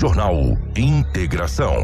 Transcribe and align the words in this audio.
Jornal 0.00 0.56
Integração. 0.78 1.74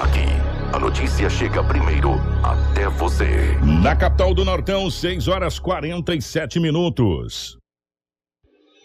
Aqui, 0.00 0.24
a 0.72 0.78
notícia 0.78 1.28
chega 1.28 1.64
primeiro 1.64 2.12
até 2.44 2.88
você. 2.88 3.58
Na 3.82 3.96
capital 3.96 4.32
do 4.32 4.44
Nortão, 4.44 4.88
6 4.88 5.26
horas 5.26 5.58
47 5.58 6.60
minutos. 6.60 7.58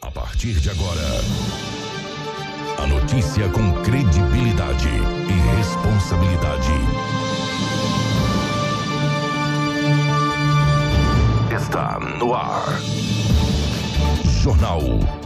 A 0.02 0.10
partir 0.10 0.54
de 0.54 0.72
agora, 0.72 1.00
a 2.80 2.88
notícia 2.88 3.48
com 3.50 3.72
credibilidade 3.84 4.90
e 4.90 5.56
responsabilidade. 5.56 6.74
Está 11.56 12.00
no 12.00 12.34
ar. 12.34 12.66
Jornal 14.42 14.82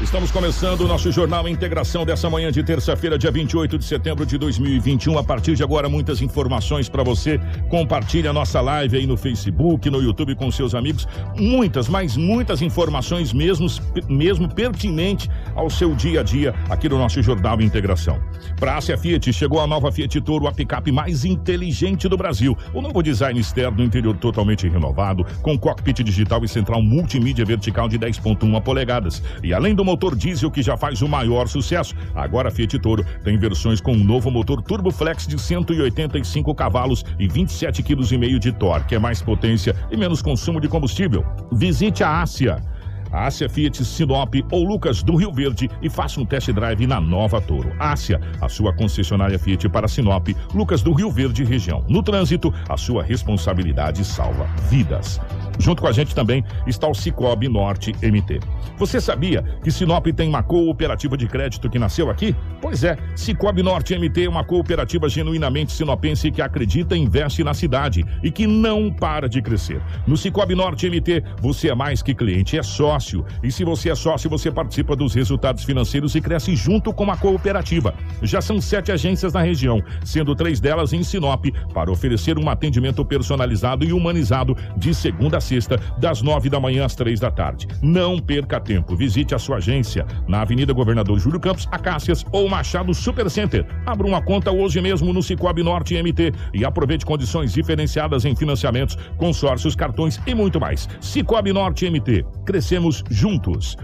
Estamos 0.00 0.30
começando 0.30 0.82
o 0.82 0.86
nosso 0.86 1.10
Jornal 1.10 1.48
Integração 1.48 2.06
dessa 2.06 2.30
manhã 2.30 2.52
de 2.52 2.62
terça-feira, 2.62 3.18
dia 3.18 3.32
28 3.32 3.76
de 3.76 3.84
setembro 3.84 4.24
de 4.24 4.38
2021. 4.38 5.18
A 5.18 5.24
partir 5.24 5.56
de 5.56 5.64
agora, 5.64 5.88
muitas 5.88 6.22
informações 6.22 6.88
para 6.88 7.02
você. 7.02 7.40
Compartilhe 7.68 8.28
a 8.28 8.32
nossa 8.32 8.60
live 8.60 8.96
aí 8.96 9.08
no 9.08 9.16
Facebook, 9.16 9.90
no 9.90 10.00
YouTube 10.00 10.36
com 10.36 10.52
seus 10.52 10.72
amigos. 10.72 11.08
Muitas, 11.36 11.88
mas 11.88 12.16
muitas 12.16 12.62
informações 12.62 13.32
mesmo, 13.32 13.66
mesmo 14.08 14.48
pertinente 14.48 15.28
ao 15.56 15.68
seu 15.68 15.92
dia 15.96 16.20
a 16.20 16.22
dia 16.22 16.54
aqui 16.70 16.88
no 16.88 16.96
nosso 16.96 17.20
Jornal 17.20 17.60
Integração. 17.60 18.20
Para 18.56 18.76
a 18.76 18.80
Fiat, 18.80 19.32
chegou 19.32 19.60
a 19.60 19.66
nova 19.66 19.90
Fiat 19.90 20.20
Toro, 20.20 20.46
a 20.46 20.52
picape 20.52 20.92
mais 20.92 21.24
inteligente 21.24 22.08
do 22.08 22.16
Brasil. 22.16 22.56
O 22.72 22.80
novo 22.80 23.02
design 23.02 23.38
externo, 23.40 23.82
interior 23.82 24.16
totalmente 24.16 24.68
renovado, 24.68 25.26
com 25.42 25.58
cockpit 25.58 26.04
digital 26.04 26.44
e 26.44 26.48
central 26.48 26.80
multimídia 26.80 27.44
vertical 27.44 27.88
de 27.88 27.98
10.1 27.98 28.62
polegadas. 28.62 29.20
E 29.42 29.52
além 29.52 29.74
do 29.74 29.87
motor 29.88 30.14
diesel 30.14 30.50
que 30.50 30.62
já 30.62 30.76
faz 30.76 31.00
o 31.00 31.08
maior 31.08 31.48
sucesso. 31.48 31.94
Agora 32.14 32.48
a 32.48 32.50
Fiat 32.50 32.78
Toro 32.78 33.06
tem 33.24 33.38
versões 33.38 33.80
com 33.80 33.92
um 33.92 34.04
novo 34.04 34.30
motor 34.30 34.60
Turbo 34.60 34.90
Flex 34.90 35.26
de 35.26 35.40
185 35.40 36.54
cavalos 36.54 37.02
e 37.18 37.26
27,5 37.26 38.18
kg 38.18 38.38
de 38.38 38.52
torque, 38.52 38.94
é 38.94 38.98
mais 38.98 39.22
potência 39.22 39.74
e 39.90 39.96
menos 39.96 40.20
consumo 40.20 40.60
de 40.60 40.68
combustível. 40.68 41.24
Visite 41.50 42.04
a 42.04 42.20
Ásia 42.20 42.62
Ásia 43.12 43.48
Fiat 43.48 43.84
Sinop 43.84 44.34
ou 44.50 44.64
Lucas 44.64 45.02
do 45.02 45.16
Rio 45.16 45.32
Verde 45.32 45.70
e 45.82 45.88
faça 45.88 46.20
um 46.20 46.24
test 46.24 46.50
drive 46.52 46.86
na 46.86 47.00
nova 47.00 47.40
Toro. 47.40 47.72
Ásia, 47.78 48.20
a 48.40 48.48
sua 48.48 48.72
concessionária 48.72 49.38
Fiat 49.38 49.68
para 49.68 49.88
Sinop, 49.88 50.28
Lucas 50.54 50.82
do 50.82 50.92
Rio 50.92 51.10
Verde 51.10 51.44
região. 51.44 51.84
No 51.88 52.02
trânsito, 52.02 52.52
a 52.68 52.76
sua 52.76 53.02
responsabilidade 53.02 54.04
salva 54.04 54.46
vidas. 54.68 55.20
Junto 55.58 55.82
com 55.82 55.88
a 55.88 55.92
gente 55.92 56.14
também 56.14 56.44
está 56.66 56.86
o 56.86 56.94
Cicobi 56.94 57.48
Norte 57.48 57.92
MT. 58.00 58.40
Você 58.76 59.00
sabia 59.00 59.42
que 59.62 59.70
Sinop 59.70 60.06
tem 60.06 60.28
uma 60.28 60.42
cooperativa 60.42 61.16
de 61.16 61.26
crédito 61.26 61.68
que 61.68 61.78
nasceu 61.78 62.08
aqui? 62.08 62.34
Pois 62.60 62.84
é, 62.84 62.96
Cicobi 63.16 63.62
Norte 63.62 63.96
MT 63.98 64.24
é 64.24 64.28
uma 64.28 64.44
cooperativa 64.44 65.08
genuinamente 65.08 65.72
sinopense 65.72 66.30
que 66.30 66.40
acredita 66.40 66.96
e 66.96 67.00
investe 67.00 67.42
na 67.42 67.54
cidade 67.54 68.04
e 68.22 68.30
que 68.30 68.46
não 68.46 68.90
para 68.90 69.28
de 69.28 69.42
crescer. 69.42 69.80
No 70.06 70.16
Cicobi 70.16 70.54
Norte 70.54 70.88
MT, 70.88 71.24
você 71.40 71.70
é 71.70 71.74
mais 71.74 72.02
que 72.02 72.14
cliente, 72.14 72.56
é 72.56 72.62
sócio. 72.98 73.24
E 73.42 73.50
se 73.50 73.64
você 73.64 73.90
é 73.90 73.94
sócio, 73.94 74.28
você 74.28 74.50
participa 74.50 74.94
dos 74.94 75.14
resultados 75.14 75.64
financeiros 75.64 76.14
e 76.14 76.20
cresce 76.20 76.54
junto 76.54 76.92
com 76.92 77.10
a 77.10 77.16
cooperativa. 77.16 77.94
Já 78.22 78.40
são 78.40 78.60
sete 78.60 78.92
agências 78.92 79.32
na 79.32 79.42
região, 79.42 79.82
sendo 80.04 80.34
três 80.34 80.60
delas 80.60 80.92
em 80.92 81.02
Sinop, 81.02 81.46
para 81.72 81.90
oferecer 81.90 82.38
um 82.38 82.48
atendimento 82.48 83.04
personalizado 83.04 83.84
e 83.84 83.92
humanizado 83.92 84.56
de 84.76 84.94
segunda 84.94 85.38
a 85.38 85.40
sexta, 85.40 85.80
das 85.98 86.22
nove 86.22 86.50
da 86.50 86.58
manhã 86.58 86.84
às 86.84 86.94
três 86.94 87.20
da 87.20 87.30
tarde. 87.30 87.68
Não 87.82 88.18
perca 88.18 88.60
tempo. 88.60 88.96
Visite 88.96 89.34
a 89.34 89.38
sua 89.38 89.56
agência 89.56 90.06
na 90.26 90.42
Avenida 90.42 90.72
Governador 90.72 91.18
Júlio 91.18 91.40
Campos, 91.40 91.68
Acácias 91.70 92.24
ou 92.32 92.48
Machado 92.48 92.92
Supercenter. 92.92 93.64
Abra 93.86 94.06
uma 94.06 94.20
conta 94.20 94.50
hoje 94.50 94.80
mesmo 94.80 95.12
no 95.12 95.22
Cicobi 95.22 95.62
Norte 95.62 96.00
MT 96.00 96.32
e 96.52 96.64
aproveite 96.64 97.06
condições 97.06 97.52
diferenciadas 97.52 98.24
em 98.24 98.34
financiamentos, 98.34 98.96
consórcios, 99.16 99.76
cartões 99.76 100.20
e 100.26 100.34
muito 100.34 100.60
mais. 100.60 100.88
Cicobi 101.00 101.52
Norte 101.52 101.88
MT. 101.88 102.24
Crescemos 102.44 102.87
juntos. 103.10 103.76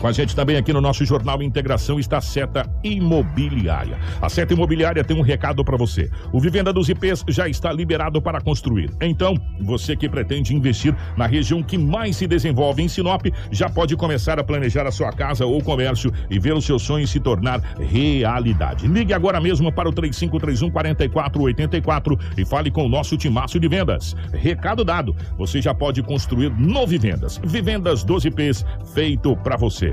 Com 0.00 0.08
a 0.08 0.12
gente 0.12 0.36
também 0.36 0.56
aqui 0.56 0.72
no 0.72 0.80
nosso 0.80 1.04
Jornal 1.04 1.42
Integração 1.42 1.98
está 1.98 2.18
a 2.18 2.20
Seta 2.20 2.70
Imobiliária. 2.82 3.98
A 4.20 4.28
Seta 4.28 4.52
Imobiliária 4.52 5.02
tem 5.02 5.16
um 5.16 5.22
recado 5.22 5.64
para 5.64 5.76
você. 5.76 6.10
O 6.32 6.40
Vivenda 6.40 6.72
dos 6.72 6.88
IPs 6.88 7.24
já 7.28 7.48
está 7.48 7.72
liberado 7.72 8.20
para 8.20 8.40
construir. 8.40 8.90
Então, 9.00 9.34
você 9.60 9.96
que 9.96 10.08
pretende 10.08 10.54
investir 10.54 10.94
na 11.16 11.26
região 11.26 11.62
que 11.62 11.78
mais 11.78 12.16
se 12.16 12.26
desenvolve 12.26 12.82
em 12.82 12.88
Sinop, 12.88 13.26
já 13.50 13.68
pode 13.68 13.96
começar 13.96 14.38
a 14.38 14.44
planejar 14.44 14.86
a 14.86 14.92
sua 14.92 15.12
casa 15.12 15.46
ou 15.46 15.62
comércio 15.62 16.12
e 16.30 16.38
ver 16.38 16.52
o 16.52 16.60
seu 16.60 16.78
sonho 16.78 17.06
se 17.06 17.18
tornar 17.18 17.60
realidade. 17.78 18.86
Ligue 18.86 19.12
agora 19.12 19.40
mesmo 19.40 19.72
para 19.72 19.88
o 19.88 19.92
3531 19.92 20.70
4484 20.70 22.18
e 22.36 22.44
fale 22.44 22.70
com 22.70 22.86
o 22.86 22.88
nosso 22.88 23.16
timaço 23.16 23.58
de 23.58 23.68
vendas. 23.68 24.14
Recado 24.32 24.84
dado, 24.84 25.16
você 25.36 25.60
já 25.60 25.74
pode 25.74 26.02
construir 26.02 26.50
no 26.50 26.86
Vivendas. 26.86 27.40
Vivendas 27.42 28.04
dos 28.04 28.24
IPs, 28.24 28.64
feito 28.92 29.36
para 29.36 29.56
você. 29.56 29.83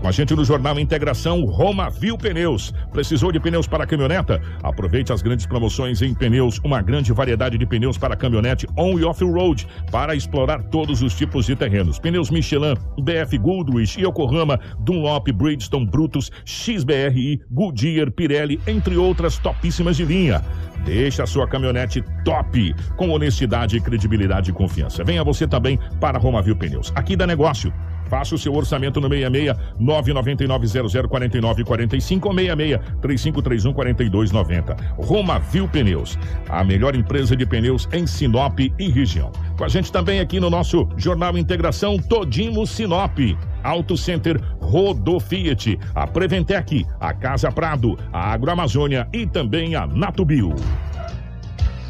Com 0.00 0.08
a 0.08 0.12
gente 0.12 0.34
no 0.34 0.44
Jornal 0.44 0.78
Integração, 0.78 1.44
Roma 1.46 1.88
Viu 1.88 2.18
Pneus. 2.18 2.72
Precisou 2.92 3.32
de 3.32 3.40
pneus 3.40 3.66
para 3.66 3.86
caminhoneta? 3.86 4.40
Aproveite 4.62 5.12
as 5.12 5.22
grandes 5.22 5.46
promoções 5.46 6.02
em 6.02 6.14
pneus, 6.14 6.60
uma 6.62 6.82
grande 6.82 7.12
variedade 7.12 7.56
de 7.56 7.66
pneus 7.66 7.96
para 7.96 8.14
caminhonete 8.14 8.66
on 8.76 8.98
e 8.98 9.04
off-road, 9.04 9.66
para 9.90 10.14
explorar 10.14 10.62
todos 10.64 11.02
os 11.02 11.14
tipos 11.14 11.46
de 11.46 11.56
terrenos. 11.56 11.98
Pneus 11.98 12.30
Michelin, 12.30 12.74
BF 13.02 13.38
Goodrich, 13.38 13.98
Yokohama, 13.98 14.60
Dunlop, 14.80 15.32
Bridgestone, 15.32 15.86
Brutus, 15.86 16.30
XBRI, 16.44 17.40
Goodyear, 17.50 18.10
Pirelli, 18.10 18.60
entre 18.66 18.96
outras 18.96 19.38
topíssimas 19.38 19.96
de 19.96 20.04
linha. 20.04 20.44
Deixa 20.84 21.24
a 21.24 21.26
sua 21.26 21.48
caminhonete 21.48 22.04
top, 22.22 22.74
com 22.96 23.10
honestidade, 23.10 23.80
credibilidade 23.80 24.50
e 24.50 24.52
confiança. 24.52 25.02
Venha 25.02 25.24
você 25.24 25.48
também 25.48 25.78
para 26.00 26.18
Roma 26.18 26.42
Viu 26.42 26.54
Pneus. 26.54 26.92
Aqui 26.94 27.16
dá 27.16 27.26
negócio. 27.26 27.72
Faça 28.08 28.34
o 28.34 28.38
seu 28.38 28.54
orçamento 28.54 29.00
no 29.00 29.08
66 29.08 29.56
999 29.78 31.08
0049 31.08 31.64
45 31.64 32.28
ou 32.28 32.34
66 32.34 32.80
3531 33.00 33.72
4290. 33.72 34.76
Roma 34.96 35.38
Viu 35.38 35.68
Pneus, 35.68 36.18
a 36.48 36.64
melhor 36.64 36.94
empresa 36.94 37.36
de 37.36 37.46
pneus 37.46 37.88
em 37.92 38.06
Sinop 38.06 38.58
e 38.60 38.88
região. 38.88 39.30
Com 39.56 39.64
a 39.64 39.68
gente 39.68 39.90
também 39.90 40.20
aqui 40.20 40.40
no 40.40 40.50
nosso 40.50 40.88
Jornal 40.96 41.36
Integração 41.36 41.98
Todimo 41.98 42.66
Sinop. 42.66 43.18
Auto 43.62 43.96
Center 43.96 44.40
Rodo 44.60 45.18
Fiat, 45.18 45.78
a 45.94 46.06
Preventec, 46.06 46.86
a 47.00 47.12
Casa 47.12 47.50
Prado, 47.50 47.98
a 48.12 48.32
Agroamazônia 48.32 49.08
e 49.12 49.26
também 49.26 49.74
a 49.74 49.86
Natubio. 49.86 50.54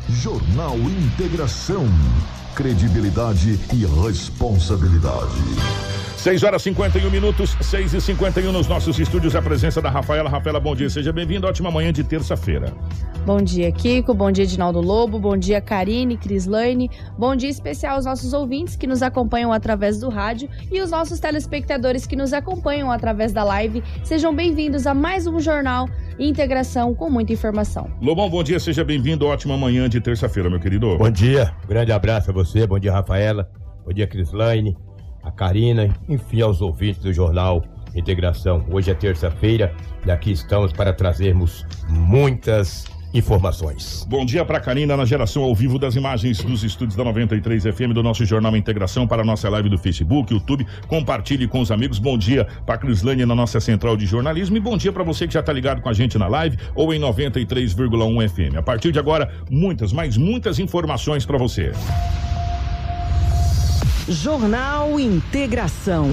Jornal 0.08 0.78
Integração. 0.78 1.86
Credibilidade 2.54 3.58
e 3.74 3.84
responsabilidade. 3.84 5.95
6 6.16 6.42
horas 6.42 6.62
51 6.62 7.10
minutos, 7.10 7.56
6 7.60 7.94
e 7.94 8.00
51 8.00 8.50
nos 8.50 8.66
nossos 8.66 8.98
estúdios. 8.98 9.36
A 9.36 9.42
presença 9.42 9.80
da 9.80 9.90
Rafaela. 9.90 10.28
Rafaela, 10.28 10.58
bom 10.58 10.74
dia, 10.74 10.88
seja 10.88 11.12
bem-vindo. 11.12 11.46
Ótima 11.46 11.70
manhã 11.70 11.92
de 11.92 12.02
terça-feira. 12.02 12.72
Bom 13.24 13.42
dia, 13.42 13.70
Kiko. 13.70 14.14
Bom 14.14 14.30
dia, 14.32 14.44
Edinaldo 14.44 14.80
Lobo. 14.80 15.18
Bom 15.18 15.36
dia, 15.36 15.60
Karine, 15.60 16.16
Crislaine. 16.16 16.90
Bom 17.18 17.36
dia 17.36 17.50
especial 17.50 17.96
aos 17.96 18.04
nossos 18.06 18.32
ouvintes 18.32 18.76
que 18.76 18.86
nos 18.86 19.02
acompanham 19.02 19.52
através 19.52 19.98
do 19.98 20.08
rádio 20.08 20.48
e 20.72 20.80
os 20.80 20.90
nossos 20.90 21.20
telespectadores 21.20 22.06
que 22.06 22.16
nos 22.16 22.32
acompanham 22.32 22.90
através 22.90 23.32
da 23.32 23.44
live. 23.44 23.82
Sejam 24.02 24.34
bem-vindos 24.34 24.86
a 24.86 24.94
mais 24.94 25.26
um 25.26 25.38
jornal 25.38 25.88
Integração 26.18 26.94
com 26.94 27.10
muita 27.10 27.34
informação. 27.34 27.90
Lobão, 28.00 28.30
bom 28.30 28.42
dia, 28.42 28.58
seja 28.58 28.82
bem-vindo. 28.82 29.26
Ótima 29.26 29.56
manhã 29.56 29.86
de 29.88 30.00
terça-feira, 30.00 30.48
meu 30.48 30.58
querido. 30.58 30.96
Bom 30.96 31.10
dia, 31.10 31.52
grande 31.68 31.92
abraço 31.92 32.30
a 32.30 32.32
você. 32.32 32.66
Bom 32.66 32.78
dia, 32.78 32.92
Rafaela. 32.92 33.50
Bom 33.84 33.92
dia, 33.92 34.06
Crislaine 34.06 34.74
a 35.26 35.30
Karina, 35.32 35.88
enfim, 36.08 36.40
aos 36.40 36.62
ouvintes 36.62 37.02
do 37.02 37.12
jornal 37.12 37.64
Integração. 37.96 38.64
Hoje 38.70 38.90
é 38.90 38.94
terça-feira 38.94 39.74
e 40.06 40.10
aqui 40.10 40.30
estamos 40.30 40.72
para 40.72 40.92
trazermos 40.92 41.66
muitas 41.88 42.84
informações. 43.14 44.06
Bom 44.08 44.24
dia 44.24 44.44
para 44.44 44.60
Karina 44.60 44.96
na 44.96 45.06
geração 45.06 45.42
ao 45.42 45.54
vivo 45.54 45.78
das 45.78 45.96
imagens 45.96 46.42
dos 46.44 46.62
estúdios 46.62 46.94
da 46.94 47.02
93 47.02 47.62
FM 47.64 47.94
do 47.94 48.02
nosso 48.02 48.24
Jornal 48.26 48.54
Integração 48.54 49.06
para 49.06 49.22
a 49.22 49.24
nossa 49.24 49.48
live 49.48 49.70
do 49.70 49.78
Facebook, 49.78 50.32
YouTube. 50.32 50.66
Compartilhe 50.86 51.48
com 51.48 51.60
os 51.60 51.70
amigos. 51.70 51.98
Bom 51.98 52.18
dia 52.18 52.46
para 52.66 52.76
Crislane 52.76 53.24
na 53.24 53.34
nossa 53.34 53.58
central 53.58 53.96
de 53.96 54.04
jornalismo 54.04 54.58
e 54.58 54.60
bom 54.60 54.76
dia 54.76 54.92
para 54.92 55.02
você 55.02 55.26
que 55.26 55.32
já 55.32 55.40
está 55.40 55.52
ligado 55.52 55.80
com 55.80 55.88
a 55.88 55.94
gente 55.94 56.18
na 56.18 56.28
live 56.28 56.58
ou 56.74 56.92
em 56.92 57.00
93,1 57.00 58.28
FM. 58.28 58.58
A 58.58 58.62
partir 58.62 58.92
de 58.92 58.98
agora, 58.98 59.32
muitas, 59.50 59.92
mas 59.92 60.18
muitas 60.18 60.58
informações 60.58 61.24
para 61.24 61.38
você. 61.38 61.72
Jornal 64.08 65.00
Integração. 65.00 66.12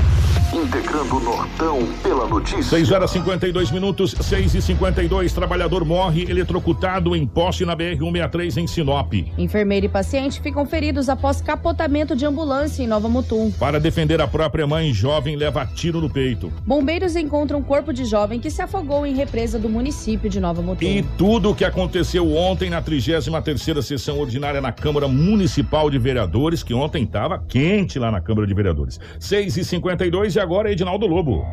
Integrando 0.54 1.18
o 1.18 1.20
Nortão 1.20 1.80
pela 2.04 2.28
notícia. 2.28 2.64
6 2.64 2.92
horas 2.92 3.12
52 3.12 3.72
minutos, 3.72 4.16
6 4.20 4.54
e 4.54 4.62
52 4.62 5.34
Trabalhador 5.34 5.84
morre 5.84 6.24
eletrocutado 6.30 7.16
em 7.16 7.26
poste 7.26 7.66
na 7.66 7.76
BR-163 7.76 8.58
em 8.58 8.68
Sinop. 8.68 9.14
Enfermeira 9.38 9.88
e 9.88 9.90
paciente 9.90 10.40
ficam 10.42 10.66
feridos 10.66 11.10
após 11.10 11.42
capotamento 11.42 12.16
de 12.16 12.26
ambulância 12.26 12.84
em 12.84 12.88
Nova 12.88 13.10
Mutum. 13.10 13.52
Para 13.52 13.80
defender 13.80 14.22
a 14.22 14.28
própria 14.28 14.68
mãe, 14.68 14.94
jovem 14.94 15.36
leva 15.36 15.66
tiro 15.66 16.00
no 16.00 16.10
peito. 16.10 16.54
Bombeiros 16.66 17.16
encontram 17.16 17.62
corpo 17.64 17.92
de 17.92 18.06
jovem 18.06 18.40
que 18.40 18.52
se 18.52 18.62
afogou 18.62 19.06
em 19.06 19.16
represa 19.16 19.58
do 19.58 19.70
município 19.70 20.30
de 20.30 20.40
Nova 20.40 20.62
Mutum. 20.62 20.86
E 20.86 21.04
tudo 21.18 21.50
o 21.52 21.56
que 21.56 21.66
aconteceu 21.66 22.32
ontem 22.36 22.70
na 22.70 22.82
33 22.82 23.44
terceira 23.44 23.82
sessão 23.82 24.20
ordinária 24.20 24.62
na 24.62 24.72
Câmara 24.72 25.08
Municipal 25.08 25.90
de 25.90 25.98
Vereadores, 25.98 26.64
que 26.64 26.74
ontem 26.74 27.04
estava 27.04 27.40
quente 27.48 27.83
lá 28.00 28.12
na 28.12 28.22
Câmara 28.22 28.48
de 28.48 28.54
Vereadores. 28.54 29.00
6 29.20 29.58
e 29.58 29.64
52 29.64 30.36
e 30.36 30.40
agora 30.40 30.72
Edinaldo 30.72 31.08
Lobo. 31.08 31.46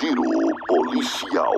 Giro 0.00 0.22
policial. 0.66 1.52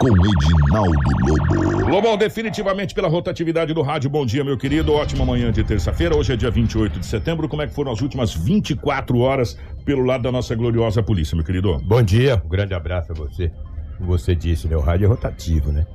Com 0.00 0.08
Edinaldo 0.08 1.10
Lobo. 1.26 1.90
Lobão, 1.90 2.16
definitivamente 2.16 2.94
pela 2.94 3.08
rotatividade 3.08 3.74
do 3.74 3.82
rádio. 3.82 4.08
Bom 4.08 4.24
dia, 4.24 4.44
meu 4.44 4.56
querido. 4.56 4.92
Ótima 4.92 5.24
manhã 5.24 5.50
de 5.50 5.64
terça-feira. 5.64 6.16
Hoje 6.16 6.32
é 6.32 6.36
dia 6.36 6.50
28 6.50 7.00
de 7.00 7.06
setembro. 7.06 7.48
Como 7.48 7.62
é 7.62 7.66
que 7.66 7.74
foram 7.74 7.92
as 7.92 8.00
últimas 8.00 8.32
24 8.34 9.18
horas 9.18 9.58
pelo 9.84 10.04
lado 10.04 10.22
da 10.22 10.32
nossa 10.32 10.54
gloriosa 10.54 11.02
polícia, 11.02 11.34
meu 11.34 11.44
querido? 11.44 11.78
Bom 11.84 12.02
dia, 12.02 12.40
um 12.44 12.48
grande 12.48 12.74
abraço 12.74 13.12
a 13.12 13.14
você. 13.14 13.50
Como 13.96 14.08
você 14.08 14.34
disse, 14.34 14.68
né? 14.68 14.76
O 14.76 14.80
rádio 14.80 15.06
é 15.06 15.08
rotativo, 15.08 15.72
né? 15.72 15.86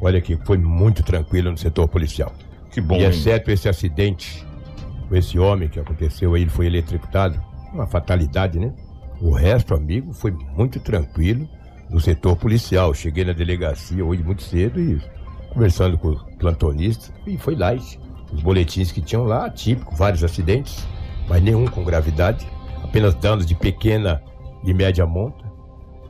Olha 0.00 0.18
aqui, 0.18 0.38
foi 0.46 0.56
muito 0.56 1.02
tranquilo 1.02 1.50
no 1.50 1.58
setor 1.58 1.86
policial. 1.86 2.32
Que 2.70 2.80
bom. 2.80 2.96
e 2.96 3.00
hein? 3.00 3.10
exceto 3.10 3.50
esse 3.50 3.68
acidente 3.68 4.46
com 5.10 5.16
esse 5.16 5.36
homem 5.40 5.68
que 5.68 5.80
aconteceu 5.80 6.34
aí, 6.34 6.42
ele 6.42 6.50
foi 6.50 6.66
eletrocutado. 6.66 7.42
Uma 7.74 7.84
fatalidade, 7.84 8.60
né? 8.60 8.72
O 9.20 9.32
resto, 9.32 9.74
amigo, 9.74 10.12
foi 10.12 10.30
muito 10.30 10.78
tranquilo 10.78 11.48
no 11.90 12.00
setor 12.00 12.36
policial. 12.36 12.94
Cheguei 12.94 13.24
na 13.24 13.32
delegacia 13.32 14.04
hoje 14.04 14.22
muito 14.22 14.42
cedo 14.44 14.80
e 14.80 15.02
conversando 15.52 15.98
com 15.98 16.10
os 16.10 16.22
plantonistas 16.38 17.12
e 17.26 17.36
foi 17.36 17.56
light. 17.56 17.98
Os 18.32 18.40
boletins 18.40 18.92
que 18.92 19.00
tinham 19.00 19.24
lá, 19.24 19.50
típico, 19.50 19.96
vários 19.96 20.22
acidentes, 20.22 20.86
mas 21.28 21.42
nenhum 21.42 21.66
com 21.66 21.82
gravidade. 21.84 22.46
Apenas 22.84 23.12
danos 23.16 23.44
de 23.44 23.56
pequena 23.56 24.22
e 24.62 24.72
média 24.72 25.04
monta, 25.04 25.44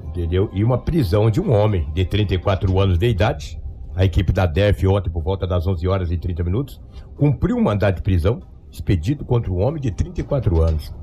entendeu? 0.04 0.50
E 0.52 0.62
uma 0.62 0.76
prisão 0.76 1.30
de 1.30 1.40
um 1.40 1.50
homem 1.50 1.88
de 1.94 2.04
34 2.04 2.78
anos 2.78 2.98
de 2.98 3.08
idade. 3.08 3.58
A 3.96 4.04
equipe 4.04 4.30
da 4.30 4.44
DEF 4.44 4.86
ontem, 4.86 5.10
por 5.10 5.22
volta 5.22 5.46
das 5.46 5.66
11 5.66 5.88
horas 5.88 6.10
e 6.10 6.18
30 6.18 6.44
minutos, 6.44 6.80
cumpriu 7.16 7.56
um 7.56 7.62
mandado 7.62 7.96
de 7.96 8.02
prisão 8.02 8.42
expedido 8.70 9.24
contra 9.24 9.52
um 9.52 9.60
homem 9.60 9.80
de 9.80 9.90
34 9.90 10.62
anos. 10.62 10.94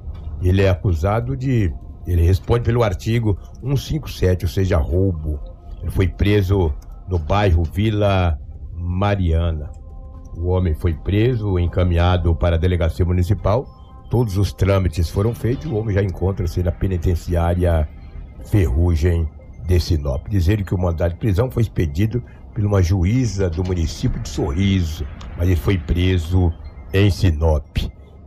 Ele 0.41 0.61
é 0.61 0.69
acusado 0.69 1.35
de. 1.35 1.73
Ele 2.05 2.21
responde 2.21 2.63
pelo 2.63 2.83
artigo 2.83 3.37
157, 3.61 4.45
ou 4.45 4.49
seja, 4.49 4.77
roubo. 4.77 5.39
Ele 5.81 5.91
foi 5.91 6.07
preso 6.07 6.73
no 7.07 7.19
bairro 7.19 7.63
Vila 7.63 8.39
Mariana. 8.73 9.69
O 10.37 10.47
homem 10.47 10.73
foi 10.75 10.93
preso, 10.93 11.57
encaminhado 11.59 12.35
para 12.35 12.55
a 12.55 12.59
delegacia 12.59 13.05
municipal. 13.05 13.65
Todos 14.09 14.37
os 14.37 14.53
trâmites 14.53 15.09
foram 15.09 15.33
feitos. 15.33 15.65
O 15.65 15.75
homem 15.75 15.95
já 15.95 16.03
encontra-se 16.03 16.63
na 16.63 16.71
penitenciária 16.71 17.89
Ferrugem 18.45 19.27
de 19.65 19.79
Sinop. 19.79 20.27
Dizer 20.29 20.63
que 20.63 20.73
o 20.73 20.77
mandado 20.77 21.13
de 21.13 21.19
prisão 21.19 21.51
foi 21.51 21.63
expedido 21.63 22.23
por 22.53 22.63
uma 22.63 22.81
juíza 22.81 23.49
do 23.49 23.63
município 23.63 24.19
de 24.21 24.29
Sorriso, 24.29 25.05
mas 25.37 25.47
ele 25.47 25.55
foi 25.55 25.77
preso 25.77 26.53
em 26.93 27.09
Sinop. 27.09 27.77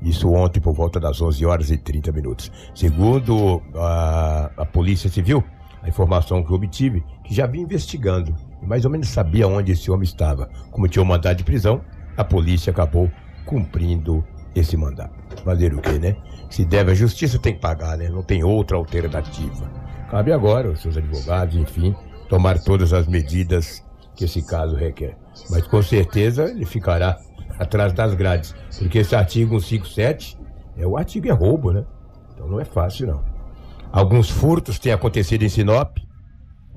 Isso 0.03 0.31
ontem 0.31 0.61
por 0.61 0.73
volta 0.73 0.99
das 0.99 1.21
11 1.21 1.45
horas 1.45 1.71
e 1.71 1.77
30 1.77 2.13
minutos. 2.13 2.51
Segundo 2.75 3.63
a, 3.75 4.51
a 4.57 4.67
Polícia 4.67 5.11
Civil, 5.11 5.45
a 5.83 5.89
informação 5.89 6.43
que 6.43 6.53
obtive, 6.53 7.05
que 7.25 7.35
já 7.35 7.47
vinha 7.47 7.65
investigando 7.65 8.35
e 8.63 8.67
mais 8.67 8.85
ou 8.85 8.91
menos 8.91 9.09
sabia 9.09 9.47
onde 9.47 9.73
esse 9.73 9.91
homem 9.91 10.05
estava. 10.05 10.49
Como 10.71 10.89
tinha 10.89 11.03
um 11.03 11.07
mandado 11.07 11.37
de 11.37 11.45
prisão, 11.45 11.81
a 12.17 12.25
polícia 12.25 12.71
acabou 12.71 13.11
cumprindo 13.45 14.25
esse 14.55 14.77
mandado. 14.77 15.13
Fazer 15.45 15.75
o 15.75 15.81
quê, 15.81 15.99
né? 15.99 16.17
Se 16.51 16.65
deve 16.65 16.93
à 16.93 16.95
justiça, 16.95 17.39
tem 17.39 17.55
que 17.55 17.61
pagar, 17.61 17.97
né? 17.97 18.09
Não 18.09 18.23
tem 18.23 18.43
outra 18.43 18.77
alternativa. 18.77 19.71
Cabe 20.11 20.33
agora 20.33 20.71
os 20.71 20.83
seus 20.83 20.97
advogados, 20.97 21.57
enfim, 21.57 21.95
tomar 22.29 22.59
todas 22.59 22.93
as 22.93 23.07
medidas 23.07 23.83
que 24.17 24.25
esse 24.25 24.43
caso 24.43 24.75
requer. 24.75 25.17
Mas 25.49 25.67
com 25.67 25.83
certeza 25.83 26.51
ele 26.51 26.67
ficará 26.67 27.19
atrás 27.61 27.93
das 27.93 28.15
grades. 28.15 28.55
Porque 28.79 28.99
esse 28.99 29.15
artigo 29.15 29.61
157 29.61 30.37
é 30.77 30.87
o 30.87 30.97
artigo 30.97 31.29
é 31.29 31.33
roubo, 31.33 31.73
né? 31.73 31.85
Então 32.35 32.49
não 32.49 32.59
é 32.61 32.65
fácil, 32.65 33.07
não. 33.07 33.25
Alguns 33.93 34.31
furtos 34.31 34.79
têm 34.79 34.93
acontecido 34.93 35.43
em 35.43 35.49
Sinop. 35.49 35.99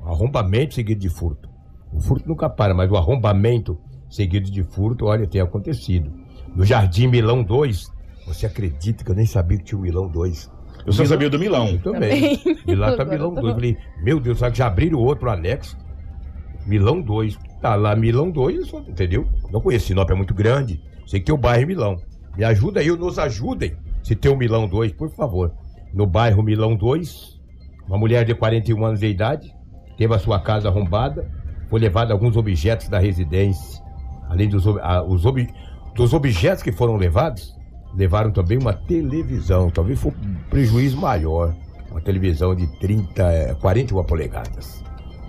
Arrombamento 0.06 0.74
seguido 0.74 1.00
de 1.00 1.10
furto. 1.10 1.50
O 1.92 2.00
furto 2.00 2.28
nunca 2.28 2.50
para, 2.50 2.74
mas 2.74 2.92
o 2.92 2.98
arrombamento 2.98 3.80
seguido 4.10 4.52
de 4.52 4.64
furto, 4.64 5.06
olha, 5.06 5.26
tem 5.28 5.40
acontecido. 5.40 6.12
No 6.56 6.66
Jardim 6.66 7.08
Milão 7.08 7.42
2, 7.44 7.92
você 8.28 8.46
acredita 8.46 9.04
que 9.04 9.10
eu 9.12 9.16
nem 9.16 9.26
sabia 9.26 9.58
que 9.58 9.64
tinha 9.64 9.78
o 9.80 9.82
Milão 9.82 10.08
2? 10.08 10.52
Eu 10.86 10.92
só 10.92 11.06
sabia 11.06 11.30
do 11.30 11.40
Milão. 11.40 11.68
Eu 11.68 11.80
também. 11.82 12.38
Também. 12.38 12.58
E 12.68 12.76
lá 12.76 12.96
tá 12.98 13.06
Milão 13.06 13.30
eu 13.30 13.36
tô- 13.36 13.42
2. 13.42 13.48
Eu 13.48 13.54
falei, 13.56 13.78
meu 14.04 14.20
Deus, 14.20 14.40
sabe 14.40 14.52
que 14.52 14.58
já 14.58 14.68
abriram 14.68 15.00
outro 15.00 15.30
anexo? 15.32 15.78
Milão 16.66 17.02
2. 17.02 17.38
Tá 17.64 17.76
lá 17.76 17.96
Milão 17.96 18.30
2, 18.30 18.58
eu 18.58 18.66
só- 18.66 18.80
entendeu? 18.82 19.26
Não 19.50 19.62
conheço, 19.62 19.88
Sinop 19.88 20.10
é 20.10 20.14
muito 20.14 20.34
grande. 20.34 20.82
Sei 21.08 21.22
que 21.22 21.26
tem 21.28 21.34
o 21.34 21.38
bairro 21.38 21.66
Milão. 21.66 21.96
Me 22.36 22.44
ajuda 22.44 22.82
aí, 22.82 22.90
nos 22.90 23.18
ajudem. 23.18 23.74
Se 24.04 24.14
tem 24.18 24.30
o 24.30 24.36
Milão 24.36 24.68
2, 24.68 24.92
por 24.92 25.10
favor. 25.12 25.54
No 25.94 26.06
bairro 26.06 26.44
Milão 26.44 26.76
2, 26.76 27.40
uma 27.88 27.98
mulher 27.98 28.26
de 28.26 28.36
41 28.36 28.84
anos 28.86 29.00
de 29.00 29.08
idade 29.08 29.50
teve 29.98 30.14
a 30.14 30.20
sua 30.20 30.42
casa 30.42 30.68
arrombada, 30.68 31.32
foi 31.70 31.80
levada 31.80 32.12
alguns 32.12 32.36
objetos 32.36 32.90
da 32.90 33.00
residência. 33.00 33.82
Além 34.28 34.50
dos, 34.50 34.68
ob- 34.68 34.82
ah, 34.84 35.02
os 35.02 35.26
ob- 35.26 35.48
dos 35.96 36.12
objetos 36.14 36.62
que 36.64 36.72
foram 36.74 36.98
levados, 36.98 37.56
levaram 37.96 38.30
também 38.32 38.58
uma 38.58 38.74
televisão. 38.74 39.70
Talvez 39.70 39.98
foi 40.02 40.12
um 40.12 40.36
prejuízo 40.50 40.98
maior. 41.00 41.56
Uma 41.90 42.02
televisão 42.02 42.54
de 42.54 42.68
30, 42.80 43.24
eh, 43.32 43.54
41 43.62 44.04
polegadas. 44.04 44.84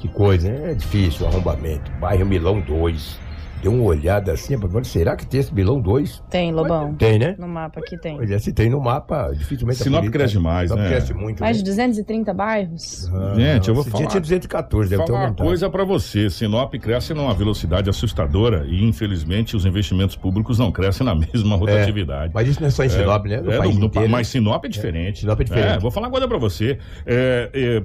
Que 0.04 0.08
coisa? 0.10 0.50
É 0.50 0.74
difícil 0.74 1.26
arrombamento. 1.26 1.90
Bairro 1.92 2.26
Milão 2.26 2.60
2. 2.60 3.18
Deu 3.64 3.72
uma 3.72 3.84
olhada 3.84 4.30
assim, 4.32 4.56
mas 4.58 4.86
será 4.88 5.16
que 5.16 5.24
tem 5.26 5.40
esse 5.40 5.54
Milão 5.54 5.80
2? 5.80 6.22
Tem, 6.28 6.52
Lobão. 6.52 6.94
Tem, 6.96 7.18
né? 7.18 7.34
No 7.38 7.48
mapa 7.48 7.80
aqui 7.80 7.96
tem. 7.98 8.18
Pois 8.18 8.30
é, 8.30 8.38
se 8.38 8.52
tem 8.52 8.68
no 8.68 8.78
mapa, 8.78 9.32
dificilmente 9.32 9.80
a 9.80 9.84
Sinop 9.84 10.04
cresce 10.10 10.34
demais, 10.34 10.68
Sinop 10.68 10.82
né? 10.84 10.90
cresce 10.90 11.14
muito. 11.14 11.40
Mais 11.40 11.56
né? 11.56 11.62
de 11.62 11.70
230 11.70 12.34
bairros? 12.34 13.10
Ah, 13.10 13.32
Gente, 13.34 13.68
eu 13.70 13.74
vou 13.74 13.82
falar. 13.82 14.06
tinha 14.06 14.20
214, 14.20 14.90
deve 14.90 15.02
ter 15.02 15.06
Falar 15.06 15.18
uma 15.18 15.24
aumentado. 15.28 15.46
coisa 15.46 15.70
pra 15.70 15.82
você, 15.82 16.28
Sinop 16.28 16.74
cresce 16.74 17.14
numa 17.14 17.32
velocidade 17.32 17.88
assustadora 17.88 18.66
e 18.68 18.84
infelizmente 18.84 19.56
os 19.56 19.64
investimentos 19.64 20.14
públicos 20.14 20.58
não 20.58 20.70
crescem 20.70 21.06
na 21.06 21.14
mesma 21.32 21.56
rotatividade. 21.56 22.32
Mas 22.34 22.46
isso 22.48 22.60
não 22.60 22.68
é 22.68 22.70
só 22.70 22.84
em 22.84 22.90
Sinop, 22.90 23.24
né? 23.24 23.40
No 23.40 23.50
É, 23.50 23.56
país 23.56 23.74
no- 23.74 23.80
no- 23.80 23.86
inteiro. 23.86 24.10
mas 24.10 24.28
Sinop 24.28 24.62
é 24.62 24.68
diferente. 24.68 25.20
Sinop 25.20 25.40
é 25.40 25.44
diferente. 25.44 25.80
vou 25.80 25.90
falar 25.90 26.08
uma 26.08 26.12
coisa 26.12 26.28
pra 26.28 26.36
você. 26.36 26.78
É, 27.06 27.48
é, 27.54 27.82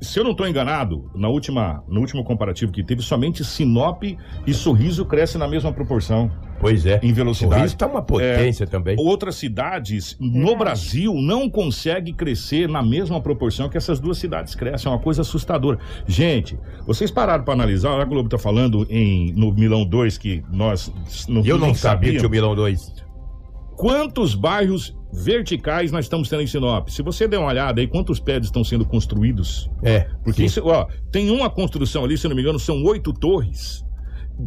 se 0.00 0.18
eu 0.18 0.24
não 0.24 0.32
estou 0.32 0.48
enganado, 0.48 1.08
na 1.14 1.28
última, 1.28 1.84
no 1.86 2.00
último 2.00 2.24
comparativo 2.24 2.72
que 2.72 2.82
teve, 2.82 3.00
somente 3.00 3.44
Sinop 3.44 4.02
e 4.44 4.52
Sorriso 4.52 5.03
crescem 5.04 5.38
na 5.38 5.48
mesma 5.48 5.72
proporção 5.72 6.30
Pois 6.60 6.86
é. 6.86 7.00
em 7.02 7.12
velocidade. 7.12 7.62
Rio 7.62 7.66
está 7.66 7.86
uma 7.86 8.02
potência 8.02 8.66
também. 8.66 8.96
Outras 8.98 9.36
cidades 9.36 10.16
no 10.18 10.56
Brasil 10.56 11.14
não 11.14 11.48
conseguem 11.50 12.14
crescer 12.14 12.68
na 12.68 12.82
mesma 12.82 13.20
proporção 13.20 13.68
que 13.68 13.76
essas 13.76 14.00
duas 14.00 14.18
cidades 14.18 14.54
crescem. 14.54 14.90
É 14.90 14.94
uma 14.94 15.00
coisa 15.00 15.22
assustadora. 15.22 15.78
Gente, 16.06 16.58
vocês 16.86 17.10
pararam 17.10 17.44
para 17.44 17.54
analisar, 17.54 18.00
a 18.00 18.04
Globo 18.04 18.28
tá 18.28 18.38
falando 18.38 18.86
em, 18.88 19.32
no 19.32 19.52
Milão 19.52 19.84
2 19.84 20.16
que 20.16 20.42
nós 20.50 20.92
não, 21.28 21.42
E 21.44 21.48
eu 21.48 21.58
não 21.58 21.66
nem 21.66 21.74
sabia 21.74 22.18
que 22.18 22.26
o 22.26 22.30
Milão 22.30 22.54
2. 22.54 23.04
Quantos 23.76 24.34
bairros 24.34 24.96
verticais 25.12 25.90
nós 25.90 26.04
estamos 26.04 26.28
tendo 26.28 26.42
em 26.42 26.46
Sinop? 26.46 26.88
Se 26.88 27.02
você 27.02 27.26
der 27.26 27.38
uma 27.38 27.48
olhada 27.48 27.80
aí, 27.80 27.86
quantos 27.86 28.20
prédios 28.20 28.46
estão 28.46 28.64
sendo 28.64 28.84
construídos? 28.84 29.68
É. 29.82 30.06
Porque 30.22 30.44
isso, 30.44 30.62
ó, 30.64 30.86
tem 31.10 31.30
uma 31.30 31.50
construção 31.50 32.04
ali, 32.04 32.16
se 32.16 32.28
não 32.28 32.36
me 32.36 32.42
engano, 32.42 32.58
são 32.58 32.82
oito 32.84 33.12
torres. 33.12 33.84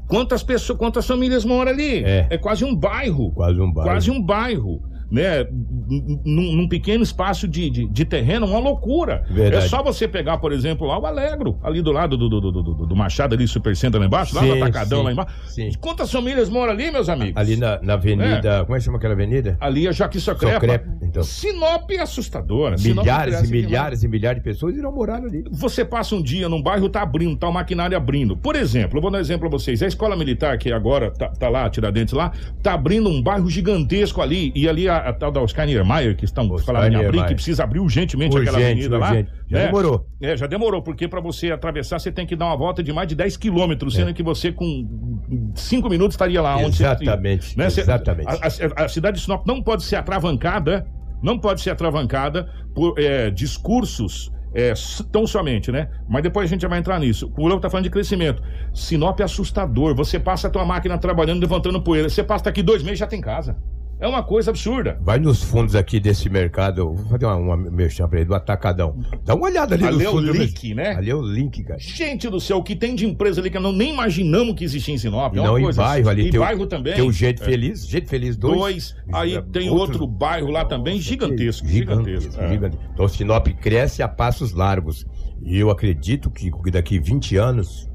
Quantas 0.08 0.44
pessoas, 0.44 0.78
quantas 0.78 1.06
famílias 1.06 1.46
moram 1.46 1.72
ali? 1.72 2.04
É. 2.04 2.38
quase 2.38 2.66
um 2.66 2.76
bairro. 2.76 3.32
Quase 3.32 3.60
um 3.60 3.72
bairro. 3.72 3.90
Quase 3.90 4.12
um 4.12 4.22
bairro. 4.22 4.82
Né, 5.12 5.42
n- 5.42 6.20
n- 6.26 6.56
num 6.56 6.68
pequeno 6.68 7.04
espaço 7.04 7.48
de, 7.48 7.70
de, 7.70 7.88
de 7.88 8.06
terreno, 8.06 8.46
uma 8.46 8.60
loucura. 8.60 9.24
Verdade. 9.30 9.66
É 9.66 9.68
só 9.70 9.82
você 9.84 10.08
pegar, 10.08 10.38
por 10.38 10.52
exemplo, 10.52 10.88
lá 10.88 10.98
o 11.00 11.06
Alegro, 11.06 11.58
ali 11.64 11.82
do 11.82 11.92
lado 11.92 12.18
do, 12.18 12.30
do, 12.30 12.40
do, 12.42 12.52
do- 12.64 12.86
do 12.88 12.96
Machado, 12.96 13.34
ali, 13.36 13.48
Supercenter 13.48 14.00
lá 14.00 14.06
embaixo, 14.08 14.36
lá 14.36 14.42
no 14.42 14.54
Sim, 14.54 14.62
Atacadão 14.62 15.00
sim, 15.00 15.06
lá 15.06 15.12
embaixo. 15.12 15.34
sim. 15.48 15.72
Quantas 15.80 16.12
famílias 16.12 16.50
moram 16.50 16.74
ali, 16.74 16.92
meus 16.92 17.10
amigos? 17.10 17.38
Ali 17.38 17.56
na, 17.58 17.80
na 17.82 17.94
avenida. 17.94 18.64
Como 18.66 18.76
é 18.76 18.80
que 18.80 18.86
chama 18.86 18.98
aquela 18.98 19.14
avenida? 19.14 19.58
Ali 19.60 19.88
é 19.88 19.94
Joaquim 19.94 20.20
Socrepa. 20.20 20.56
Socrepa, 20.56 20.88
então. 21.02 21.24
Sinop 21.24 21.90
é 21.92 22.00
assustadora. 22.02 22.76
Milhares 22.80 23.42
e 23.42 23.52
milhares 23.52 24.04
e 24.04 24.08
milhares 24.08 24.40
de 24.42 24.44
pessoas 24.44 24.76
irão 24.76 24.92
morar 24.92 25.18
ali. 25.24 25.44
Você 25.52 25.84
passa 25.86 26.16
um 26.16 26.22
dia 26.22 26.48
num 26.50 26.62
bairro, 26.62 26.90
tá 26.90 27.02
abrindo, 27.02 27.36
tá 27.38 27.48
o 27.48 27.54
maquinário 27.54 27.96
abrindo. 27.96 28.36
Por 28.38 28.56
exemplo, 28.56 28.98
eu 28.98 29.02
vou 29.02 29.12
dar 29.12 29.18
um 29.18 29.22
exemplo 29.22 29.50
pra 29.50 29.58
vocês. 29.58 29.82
A 29.82 29.88
escola 29.88 30.16
militar, 30.16 30.58
que 30.58 30.72
agora 30.72 31.12
tá, 31.12 31.30
tá 31.30 31.50
lá, 31.50 31.70
Tiradentes 31.70 32.14
lá, 32.14 32.32
tá 32.62 32.74
abrindo 32.74 33.10
um 33.10 33.22
bairro 33.22 33.50
gigantesco 33.50 34.22
ali. 34.22 34.52
E 34.56 34.68
ali 34.68 34.88
a, 34.90 34.97
a 34.98 35.14
tal 35.14 35.32
da 35.32 35.42
Oscar 35.42 35.66
Niemeyer, 35.66 36.16
que 36.16 36.26
estão 36.26 36.58
falando 36.60 36.94
em 36.94 37.06
abrir, 37.06 37.26
que 37.26 37.36
precisa 37.36 37.64
abrir 37.64 37.80
urgentemente 37.80 38.38
aquela 38.38 38.58
Urgente, 38.58 38.72
avenida 38.72 38.98
lá. 38.98 39.10
urgente. 39.10 39.32
Já 39.50 39.58
né? 39.60 39.66
demorou. 39.66 40.08
É, 40.22 40.38
já 40.38 40.48
demorou, 40.48 40.82
porque 40.82 41.08
pra 41.08 41.20
você 41.22 41.52
atravessar, 41.52 42.00
você 42.00 42.12
tem 42.12 42.26
que 42.26 42.36
dar 42.36 42.46
uma 42.48 42.58
volta 42.58 42.82
de 42.84 42.92
mais 42.94 43.08
de 43.08 43.16
10 43.16 43.38
quilômetros, 43.38 43.94
sendo 43.96 44.14
que 44.14 44.22
você 44.24 44.52
com 44.52 45.52
5 45.56 45.90
minutos 45.90 46.14
estaria 46.16 46.42
lá 46.42 46.58
onde 46.58 46.82
Exatamente, 46.82 47.46
você. 47.54 47.58
né? 47.60 47.66
Exatamente. 47.68 48.28
a, 48.30 48.82
a- 48.82 48.86
a 48.86 48.88
cidade 48.90 49.18
de 49.18 49.24
Sinop 49.24 49.46
não 49.48 49.62
pode 49.62 49.84
ser 49.84 49.96
atravancada, 49.96 50.86
não 51.22 51.38
pode 51.40 51.62
ser 51.62 51.70
atravancada 51.72 52.48
por 52.76 52.94
é, 53.00 53.30
discursos 53.32 54.32
é, 54.54 54.74
tão 55.12 55.28
somente, 55.28 55.72
né? 55.72 55.90
Mas 56.10 56.24
depois 56.24 56.46
a 56.46 56.50
gente 56.50 56.62
já 56.62 56.68
vai 56.68 56.80
entrar 56.80 57.00
nisso. 57.00 57.32
O 57.38 57.48
Léo 57.48 57.60
tá 57.60 57.70
falando 57.70 57.84
de 57.84 57.90
crescimento. 57.92 58.42
Sinop 58.74 59.20
é 59.20 59.24
assustador. 59.24 59.94
Você 59.96 60.20
passa 60.20 60.48
a 60.48 60.50
tua 60.50 60.66
máquina 60.66 60.98
trabalhando, 60.98 61.42
levantando 61.42 61.80
poeira. 61.82 62.10
Você 62.10 62.24
passa 62.24 62.46
daqui 62.46 62.64
dois 62.64 62.82
meses 62.82 62.98
já 63.00 63.06
tem 63.06 63.22
casa. 63.22 63.58
É 64.00 64.08
uma 64.08 64.22
coisa 64.22 64.52
absurda. 64.52 64.96
Vai 65.02 65.18
nos 65.18 65.42
fundos 65.44 65.76
aqui 65.76 66.00
desse 66.00 66.30
mercado. 66.30 66.94
Vou 66.94 67.06
fazer 67.08 67.26
uma, 67.26 67.36
uma 67.36 67.58
merchan 67.58 68.08
pra 68.08 68.20
ele, 68.20 68.28
do 68.28 68.36
Atacadão. 68.36 68.96
Dá 69.26 69.34
uma 69.34 69.46
olhada 69.46 69.74
ali 69.74 69.86
Ali 69.86 69.96
nos 69.96 70.04
é 70.06 70.10
o 70.10 70.12
fundos. 70.12 70.28
do 70.28 70.38
link, 70.38 70.74
né? 70.76 70.90
Ali 70.96 71.10
é 71.10 71.16
o 71.16 71.22
link, 71.24 71.64
cara. 71.64 71.80
Gente 71.80 72.30
do 72.30 72.40
céu, 72.40 72.58
o 72.58 72.64
que 72.64 72.76
tem 72.76 72.94
de 72.94 73.08
empresa 73.08 73.42
ali 73.42 73.50
que 73.50 73.58
nós 73.58 73.76
nem 73.76 73.92
imaginamos 73.94 74.54
que 74.54 74.64
existia 74.64 74.94
em 74.94 75.00
Sinop. 75.00 75.34
E 75.36 75.40
é 75.40 75.44
não, 75.44 75.58
em 75.58 75.64
coisa 75.64 75.82
bairro 75.82 76.10
ali. 76.10 76.28
E 76.28 76.30
tem 76.30 76.40
o- 76.40 76.44
bairro 76.44 76.68
também. 76.68 76.94
Tem 76.94 77.04
o 77.08 77.12
Gente 77.12 77.42
É. 77.42 77.46
Feliz, 77.46 77.88
Gente 77.88 78.08
Feliz 78.08 78.38
2. 78.38 78.56
Dois. 78.60 78.96
Aí 79.12 79.36
É, 79.36 79.42
tem 79.42 79.68
outro 79.72 80.06
bairro 80.06 80.52
lá 80.52 80.64
também, 80.64 81.00
gigantesco. 81.02 81.68
Gigantesco. 81.68 82.12
Gigantesco, 82.22 82.42
é. 82.44 82.50
gigantesco. 82.50 82.86
Então 82.94 83.08
Sinop 83.08 83.48
cresce 83.60 84.04
a 84.04 84.08
passos 84.08 84.54
largos. 84.54 85.08
E 85.42 85.58
eu 85.58 85.72
acredito 85.72 86.30
que 86.30 86.52
daqui 86.70 87.00
20 87.00 87.36
anos, 87.36 87.90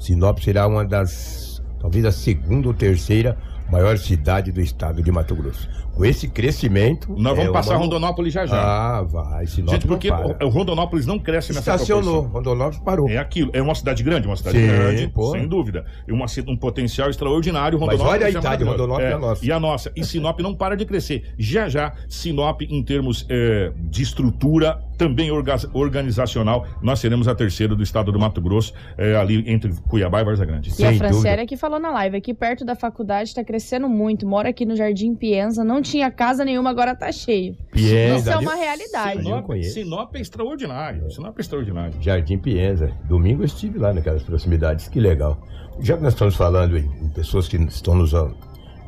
Sinop 0.00 0.38
será 0.40 0.66
uma 0.66 0.84
das, 0.84 1.62
talvez 1.80 2.04
a 2.04 2.12
segunda 2.12 2.68
ou 2.68 2.74
terceira 2.74 3.38
maior 3.70 3.98
cidade 3.98 4.52
do 4.52 4.60
estado 4.60 5.02
de 5.02 5.10
Mato 5.10 5.34
Grosso. 5.34 5.68
Com 5.94 6.04
esse 6.04 6.28
crescimento. 6.28 7.10
Nós 7.16 7.34
vamos 7.36 7.50
é 7.50 7.52
passar 7.52 7.74
uma- 7.74 7.80
Rondonópolis 7.80 8.32
já 8.32 8.44
já. 8.44 8.56
Ah, 8.60 9.02
vai. 9.02 9.46
Sinop 9.46 9.72
Gente, 9.72 9.86
porque 9.86 10.10
o, 10.10 10.48
Rondonópolis 10.48 11.06
não 11.06 11.18
cresce 11.18 11.52
nessa 11.54 11.74
Estacionou. 11.74 12.22
Rondonópolis 12.22 12.78
parou. 12.80 13.08
É 13.08 13.16
aquilo, 13.16 13.50
é 13.54 13.62
uma 13.62 13.74
cidade 13.74 14.02
grande, 14.02 14.26
uma 14.26 14.36
cidade 14.36 14.58
Sim, 14.58 14.66
grande, 14.66 15.08
pô. 15.08 15.30
sem 15.30 15.48
dúvida. 15.48 15.86
E 16.06 16.12
uma, 16.12 16.26
um 16.48 16.56
potencial 16.56 17.08
extraordinário. 17.08 17.78
Mas 17.80 17.98
Rondonópolis 17.98 18.14
olha 18.14 18.26
a 18.26 18.28
é 18.28 18.30
idade, 18.30 18.44
maravilhoso. 18.64 18.72
Rondonópolis 18.76 19.10
é 19.10 19.14
a 19.14 19.18
nossa. 19.18 19.46
E 19.46 19.52
a 19.52 19.60
nossa. 19.60 19.92
E 19.96 20.04
Sinop 20.04 20.40
não 20.40 20.54
para 20.54 20.76
de 20.76 20.84
crescer. 20.84 21.34
Já 21.38 21.68
já, 21.68 21.94
Sinop, 22.08 22.60
em 22.62 22.82
termos 22.82 23.26
é, 23.30 23.72
de 23.76 24.02
estrutura, 24.02 24.78
também 24.96 25.30
orga- 25.30 25.56
organizacional, 25.72 26.66
nós 26.82 26.98
seremos 27.00 27.28
a 27.28 27.34
terceira 27.34 27.74
do 27.74 27.82
estado 27.82 28.10
do 28.12 28.18
Mato 28.18 28.40
Grosso, 28.40 28.72
é, 28.96 29.14
ali 29.16 29.44
entre 29.50 29.72
Cuiabá 29.88 30.20
e 30.20 30.24
Varza 30.24 30.44
Grande. 30.44 30.70
E 30.70 30.72
a 30.72 30.74
Sem 30.74 30.98
Franciele 30.98 31.22
dúvida. 31.36 31.46
que 31.46 31.56
falou 31.56 31.78
na 31.78 31.90
live, 31.90 32.16
aqui 32.16 32.32
perto 32.34 32.64
da 32.64 32.74
faculdade 32.74 33.34
tá 33.34 33.42
crescendo 33.44 33.88
muito. 33.88 34.26
Mora 34.26 34.48
aqui 34.50 34.64
no 34.64 34.76
Jardim 34.76 35.14
Pienza, 35.14 35.62
não 35.64 35.80
tinha 35.82 36.10
casa 36.10 36.44
nenhuma, 36.44 36.70
agora 36.70 36.94
tá 36.94 37.10
cheio. 37.12 37.56
Pienza, 37.72 38.18
Isso 38.18 38.30
é 38.30 38.36
uma 38.38 38.54
realidade. 38.54 39.22
Sinop. 39.22 39.50
Sinop 39.64 40.14
é 40.16 40.20
extraordinário. 40.20 41.10
Sinop 41.10 41.36
é 41.36 41.40
extraordinário. 41.40 41.94
Jardim 42.00 42.38
Pienza. 42.38 42.90
Domingo 43.04 43.42
eu 43.42 43.46
estive 43.46 43.78
lá 43.78 43.92
naquelas 43.92 44.22
proximidades, 44.22 44.88
que 44.88 45.00
legal. 45.00 45.38
Já 45.80 45.96
que 45.96 46.02
nós 46.02 46.14
estamos 46.14 46.34
falando 46.36 46.78
em 46.78 47.08
pessoas 47.14 47.46
que 47.48 47.56
estão 47.56 47.94
nos, 47.94 48.14
ah, 48.14 48.30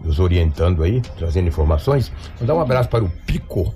nos 0.02 0.18
orientando 0.18 0.82
aí, 0.82 1.00
trazendo 1.18 1.48
informações, 1.48 2.10
mandar 2.40 2.54
um 2.54 2.60
abraço 2.60 2.88
para 2.88 3.04
o 3.04 3.10
Pico. 3.26 3.74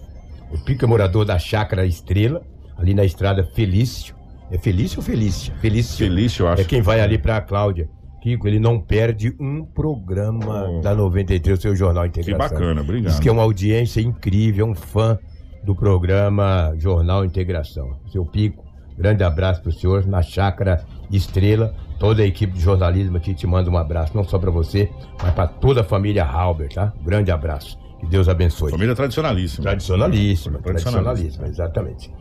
O 0.52 0.58
Pico 0.58 0.84
é 0.84 0.88
morador 0.88 1.24
da 1.24 1.38
Chácara 1.38 1.86
Estrela, 1.86 2.42
ali 2.76 2.94
na 2.94 3.04
estrada 3.04 3.44
Felício. 3.54 4.14
É 4.50 4.58
Felício 4.58 4.98
ou 4.98 5.02
Felícia? 5.04 5.54
Felício. 5.60 5.96
Felício, 5.96 6.42
eu 6.44 6.48
acho. 6.48 6.62
É 6.62 6.64
quem 6.64 6.82
vai 6.82 7.00
ali 7.00 7.16
para 7.18 7.38
a 7.38 7.40
Cláudia. 7.40 7.88
Kiko, 8.22 8.46
ele 8.46 8.60
não 8.60 8.78
perde 8.78 9.34
um 9.40 9.64
programa 9.64 10.68
Oh. 10.68 10.80
da 10.80 10.94
93, 10.94 11.58
o 11.58 11.62
seu 11.62 11.74
Jornal 11.74 12.04
Que 12.08 12.20
Integração. 12.20 12.56
bacana, 12.58 12.80
obrigado. 12.82 13.10
Diz 13.10 13.18
que 13.20 13.28
é 13.28 13.32
uma 13.32 13.42
audiência 13.42 14.00
incrível, 14.00 14.66
é 14.66 14.70
um 14.70 14.74
fã 14.74 15.18
do 15.64 15.74
programa 15.74 16.72
Jornal 16.76 17.24
Integração. 17.24 17.96
Seu 18.12 18.24
Pico, 18.24 18.62
grande 18.96 19.24
abraço 19.24 19.60
pro 19.62 19.72
senhor, 19.72 20.06
na 20.06 20.22
Chácara 20.22 20.84
Estrela. 21.10 21.74
Toda 21.98 22.22
a 22.22 22.26
equipe 22.26 22.52
de 22.52 22.60
jornalismo 22.60 23.16
aqui 23.16 23.34
te 23.34 23.46
manda 23.46 23.68
um 23.70 23.76
abraço, 23.78 24.16
não 24.16 24.22
só 24.24 24.38
para 24.38 24.50
você, 24.50 24.88
mas 25.20 25.32
para 25.34 25.48
toda 25.48 25.80
a 25.80 25.84
família 25.84 26.24
Halber, 26.24 26.68
tá? 26.72 26.92
Grande 27.04 27.30
abraço. 27.32 27.76
Que 28.02 28.08
Deus 28.08 28.28
abençoe. 28.28 28.70
Família 28.70 28.94
tradicionalíssima. 28.94 29.62
Tradicionalíssima, 29.62 30.58
Tradicionalíssima. 30.58 31.46
exatamente. 31.46 32.12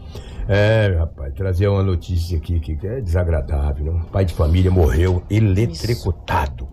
É, 0.47 0.95
rapaz, 0.97 1.33
trazer 1.33 1.67
uma 1.67 1.83
notícia 1.83 2.37
aqui 2.37 2.59
que 2.59 2.77
é 2.87 3.01
desagradável. 3.01 3.93
né? 3.93 4.01
Um 4.01 4.11
pai 4.11 4.23
de 4.25 4.33
família 4.33 4.71
morreu 4.71 5.23
eletricutado. 5.29 6.67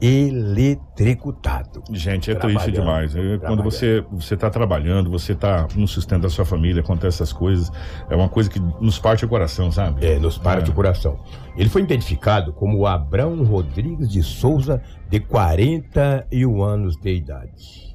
Eletricutado. 0.00 1.82
Gente, 1.90 2.30
é 2.30 2.34
triste 2.34 2.70
demais. 2.72 3.14
É, 3.16 3.38
Quando 3.38 3.62
você 3.62 4.04
você 4.10 4.34
está 4.34 4.50
trabalhando, 4.50 5.10
você 5.10 5.32
está 5.32 5.66
no 5.74 5.86
sustento 5.88 6.22
da 6.22 6.28
sua 6.30 6.44
família, 6.44 6.80
acontece 6.82 7.16
essas 7.22 7.32
coisas, 7.32 7.70
é 8.10 8.14
uma 8.16 8.28
coisa 8.28 8.50
que 8.50 8.60
nos 8.80 8.98
parte 8.98 9.24
o 9.24 9.28
coração, 9.28 9.70
sabe? 9.72 10.04
É, 10.04 10.18
nos 10.18 10.36
para 10.38 10.60
É. 10.60 10.62
de 10.62 10.72
coração. 10.72 11.18
Ele 11.56 11.68
foi 11.68 11.82
identificado 11.82 12.52
como 12.52 12.86
Abrão 12.86 13.42
Rodrigues 13.44 14.08
de 14.10 14.22
Souza, 14.22 14.82
de 15.08 15.20
41 15.20 16.62
anos 16.62 16.96
de 16.96 17.14
idade. 17.14 17.93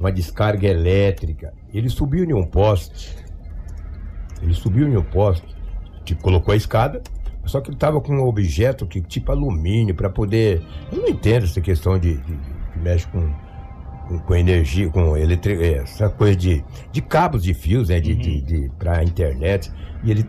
Uma 0.00 0.10
descarga 0.10 0.66
elétrica. 0.66 1.52
Ele 1.72 1.88
subiu 1.88 2.24
em 2.24 2.32
um 2.32 2.44
poste. 2.44 3.14
Ele 4.42 4.54
subiu 4.54 4.88
em 4.88 4.96
um 4.96 5.02
poste, 5.02 5.46
tipo, 6.04 6.22
colocou 6.22 6.52
a 6.52 6.56
escada, 6.56 7.02
só 7.44 7.60
que 7.60 7.68
ele 7.68 7.76
estava 7.76 8.00
com 8.00 8.14
um 8.14 8.24
objeto 8.26 8.86
que 8.86 9.02
tipo 9.02 9.30
alumínio 9.30 9.94
para 9.94 10.08
poder. 10.08 10.62
Eu 10.90 11.02
não 11.02 11.08
entendo 11.08 11.44
essa 11.44 11.60
questão 11.60 11.98
de, 11.98 12.16
de- 12.16 12.22
que 12.72 12.78
mexe 12.78 13.06
com, 13.08 13.30
com, 14.08 14.18
com 14.20 14.34
energia, 14.34 14.88
com 14.88 15.14
eletri... 15.16 15.62
é, 15.62 15.72
essa 15.82 16.08
coisa 16.08 16.34
de, 16.34 16.64
de 16.90 17.02
cabos 17.02 17.42
de 17.42 17.52
fios, 17.52 17.90
né? 17.90 18.00
De, 18.00 18.14
de, 18.14 18.40
de, 18.40 18.70
pra 18.78 19.04
internet. 19.04 19.70
E 20.02 20.10
ele 20.10 20.24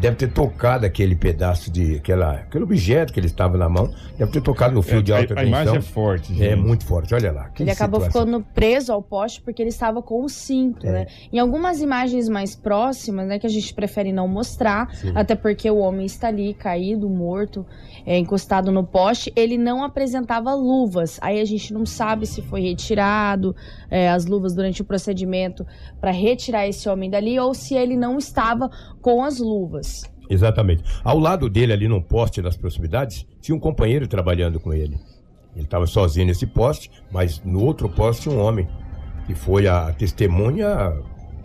deve 0.00 0.16
ter 0.16 0.32
tocado 0.32 0.86
aquele 0.86 1.14
pedaço 1.14 1.70
de. 1.70 1.96
Aquela, 1.96 2.32
aquele 2.32 2.64
objeto 2.64 3.12
que 3.12 3.20
ele 3.20 3.26
estava 3.26 3.56
na 3.56 3.68
mão, 3.68 3.92
deve 4.18 4.30
ter 4.32 4.40
tocado 4.40 4.74
no 4.74 4.82
fio 4.82 4.98
É, 4.98 5.02
de 5.02 5.12
alta 5.12 5.34
a, 5.34 5.40
a 5.40 5.44
imagem 5.44 5.74
é 5.74 5.76
tensão. 5.78 5.92
forte. 5.92 6.32
É, 6.32 6.50
gente. 6.50 6.56
muito 6.62 6.84
forte, 6.86 7.14
olha 7.14 7.32
lá. 7.32 7.48
que 7.50 7.62
Ele 7.62 7.70
acabou 7.70 8.00
situação. 8.00 8.22
ficando 8.26 8.46
preso 8.54 8.92
ao 8.92 9.02
poste 9.02 9.40
porque 9.42 9.62
ele 9.62 9.68
estava 9.70 10.02
com 10.02 10.24
o 10.24 10.28
cinto, 10.28 10.86
É. 10.86 10.90
né? 10.92 11.06
Em 11.32 11.38
algumas 11.38 11.80
imagens 11.80 12.28
mais 12.28 12.54
próximas, 12.54 13.26
né, 13.26 13.38
que 13.38 13.46
a 13.46 13.50
gente 13.50 13.72
prefere 13.74 14.12
não 14.12 14.26
mostrar, 14.28 14.94
Sim. 14.94 15.12
até 15.14 15.34
porque 15.34 15.70
o 15.70 15.78
homem 15.78 16.06
está 16.06 16.28
ali 16.28 16.54
caído, 16.54 17.08
morto, 17.08 17.66
é, 18.06 18.18
encostado 18.18 18.70
no 18.72 18.84
poste, 18.84 19.32
ele 19.36 19.56
não 19.58 19.82
apresentava 19.84 20.54
luvas. 20.54 21.18
Aí 21.22 21.40
a 21.40 21.44
gente 21.44 21.72
não 21.72 21.84
sabe 21.86 22.26
se 22.26 22.42
foi 22.42 22.60
retirado 22.60 23.54
é, 23.90 24.08
as 24.10 24.26
luvas 24.26 24.54
durante 24.54 24.82
o 24.82 24.84
procedimento 24.84 25.66
para 26.00 26.10
retirar 26.10 26.66
esse 26.68 26.88
homem 26.88 27.08
dali 27.10 27.38
ou 27.38 27.54
se 27.54 27.74
ele 27.74 27.96
não 27.96 28.18
estava 28.18 28.70
com 29.04 29.22
as 29.22 29.38
luvas. 29.38 30.02
Exatamente. 30.30 30.82
Ao 31.04 31.18
lado 31.18 31.50
dele, 31.50 31.74
ali 31.74 31.86
num 31.86 32.00
poste 32.00 32.40
nas 32.40 32.56
proximidades, 32.56 33.26
tinha 33.42 33.54
um 33.54 33.60
companheiro 33.60 34.08
trabalhando 34.08 34.58
com 34.58 34.72
ele. 34.72 34.98
Ele 35.54 35.66
estava 35.66 35.86
sozinho 35.86 36.26
nesse 36.26 36.46
poste, 36.46 36.90
mas 37.12 37.42
no 37.44 37.62
outro 37.62 37.86
poste 37.86 38.30
um 38.30 38.40
homem, 38.40 38.66
que 39.26 39.34
foi 39.34 39.68
a 39.68 39.92
testemunha 39.92 40.90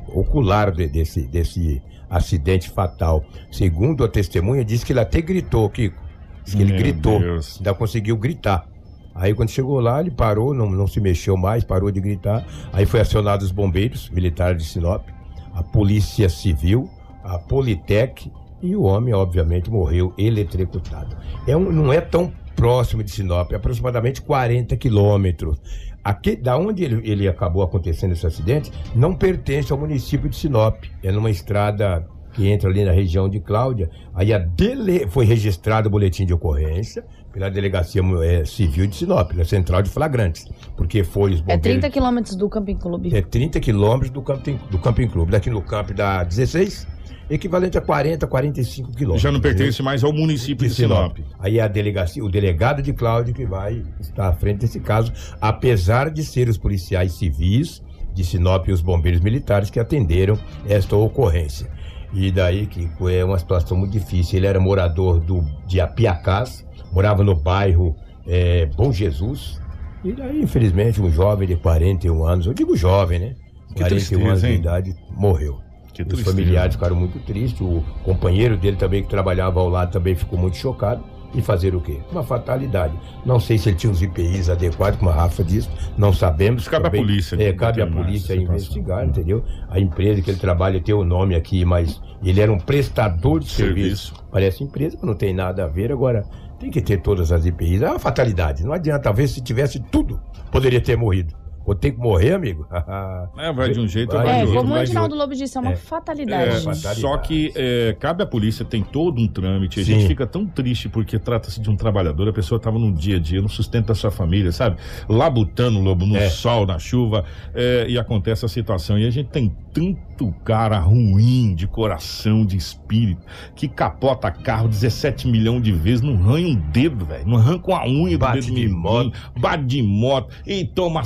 ocular 0.08 0.72
de- 0.72 0.88
desse, 0.88 1.28
desse 1.28 1.82
acidente 2.10 2.70
fatal. 2.70 3.26
Segundo 3.52 4.06
a 4.06 4.08
testemunha, 4.08 4.64
disse 4.64 4.86
que 4.86 4.94
ele 4.94 5.02
até 5.02 5.20
gritou, 5.20 5.70
Kiko. 5.70 6.02
Diz 6.46 6.56
que 6.56 6.62
ele 6.62 6.72
Meu 6.72 6.80
gritou, 6.82 7.20
Deus. 7.20 7.58
ainda 7.58 7.74
conseguiu 7.74 8.16
gritar. 8.16 8.66
Aí 9.14 9.34
quando 9.34 9.50
chegou 9.50 9.82
lá, 9.82 10.00
ele 10.00 10.12
parou, 10.12 10.54
não, 10.54 10.72
não 10.72 10.88
se 10.88 11.02
mexeu 11.02 11.36
mais, 11.36 11.66
parou 11.66 11.92
de 11.92 12.00
gritar. 12.00 12.46
Aí 12.72 12.86
foi 12.86 13.02
acionado 13.02 13.44
os 13.44 13.52
bombeiros 13.52 14.10
militares 14.10 14.64
de 14.64 14.70
Sinop, 14.70 15.06
a 15.54 15.62
polícia 15.62 16.30
civil, 16.30 16.90
a 17.30 17.38
Politec 17.38 18.32
e 18.62 18.76
o 18.76 18.84
homem, 18.84 19.14
obviamente, 19.14 19.70
morreu 19.70 20.14
eletrocutado. 20.18 21.16
É 21.48 21.56
um, 21.56 21.72
não 21.72 21.94
é 21.94 22.02
tão 22.02 22.32
próximo 22.56 23.04
de 23.04 23.12
Sinop, 23.12 23.52
é 23.52 23.56
aproximadamente 23.56 24.22
40 24.22 24.76
quilômetros. 24.76 25.58
Aqui, 26.04 26.36
da 26.36 26.58
onde 26.58 26.84
ele, 26.84 27.10
ele 27.10 27.28
acabou 27.28 27.62
acontecendo 27.62 28.14
esse 28.14 28.26
acidente, 28.26 28.72
não 28.96 29.14
pertence 29.14 29.72
ao 29.72 29.78
município 29.78 30.30
de 30.30 30.36
Sinop. 30.36 30.84
É 31.04 31.12
numa 31.12 31.30
estrada 31.30 32.06
que 32.34 32.48
entra 32.48 32.70
ali 32.70 32.84
na 32.84 32.92
região 32.92 33.30
de 33.30 33.40
Cláudia. 33.40 33.90
Aí 34.14 34.34
a 34.34 34.38
dele... 34.38 35.08
foi 35.08 35.26
registrado 35.26 35.88
o 35.88 35.92
boletim 35.92 36.26
de 36.26 36.34
ocorrência 36.34 37.06
pela 37.32 37.50
Delegacia 37.50 38.02
eh, 38.24 38.46
Civil 38.46 38.88
de 38.88 38.96
Sinop, 38.96 39.32
na 39.34 39.46
Central 39.46 39.82
de 39.82 39.90
Flagrantes. 39.90 40.48
Porque 40.76 41.04
foi 41.04 41.34
os 41.34 41.40
É 41.40 41.42
bombeiros... 41.42 41.82
30 41.82 41.90
quilômetros 41.90 42.36
do 42.36 42.50
Camping 42.50 42.78
Clube. 42.78 43.16
É 43.16 43.22
30 43.22 43.60
quilômetros 43.60 44.10
do 44.10 44.22
camping, 44.22 44.60
do 44.72 44.80
camping 44.80 45.08
Clube. 45.08 45.32
Daqui 45.32 45.50
no 45.50 45.62
campo 45.62 45.94
dá 45.94 46.24
16, 46.24 46.88
equivalente 47.30 47.78
a 47.78 47.82
40, 47.82 48.26
45 48.28 48.92
quilômetros. 48.92 49.22
Já 49.22 49.32
não 49.32 49.40
entendeu? 49.40 49.58
pertence 49.58 49.84
mais 49.84 50.04
ao 50.04 50.12
município 50.12 50.68
de 50.68 50.74
Sinop. 50.74 51.18
Aí 51.38 51.60
é 51.60 51.62
a 51.62 51.68
delegacia, 51.68 52.24
o 52.24 52.30
delegado 52.30 52.82
de 52.82 52.94
Cláudio 52.94 53.34
que 53.34 53.46
vai 53.46 53.84
estar 54.00 54.28
à 54.28 54.34
frente 54.34 54.60
desse 54.60 54.80
caso, 54.80 55.12
apesar 55.40 56.10
de 56.10 56.24
ser 56.24 56.50
os 56.50 56.58
policiais 56.58 57.14
civis 57.14 57.82
de 58.14 58.24
Sinop 58.24 58.68
e 58.68 58.72
os 58.72 58.82
bombeiros 58.82 59.22
militares 59.22 59.70
que 59.70 59.80
atenderam 59.80 60.38
esta 60.68 60.96
ocorrência. 60.96 61.70
E 62.14 62.32
daí 62.32 62.66
que 62.66 62.90
é 63.12 63.24
uma 63.24 63.38
situação 63.38 63.78
muito 63.78 63.92
difícil. 63.92 64.38
Ele 64.38 64.48
era 64.48 64.60
morador 64.60 65.20
do, 65.20 65.44
de 65.68 65.80
Apiacás, 65.80 66.66
morava 66.92 67.24
no 67.24 67.36
bairro 67.36 67.96
eh, 68.28 68.68
Bom 68.76 68.92
Jesus. 68.92 69.62
E 70.04 70.12
daí, 70.14 70.42
infelizmente, 70.42 71.02
um 71.02 71.12
jovem 71.12 71.48
de 71.48 71.56
41 71.56 72.24
anos, 72.24 72.46
eu 72.46 72.54
digo 72.54 72.76
jovem, 72.76 73.20
né? 73.20 73.36
Que 73.70 73.82
41 73.82 73.86
anos 73.86 74.08
tristeza, 74.08 74.48
de 74.48 74.54
hein? 74.54 74.60
idade, 74.60 74.96
morreu. 75.12 75.60
Que 76.00 76.04
Os 76.04 76.08
tristeza. 76.14 76.32
familiares 76.38 76.76
ficaram 76.76 76.96
muito 76.96 77.20
tristes. 77.20 77.60
O 77.60 77.84
companheiro 78.04 78.56
dele 78.56 78.78
também, 78.78 79.04
que 79.04 79.10
trabalhava 79.10 79.60
ao 79.60 79.68
lado, 79.68 79.92
também 79.92 80.16
ficou 80.16 80.40
muito 80.40 80.56
chocado. 80.56 81.04
E 81.32 81.44
fazer 81.44 81.76
o 81.76 81.80
quê? 81.82 82.00
Uma 82.12 82.24
fatalidade. 82.24 82.92
Não 83.24 83.40
sei 83.40 83.60
se 83.60 83.70
ele 83.70 83.78
tinha 83.78 83.92
os 83.94 84.02
IPIs 84.02 84.50
adequados, 84.50 84.98
como 84.98 85.12
a 85.12 85.14
Rafa 85.14 85.44
disse, 85.44 85.70
não 85.96 86.12
sabemos. 86.12 86.64
Isso 86.64 86.72
cabe 86.72 86.88
à 86.88 86.90
Também- 86.90 87.06
polícia 87.06 87.36
É, 87.40 87.54
cabe 87.54 87.82
à 87.84 87.86
polícia 87.88 88.34
investigar, 88.34 89.06
entendeu? 89.06 89.44
A 89.70 89.80
empresa 89.80 90.24
que 90.24 90.32
ele 90.32 90.40
trabalha 90.40 90.82
tem 90.82 90.96
o 90.96 91.04
nome 91.04 91.36
aqui, 91.36 91.64
mas 91.64 92.02
ele 92.24 92.42
era 92.42 92.52
um 92.52 92.58
prestador 92.58 93.42
de 93.42 93.48
Serviço. 93.52 94.08
serviço. 94.08 94.14
Parece 94.32 94.64
empresa, 94.64 94.98
mas 95.00 95.08
não 95.08 95.14
tem 95.16 95.32
nada 95.32 95.66
a 95.66 95.68
ver. 95.68 95.92
Agora, 95.92 96.26
tem 96.60 96.72
que 96.72 96.82
ter 96.82 97.00
todas 97.00 97.32
as 97.32 97.46
IPIs. 97.46 97.84
É 97.84 97.90
uma 97.92 98.00
fatalidade. 98.00 98.64
Não 98.64 98.74
adianta, 98.74 99.00
talvez 99.04 99.30
se 99.30 99.40
tivesse 99.42 99.80
tudo, 99.80 100.20
poderia 100.52 100.82
ter 100.82 100.98
morrido. 100.98 101.36
Ou 101.70 101.76
tem 101.76 101.92
que 101.92 102.00
morrer, 102.00 102.34
amigo? 102.34 102.68
É, 103.38 103.54
vai 103.54 103.72
de 103.72 103.80
um 103.80 103.88
jeito 103.88 104.12
ou 104.16 104.18
Vai 104.18 104.26
vai 104.26 104.36
É, 104.36 104.40
de 104.42 104.48
outro. 104.48 104.62
como 104.64 104.74
o 104.74 104.78
Edinaldo. 104.82 105.16
Lobo 105.16 105.34
disse, 105.36 105.58
é 105.58 105.62
uma 105.62 105.72
É. 105.72 105.76
fatalidade. 105.76 106.50
É, 106.50 106.52
fatalidade. 106.60 107.00
só 107.00 107.18
que 107.18 107.52
é, 107.56 107.96
cabe 108.00 108.24
à 108.24 108.26
polícia, 108.26 108.66
tem 108.66 108.84
todo 108.84 109.22
um 109.22 109.28
trâmite. 109.28 109.80
A 109.80 109.84
Sim. 109.86 109.94
gente 109.94 110.08
fica 110.08 110.26
tão 110.28 110.46
triste 110.46 110.90
porque 110.90 111.18
trata-se 111.20 111.60
de 111.62 111.70
um 111.70 111.76
trabalhor, 111.76 112.28
a 112.28 112.34
pessoa 112.34 112.58
estava 112.58 112.78
no 112.80 112.92
dia 112.92 113.18
a 113.18 113.20
dia, 113.20 113.42
no 113.42 113.48
sustento 113.50 113.88
da 113.88 113.96
sua 113.96 114.12
família, 114.12 114.52
sabe? 114.52 114.78
Labutando 115.08 115.80
o 115.80 115.82
lobo 115.84 116.06
no 116.06 116.18
É. 116.18 116.30
sol, 116.30 116.66
na 116.66 116.80
chuva, 116.80 117.24
é, 117.54 117.86
e 117.88 117.98
acontece 117.98 118.46
a 118.46 118.48
situação. 118.50 118.98
E 118.98 119.06
a 119.06 119.12
gente 119.12 119.30
tem 119.30 119.56
tanto 119.74 120.34
cara 120.44 120.80
ruim 120.80 121.54
de 121.56 121.68
coração, 121.68 122.46
de 122.46 122.58
espírito, 122.58 123.22
que 123.56 123.68
capota 123.68 124.30
carro 124.32 124.68
17 124.68 125.28
milhões 125.28 125.62
de 125.64 125.72
vezes, 125.72 126.02
não 126.02 126.14
arranha 126.16 126.48
um 126.50 126.56
dedo, 126.72 127.06
velho. 127.06 127.28
Não 127.28 127.38
arranca 127.38 127.68
uma 127.72 127.86
unha 127.88 128.18
do 128.18 128.20
Bate 128.22 128.34
dedo 128.42 128.46
de 128.46 128.52
ninguém, 128.52 128.70
moto. 128.70 129.14
Bate 129.40 129.64
de 129.66 129.82
moto 129.84 130.34
e 130.46 130.66
toma 130.66 131.04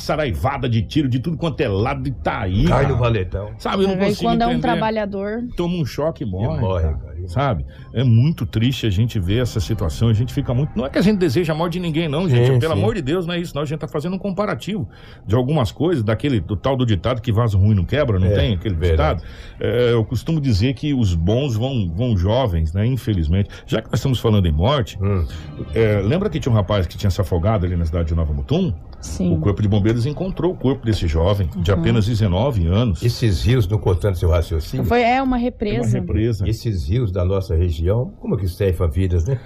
saraivada 0.53 0.69
de 0.69 0.81
tiro 0.83 1.09
de 1.09 1.19
tudo 1.19 1.37
quanto 1.37 1.59
é 1.61 1.67
lado 1.67 2.07
e 2.07 2.11
tá 2.11 2.41
aí. 2.41 2.65
Cai 2.65 2.83
cara. 2.83 2.93
no 2.93 2.97
valetão. 2.99 3.51
Sabe, 3.57 3.83
eu 3.83 3.87
não 3.89 3.97
consigo 3.97 4.21
quando 4.23 4.41
é 4.41 4.45
um 4.47 4.51
entender 4.51 4.61
trabalhador. 4.61 5.43
toma 5.55 5.75
um 5.75 5.85
choque 5.85 6.23
e 6.23 6.27
morre. 6.27 6.59
morre, 6.59 6.83
cara. 6.83 6.97
cara. 6.97 7.13
Sabe? 7.27 7.65
É 7.93 8.03
muito 8.03 8.45
triste 8.45 8.85
a 8.85 8.89
gente 8.89 9.19
ver 9.19 9.41
essa 9.41 9.59
situação. 9.59 10.09
A 10.09 10.13
gente 10.13 10.33
fica 10.33 10.53
muito. 10.53 10.71
Não 10.77 10.85
é 10.85 10.89
que 10.89 10.97
a 10.97 11.01
gente 11.01 11.17
deseja 11.17 11.53
a 11.53 11.55
morte 11.55 11.73
de 11.73 11.79
ninguém, 11.79 12.07
não, 12.07 12.27
gente. 12.29 12.47
Sim, 12.53 12.59
Pelo 12.59 12.73
sim. 12.73 12.79
amor 12.79 12.95
de 12.95 13.01
Deus, 13.01 13.25
não 13.25 13.33
é 13.33 13.39
isso. 13.39 13.55
Não. 13.55 13.61
A 13.61 13.65
gente 13.65 13.79
tá 13.79 13.87
fazendo 13.87 14.15
um 14.15 14.19
comparativo 14.19 14.87
de 15.25 15.35
algumas 15.35 15.71
coisas, 15.71 16.03
daquele 16.03 16.39
do 16.39 16.55
tal 16.55 16.75
do 16.75 16.85
ditado 16.85 17.21
que 17.21 17.31
vaso 17.31 17.57
ruim 17.57 17.73
não 17.75 17.85
quebra, 17.85 18.19
não 18.19 18.27
É, 18.27 18.35
tem 18.35 18.53
aquele 18.53 18.75
verdade. 18.75 19.21
ditado. 19.21 19.33
É, 19.59 19.93
eu 19.93 20.03
costumo 20.05 20.39
dizer 20.41 20.73
que 20.73 20.93
os 20.93 21.15
bons 21.15 21.55
vão, 21.55 21.91
vão 21.93 22.15
jovens, 22.17 22.73
né? 22.73 22.85
Infelizmente. 22.85 23.49
Já 23.65 23.81
que 23.81 23.87
nós 23.89 23.99
estamos 23.99 24.19
falando 24.19 24.45
em 24.45 24.51
morte, 24.51 24.97
Hum. 25.01 25.25
é, 25.73 26.01
lembra 26.01 26.29
que 26.29 26.39
tinha 26.39 26.51
um 26.51 26.55
rapaz 26.55 26.85
que 26.87 26.97
tinha 26.97 27.09
se 27.09 27.19
afogado 27.21 27.65
ali 27.65 27.75
na 27.75 27.85
cidade 27.85 28.09
de 28.09 28.15
Nova 28.15 28.33
Mutum? 28.33 28.73
Sim. 29.03 29.33
O 29.35 29.39
Corpo 29.39 29.61
de 29.61 29.67
Bombeiros 29.67 30.05
encontrou 30.05 30.53
o 30.53 30.55
corpo 30.55 30.85
desse 30.85 31.07
jovem, 31.07 31.49
de 31.57 31.71
apenas 31.71 32.05
19 32.05 32.65
anos. 32.67 33.03
Esses 33.03 33.43
rios, 33.43 33.67
não 33.67 33.77
cortando 33.77 34.15
seu 34.15 34.29
raciocínio, 34.29 34.85
Foi, 34.85 35.01
é 35.03 35.05
uma 35.05 35.13
Tem 35.15 35.19
uma 35.21 35.37
represa. 35.37 35.99
represa. 35.99 36.49
esses 36.49 36.87
rios 36.87 37.11
da 37.11 37.23
nossa 37.25 37.53
região, 37.55 38.13
como 38.19 38.37
que 38.37 38.47
ceifam 38.47 38.89
vidas, 38.89 39.25
né? 39.25 39.39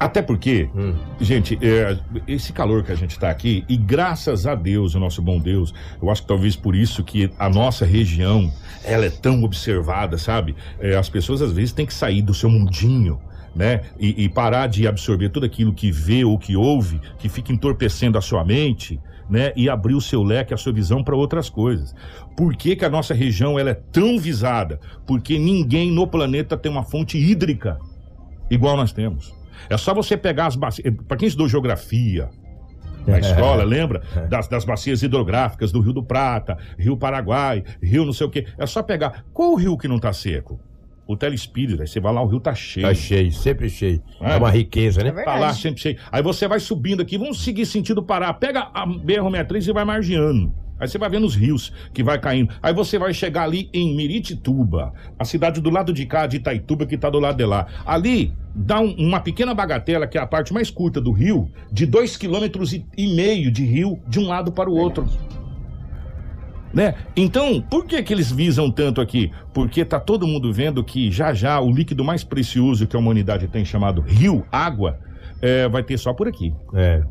Até 0.00 0.22
porque, 0.22 0.68
Hum. 0.74 0.94
gente, 1.20 1.56
é, 1.62 1.96
esse 2.26 2.52
calor 2.52 2.82
que 2.82 2.90
a 2.90 2.96
gente 2.96 3.10
está 3.12 3.30
aqui, 3.30 3.64
e 3.68 3.76
graças 3.76 4.44
a 4.46 4.54
Deus, 4.56 4.94
o 4.94 4.98
nosso 5.00 5.22
bom 5.22 5.38
Deus, 5.38 5.72
eu 6.02 6.10
acho 6.10 6.22
que 6.22 6.28
talvez 6.28 6.56
por 6.56 6.74
isso 6.74 7.04
que 7.04 7.30
a 7.38 7.48
nossa 7.48 7.84
região, 7.84 8.50
ela 8.84 9.04
é 9.06 9.10
tão 9.10 9.44
observada, 9.44 10.18
sabe? 10.18 10.56
É, 10.80 10.96
as 10.96 11.08
pessoas 11.08 11.40
às 11.42 11.52
vezes 11.52 11.72
têm 11.72 11.86
que 11.86 11.94
sair 11.94 12.22
do 12.22 12.34
seu 12.34 12.50
mundinho. 12.50 13.20
Né? 13.56 13.80
E, 13.98 14.24
e 14.24 14.28
parar 14.28 14.66
de 14.66 14.86
absorver 14.86 15.30
tudo 15.30 15.46
aquilo 15.46 15.72
que 15.72 15.90
vê 15.90 16.24
ou 16.24 16.38
que 16.38 16.54
ouve, 16.54 17.00
que 17.18 17.26
fica 17.28 17.52
entorpecendo 17.52 18.18
a 18.18 18.20
sua 18.20 18.44
mente, 18.44 19.00
né? 19.30 19.52
E 19.56 19.68
abrir 19.68 19.94
o 19.94 20.00
seu 20.00 20.22
leque, 20.22 20.54
a 20.54 20.56
sua 20.56 20.72
visão 20.72 21.02
para 21.02 21.16
outras 21.16 21.48
coisas. 21.48 21.94
Por 22.36 22.54
que, 22.54 22.76
que 22.76 22.84
a 22.84 22.90
nossa 22.90 23.14
região 23.14 23.58
ela 23.58 23.70
é 23.70 23.74
tão 23.74 24.18
visada? 24.18 24.78
Porque 25.06 25.38
ninguém 25.38 25.90
no 25.90 26.06
planeta 26.06 26.56
tem 26.56 26.70
uma 26.70 26.84
fonte 26.84 27.18
hídrica 27.18 27.78
igual 28.50 28.76
nós 28.76 28.92
temos. 28.92 29.34
É 29.68 29.76
só 29.76 29.94
você 29.94 30.16
pegar 30.16 30.46
as 30.46 30.56
bacias. 30.56 30.94
Para 31.08 31.16
quem 31.16 31.26
estudou 31.26 31.48
geografia 31.48 32.28
na 33.06 33.18
escola, 33.18 33.64
lembra? 33.64 34.02
Das, 34.28 34.48
das 34.48 34.64
bacias 34.64 35.02
hidrográficas 35.02 35.72
do 35.72 35.80
Rio 35.80 35.92
do 35.92 36.02
Prata, 36.02 36.58
Rio 36.78 36.96
Paraguai, 36.96 37.64
Rio 37.82 38.04
não 38.04 38.12
sei 38.12 38.26
o 38.26 38.30
quê. 38.30 38.46
É 38.58 38.66
só 38.66 38.82
pegar. 38.82 39.24
Qual 39.32 39.52
o 39.52 39.56
rio 39.56 39.76
que 39.76 39.88
não 39.88 39.98
tá 39.98 40.12
seco? 40.12 40.60
O 41.06 41.16
Telespírito. 41.16 41.80
Aí 41.80 41.86
você 41.88 42.00
vai 42.00 42.12
lá, 42.12 42.20
o 42.22 42.26
rio 42.26 42.40
tá 42.40 42.54
cheio. 42.54 42.86
Tá 42.86 42.92
cheio, 42.94 43.30
sempre 43.32 43.68
cheio. 43.70 44.02
É. 44.20 44.32
É 44.32 44.36
uma 44.36 44.50
riqueza, 44.50 45.02
né? 45.04 45.10
É 45.10 45.12
Tá 45.12 45.30
lá 45.32 45.32
verdade. 45.38 45.60
sempre 45.60 45.80
cheio. 45.80 45.96
Aí 46.10 46.22
você 46.22 46.48
vai 46.48 46.58
subindo 46.58 47.00
aqui, 47.02 47.16
vamos 47.16 47.42
seguir 47.44 47.64
sentido 47.66 48.02
Pará. 48.02 48.32
Pega 48.34 48.68
a 48.74 48.84
BR-63 48.86 49.68
e 49.68 49.72
vai 49.72 49.84
margeando. 49.84 50.52
Aí 50.78 50.86
você 50.86 50.98
vai 50.98 51.08
vendo 51.08 51.24
os 51.24 51.34
rios 51.34 51.72
que 51.94 52.02
vai 52.02 52.18
caindo. 52.18 52.52
Aí 52.62 52.74
você 52.74 52.98
vai 52.98 53.14
chegar 53.14 53.44
ali 53.44 53.70
em 53.72 53.96
Miritituba, 53.96 54.92
a 55.18 55.24
cidade 55.24 55.58
do 55.60 55.70
lado 55.70 55.90
de 55.92 56.04
cá 56.04 56.26
de 56.26 56.36
Itaituba, 56.36 56.84
que 56.84 56.98
tá 56.98 57.08
do 57.08 57.18
lado 57.18 57.36
de 57.38 57.44
lá. 57.46 57.66
Ali 57.86 58.34
dá 58.54 58.78
um- 58.80 58.94
uma 58.96 59.20
pequena 59.20 59.54
bagatela, 59.54 60.06
que 60.06 60.18
é 60.18 60.20
a 60.20 60.26
parte 60.26 60.52
mais 60.52 60.70
curta 60.70 61.00
do 61.00 61.12
rio, 61.12 61.50
de 61.72 61.86
dois 61.86 62.16
quilômetros 62.18 62.74
e, 62.74 62.84
e 62.94 63.06
meio 63.14 63.50
de 63.50 63.64
rio 63.64 63.98
de 64.06 64.18
um 64.18 64.26
lado 64.26 64.52
para 64.52 64.68
o 64.68 64.74
outro. 64.76 65.08
Né? 66.76 66.94
Então, 67.16 67.58
por 67.58 67.86
que 67.86 68.02
que 68.02 68.12
eles 68.12 68.30
visam 68.30 68.70
tanto 68.70 69.00
aqui? 69.00 69.32
Porque 69.54 69.82
tá 69.82 69.98
todo 69.98 70.26
mundo 70.26 70.52
vendo 70.52 70.84
que 70.84 71.10
já 71.10 71.32
já 71.32 71.58
o 71.58 71.70
líquido 71.72 72.04
mais 72.04 72.22
precioso 72.22 72.86
que 72.86 72.94
a 72.94 72.98
humanidade 72.98 73.48
tem, 73.48 73.64
chamado 73.64 74.02
rio, 74.02 74.44
água, 74.52 74.98
é, 75.40 75.66
vai 75.70 75.82
ter 75.82 75.96
só 75.96 76.12
por 76.12 76.28
aqui 76.28 76.52
É. 76.74 77.02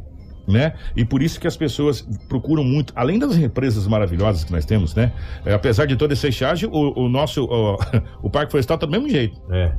né? 0.48 0.74
E 0.96 1.04
por 1.04 1.24
isso 1.24 1.40
que 1.40 1.48
as 1.48 1.58
pessoas 1.58 2.08
procuram 2.30 2.64
muito, 2.64 2.94
além 2.96 3.18
das 3.18 3.36
represas 3.36 3.88
maravilhosas 3.88 4.44
que 4.44 4.52
nós 4.52 4.66
temos, 4.66 4.94
né? 4.94 5.12
É, 5.44 5.56
apesar 5.56 5.88
de 5.88 5.96
toda 5.96 6.14
essa 6.14 6.28
estiagem, 6.28 6.70
o, 6.72 7.06
o 7.06 7.10
nosso, 7.10 7.46
o, 7.46 7.76
o 8.22 8.30
Parque 8.30 8.52
Florestal 8.52 8.78
tá 8.78 8.86
do 8.86 8.92
mesmo 8.92 9.10
jeito. 9.10 9.42
É. 9.50 9.72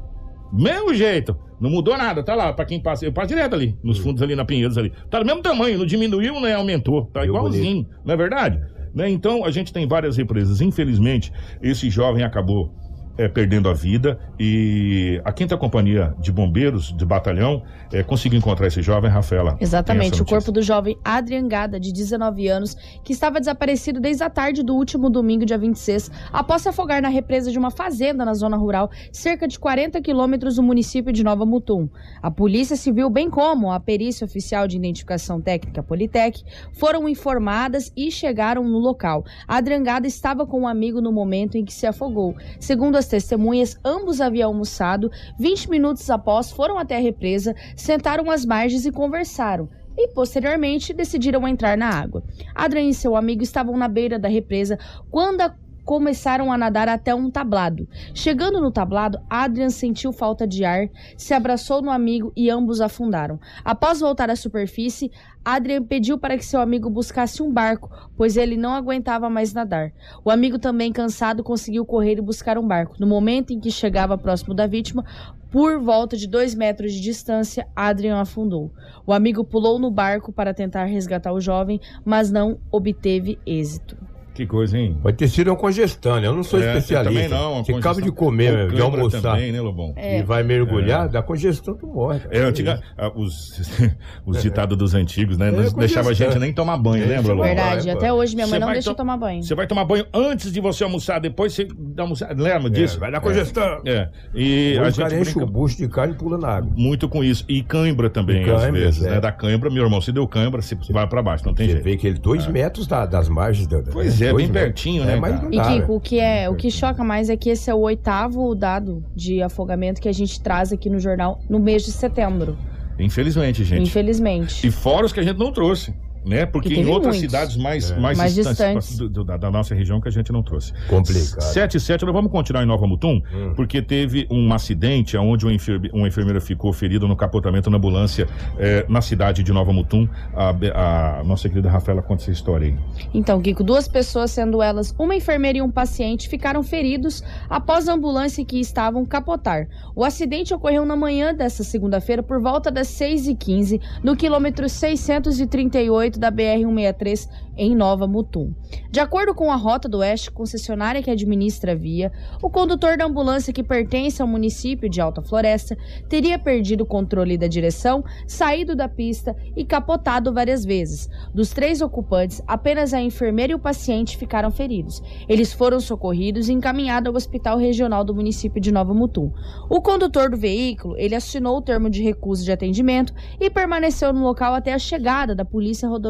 Mesmo 0.52 0.92
jeito. 0.94 1.36
Não 1.60 1.70
mudou 1.70 1.96
nada, 1.96 2.24
tá 2.24 2.34
lá, 2.34 2.52
pra 2.52 2.64
quem 2.64 2.82
passa. 2.82 3.04
Eu 3.04 3.12
passo 3.12 3.28
direto 3.28 3.54
ali, 3.54 3.78
nos 3.84 3.98
fundos 3.98 4.20
ali, 4.20 4.34
na 4.34 4.44
Pinheiros 4.44 4.76
ali. 4.76 4.92
Tá 5.08 5.20
do 5.20 5.24
mesmo 5.24 5.42
tamanho, 5.42 5.78
não 5.78 5.86
diminuiu, 5.86 6.40
nem 6.40 6.52
aumentou. 6.52 7.06
Tá 7.06 7.24
igualzinho, 7.24 7.86
não 8.04 8.14
é 8.14 8.16
verdade? 8.16 8.60
Né? 8.96 9.10
Então, 9.10 9.44
a 9.44 9.50
gente 9.50 9.74
tem 9.74 9.86
várias 9.86 10.16
represas. 10.16 10.62
Infelizmente, 10.62 11.30
esse 11.60 11.90
jovem 11.90 12.24
acabou 12.24 12.72
é, 13.16 13.28
perdendo 13.28 13.68
a 13.68 13.72
vida 13.72 14.18
e 14.38 15.20
a 15.24 15.32
quinta 15.32 15.56
companhia 15.56 16.14
de 16.18 16.30
bombeiros 16.30 16.94
de 16.96 17.04
batalhão 17.04 17.62
é, 17.92 18.02
conseguiu 18.02 18.38
encontrar 18.38 18.66
esse 18.66 18.82
jovem, 18.82 19.10
Rafaela. 19.10 19.56
Exatamente, 19.60 20.20
o 20.20 20.24
corpo 20.24 20.52
do 20.52 20.62
jovem 20.62 20.98
Adrian 21.04 21.48
Gada, 21.48 21.78
de 21.80 21.92
19 21.92 22.48
anos, 22.48 22.76
que 23.04 23.12
estava 23.12 23.40
desaparecido 23.40 24.00
desde 24.00 24.22
a 24.22 24.30
tarde 24.30 24.62
do 24.62 24.74
último 24.74 25.08
domingo, 25.08 25.46
dia 25.46 25.58
26, 25.58 26.10
após 26.32 26.62
se 26.62 26.68
afogar 26.68 27.00
na 27.00 27.08
represa 27.08 27.50
de 27.50 27.58
uma 27.58 27.70
fazenda 27.70 28.24
na 28.24 28.34
zona 28.34 28.56
rural, 28.56 28.90
cerca 29.12 29.46
de 29.46 29.58
40 29.58 30.00
quilômetros 30.00 30.56
do 30.56 30.62
município 30.62 31.12
de 31.12 31.24
Nova 31.24 31.46
Mutum. 31.46 31.88
A 32.22 32.30
Polícia 32.30 32.76
Civil, 32.76 33.08
bem 33.08 33.30
como 33.30 33.70
a 33.70 33.80
Perícia 33.80 34.24
Oficial 34.24 34.66
de 34.66 34.76
Identificação 34.76 35.40
Técnica 35.40 35.82
Politec, 35.82 36.42
foram 36.72 37.08
informadas 37.08 37.92
e 37.96 38.10
chegaram 38.10 38.64
no 38.64 38.78
local. 38.78 39.24
Adrian 39.46 39.82
Gada 39.82 40.06
estava 40.06 40.46
com 40.46 40.62
um 40.62 40.68
amigo 40.68 41.00
no 41.00 41.12
momento 41.12 41.56
em 41.56 41.64
que 41.64 41.72
se 41.72 41.86
afogou. 41.86 42.34
Segundo 42.58 42.96
as 43.06 43.08
testemunhas, 43.08 43.78
ambos 43.84 44.20
haviam 44.20 44.50
almoçado. 44.50 45.10
20 45.38 45.70
minutos 45.70 46.10
após, 46.10 46.50
foram 46.50 46.76
até 46.76 46.96
a 46.96 47.00
represa, 47.00 47.54
sentaram 47.76 48.30
às 48.30 48.44
margens 48.44 48.84
e 48.84 48.92
conversaram. 48.92 49.68
E, 49.96 50.08
posteriormente, 50.08 50.92
decidiram 50.92 51.46
entrar 51.48 51.78
na 51.78 51.88
água. 51.88 52.22
Adrian 52.54 52.88
e 52.88 52.94
seu 52.94 53.16
amigo 53.16 53.42
estavam 53.42 53.76
na 53.76 53.88
beira 53.88 54.18
da 54.18 54.28
represa 54.28 54.78
quando 55.10 55.40
a 55.40 55.54
começaram 55.86 56.52
a 56.52 56.58
nadar 56.58 56.88
até 56.88 57.14
um 57.14 57.30
tablado. 57.30 57.88
Chegando 58.12 58.60
no 58.60 58.72
tablado, 58.72 59.20
Adrian 59.30 59.70
sentiu 59.70 60.12
falta 60.12 60.44
de 60.44 60.64
ar, 60.64 60.88
se 61.16 61.32
abraçou 61.32 61.80
no 61.80 61.92
amigo 61.92 62.32
e 62.36 62.50
ambos 62.50 62.80
afundaram. 62.80 63.38
Após 63.64 64.00
voltar 64.00 64.28
à 64.28 64.34
superfície, 64.34 65.12
Adrian 65.44 65.84
pediu 65.84 66.18
para 66.18 66.36
que 66.36 66.44
seu 66.44 66.60
amigo 66.60 66.90
buscasse 66.90 67.40
um 67.40 67.52
barco, 67.52 67.88
pois 68.16 68.36
ele 68.36 68.56
não 68.56 68.74
aguentava 68.74 69.30
mais 69.30 69.54
nadar. 69.54 69.92
O 70.24 70.30
amigo, 70.30 70.58
também 70.58 70.92
cansado, 70.92 71.44
conseguiu 71.44 71.86
correr 71.86 72.18
e 72.18 72.20
buscar 72.20 72.58
um 72.58 72.66
barco. 72.66 72.96
No 72.98 73.06
momento 73.06 73.52
em 73.52 73.60
que 73.60 73.70
chegava 73.70 74.18
próximo 74.18 74.54
da 74.54 74.66
vítima, 74.66 75.04
por 75.52 75.78
volta 75.78 76.16
de 76.16 76.26
dois 76.26 76.52
metros 76.52 76.92
de 76.92 77.00
distância, 77.00 77.64
Adrian 77.76 78.20
afundou. 78.20 78.72
O 79.06 79.12
amigo 79.12 79.44
pulou 79.44 79.78
no 79.78 79.88
barco 79.88 80.32
para 80.32 80.52
tentar 80.52 80.86
resgatar 80.86 81.32
o 81.32 81.40
jovem, 81.40 81.80
mas 82.04 82.28
não 82.28 82.58
obteve 82.72 83.38
êxito. 83.46 84.15
Que 84.36 84.46
coisa, 84.46 84.76
hein? 84.78 84.96
Pode 85.02 85.16
ter 85.16 85.28
sido 85.28 85.48
uma 85.50 85.56
congestão, 85.56 86.20
né? 86.20 86.26
Eu 86.26 86.34
não 86.34 86.42
sou 86.42 86.60
É, 86.60 86.66
especialista. 86.76 87.12
também 87.14 87.28
não, 87.28 87.54
uma 87.54 87.64
Você 87.64 87.72
acaba 87.72 88.02
de 88.02 88.12
comer, 88.12 88.64
Ou 88.64 88.68
de 88.68 88.80
almoçar 88.82 89.22
também, 89.22 89.50
né, 89.50 89.60
Lobão? 89.60 89.92
É. 89.96 90.18
e 90.18 90.22
vai 90.22 90.42
mergulhar, 90.42 91.08
dá 91.08 91.22
congestão, 91.22 91.74
tu 91.74 91.86
morre. 91.86 92.20
É, 92.30 92.40
antiga, 92.40 92.80
ah, 92.98 93.10
os, 93.14 93.60
os 94.26 94.42
ditados 94.42 94.76
dos 94.76 94.94
antigos, 94.94 95.38
né? 95.38 95.48
É, 95.48 95.50
Não 95.50 95.72
deixava 95.72 96.10
a 96.10 96.12
gente 96.12 96.38
nem 96.38 96.52
tomar 96.52 96.76
banho, 96.76 97.04
É, 97.04 97.06
lembra, 97.06 97.32
Lobão? 97.32 97.46
Verdade, 97.46 97.88
até 97.90 98.12
hoje 98.12 98.34
minha 98.34 98.46
mãe 98.46 98.58
Você 98.60 98.64
não 98.66 98.72
deixa 98.72 98.90
eu 98.90 98.94
to- 98.94 98.98
tomar 98.98 99.16
banho. 99.16 99.42
Você 99.42 99.54
vai 99.54 99.66
tomar 99.66 99.84
banho 99.84 100.04
antes 100.12 100.52
de 100.52 100.60
você 100.60 100.84
almoçar, 100.84 101.18
depois 101.18 101.54
você 101.54 101.66
dá 101.78 102.02
almoçar. 102.02 102.36
Lembra 102.36 102.68
disso? 102.70 102.96
É, 102.96 103.00
vai 103.00 103.10
dar 103.12 103.20
congestão. 103.20 103.80
É. 103.86 104.08
E 104.34 104.76
a 104.78 104.82
o 104.82 104.84
gente 104.86 104.98
cara 105.00 105.18
enche 105.18 105.38
o 105.38 105.46
bucho 105.46 105.76
de 105.78 105.88
carne 105.88 106.12
e 106.14 106.16
pula 106.16 106.36
na 106.36 106.48
água. 106.48 106.70
muito 106.76 107.08
com 107.08 107.24
isso. 107.24 107.44
E 107.48 107.62
cãibra 107.62 108.10
também, 108.10 108.44
E 108.46 108.50
às 108.50 108.60
cãibra, 108.62 108.80
vezes, 108.80 109.02
é. 109.04 109.10
né? 109.12 109.20
Da 109.20 109.32
cãibra, 109.32 109.70
meu 109.70 109.84
irmão, 109.84 110.00
se 110.00 110.12
deu 110.12 110.26
cãibra, 110.28 110.60
você 110.60 110.76
vai 110.90 111.06
pra 111.06 111.22
baixo, 111.22 111.44
não 111.46 111.54
tem 111.54 111.66
Você 111.66 111.72
jeito. 111.72 111.84
vê 111.84 111.96
que 111.96 112.06
ele 112.06 112.18
dois 112.18 112.46
metros 112.46 112.86
da- 112.86 113.06
das 113.06 113.28
margens 113.28 113.66
da. 113.66 113.80
Pois 113.92 114.20
é, 114.20 114.25
dois 114.32 114.44
bem 114.50 114.52
pertinho, 114.52 115.04
né, 115.04 115.14
É, 115.14 115.20
mas 115.20 115.42
não 115.42 115.52
E 115.52 115.56
dá, 115.56 115.64
Kiko, 115.64 115.78
velho. 115.86 115.94
o 115.94 116.00
que, 116.00 116.20
é, 116.20 116.48
o 116.50 116.54
que 116.54 116.70
choca 116.70 117.02
mais 117.04 117.28
é 117.30 117.36
que 117.36 117.50
esse 117.50 117.70
é 117.70 117.74
o 117.74 117.78
oitavo 117.78 118.54
dado 118.54 119.04
de 119.14 119.42
afogamento 119.42 120.00
que 120.00 120.08
a 120.08 120.12
gente 120.12 120.40
traz 120.40 120.72
aqui 120.72 120.88
no 120.90 120.98
jornal 120.98 121.40
no 121.48 121.58
mês 121.58 121.84
de 121.84 121.92
setembro. 121.92 122.56
Infelizmente, 122.98 123.62
gente. 123.64 123.82
Infelizmente. 123.82 124.66
E 124.66 124.70
fora 124.70 125.04
os 125.06 125.12
que 125.12 125.20
a 125.20 125.22
gente 125.22 125.38
não 125.38 125.52
trouxe. 125.52 125.94
Né? 126.26 126.44
Porque 126.44 126.70
Que 126.70 126.80
em 126.80 126.86
outras 126.86 127.14
muitos. 127.16 127.20
cidades 127.20 127.56
mais, 127.56 127.90
É. 127.90 127.98
mais, 128.00 128.18
Mais 128.18 128.34
distantes 128.34 128.58
distantes. 128.58 128.98
do- 128.98 129.08
do- 129.08 129.24
da, 129.24 129.36
da 129.36 129.50
nossa 129.50 129.74
região 129.74 130.00
que 130.00 130.08
a 130.08 130.10
gente 130.10 130.32
não 130.32 130.42
trouxe. 130.42 130.72
Complicado. 130.88 131.40
7 131.40 131.76
e 131.76 131.80
7, 131.80 132.04
nós 132.04 132.12
vamos 132.12 132.32
continuar 132.32 132.62
em 132.64 132.66
Nova 132.66 132.84
Mutum, 132.86 133.22
Hum. 133.32 133.52
porque 133.54 133.80
teve 133.80 134.26
um 134.30 134.52
acidente 134.52 135.16
onde 135.16 135.44
uma, 135.46 135.52
enferme- 135.54 135.88
uma 135.92 136.08
enfermeira 136.08 136.40
ficou 136.40 136.72
ferida 136.72 137.06
no 137.06 137.14
capotamento 137.14 137.70
na 137.70 137.76
ambulância 137.76 138.26
eh, 138.58 138.84
na 138.88 139.00
cidade 139.00 139.42
de 139.44 139.52
Nova 139.52 139.72
Mutum. 139.72 140.08
A, 140.34 141.20
a 141.20 141.24
nossa 141.24 141.48
querida 141.48 141.70
Rafaela 141.70 142.02
conta 142.02 142.22
essa 142.24 142.32
história 142.32 142.66
aí. 142.68 142.74
Então, 143.14 143.40
Kiko, 143.40 143.62
duas 143.62 143.86
pessoas, 143.86 144.32
sendo 144.32 144.60
elas 144.60 144.92
uma 144.98 145.14
enfermeira 145.14 145.58
e 145.58 145.62
um 145.62 145.70
paciente, 145.70 146.28
ficaram 146.28 146.62
feridos 146.62 147.22
após 147.48 147.88
a 147.88 147.94
ambulância 147.94 148.44
que 148.44 148.58
estavam 148.58 149.04
capotar. 149.06 149.68
O 149.94 150.02
acidente 150.04 150.52
ocorreu 150.52 150.84
na 150.84 150.96
manhã 150.96 151.32
desta 151.32 151.62
segunda-feira 151.62 152.22
por 152.22 152.40
volta 152.40 152.70
das 152.70 152.88
6h15, 152.88 153.80
no 154.02 154.16
quilômetro 154.16 154.68
638 154.68 156.15
da 156.18 156.30
BR-163, 156.30 157.28
em 157.56 157.74
Nova 157.74 158.06
Mutum. 158.06 158.52
De 158.90 159.00
acordo 159.00 159.34
com 159.34 159.50
a 159.50 159.56
Rota 159.56 159.88
do 159.88 159.98
Oeste, 159.98 160.30
concessionária 160.30 161.02
que 161.02 161.10
administra 161.10 161.72
a 161.72 161.74
via, 161.74 162.12
o 162.42 162.50
condutor 162.50 162.96
da 162.96 163.06
ambulância 163.06 163.52
que 163.52 163.62
pertence 163.62 164.20
ao 164.20 164.28
município 164.28 164.88
de 164.88 165.00
Alta 165.00 165.22
Floresta 165.22 165.76
teria 166.08 166.38
perdido 166.38 166.82
o 166.82 166.86
controle 166.86 167.38
da 167.38 167.46
direção, 167.46 168.04
saído 168.26 168.76
da 168.76 168.88
pista 168.88 169.34
e 169.56 169.64
capotado 169.64 170.32
várias 170.32 170.64
vezes. 170.64 171.08
Dos 171.34 171.50
três 171.50 171.80
ocupantes, 171.80 172.42
apenas 172.46 172.92
a 172.92 173.00
enfermeira 173.00 173.52
e 173.52 173.56
o 173.56 173.60
paciente 173.60 174.16
ficaram 174.16 174.50
feridos. 174.50 175.02
Eles 175.28 175.52
foram 175.52 175.80
socorridos 175.80 176.48
e 176.48 176.52
encaminhados 176.52 177.08
ao 177.08 177.16
Hospital 177.16 177.58
Regional 177.58 178.04
do 178.04 178.14
município 178.14 178.60
de 178.60 178.72
Nova 178.72 178.92
Mutum. 178.92 179.32
O 179.68 179.80
condutor 179.80 180.30
do 180.30 180.36
veículo, 180.36 180.96
ele 180.98 181.14
assinou 181.14 181.56
o 181.56 181.62
termo 181.62 181.88
de 181.88 182.02
recusa 182.02 182.44
de 182.44 182.52
atendimento 182.52 183.14
e 183.40 183.48
permaneceu 183.48 184.12
no 184.12 184.22
local 184.22 184.54
até 184.54 184.72
a 184.72 184.78
chegada 184.78 185.34
da 185.34 185.44
Polícia 185.44 185.88
Rodoviária 185.88 186.05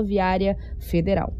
Federal. 0.81 1.33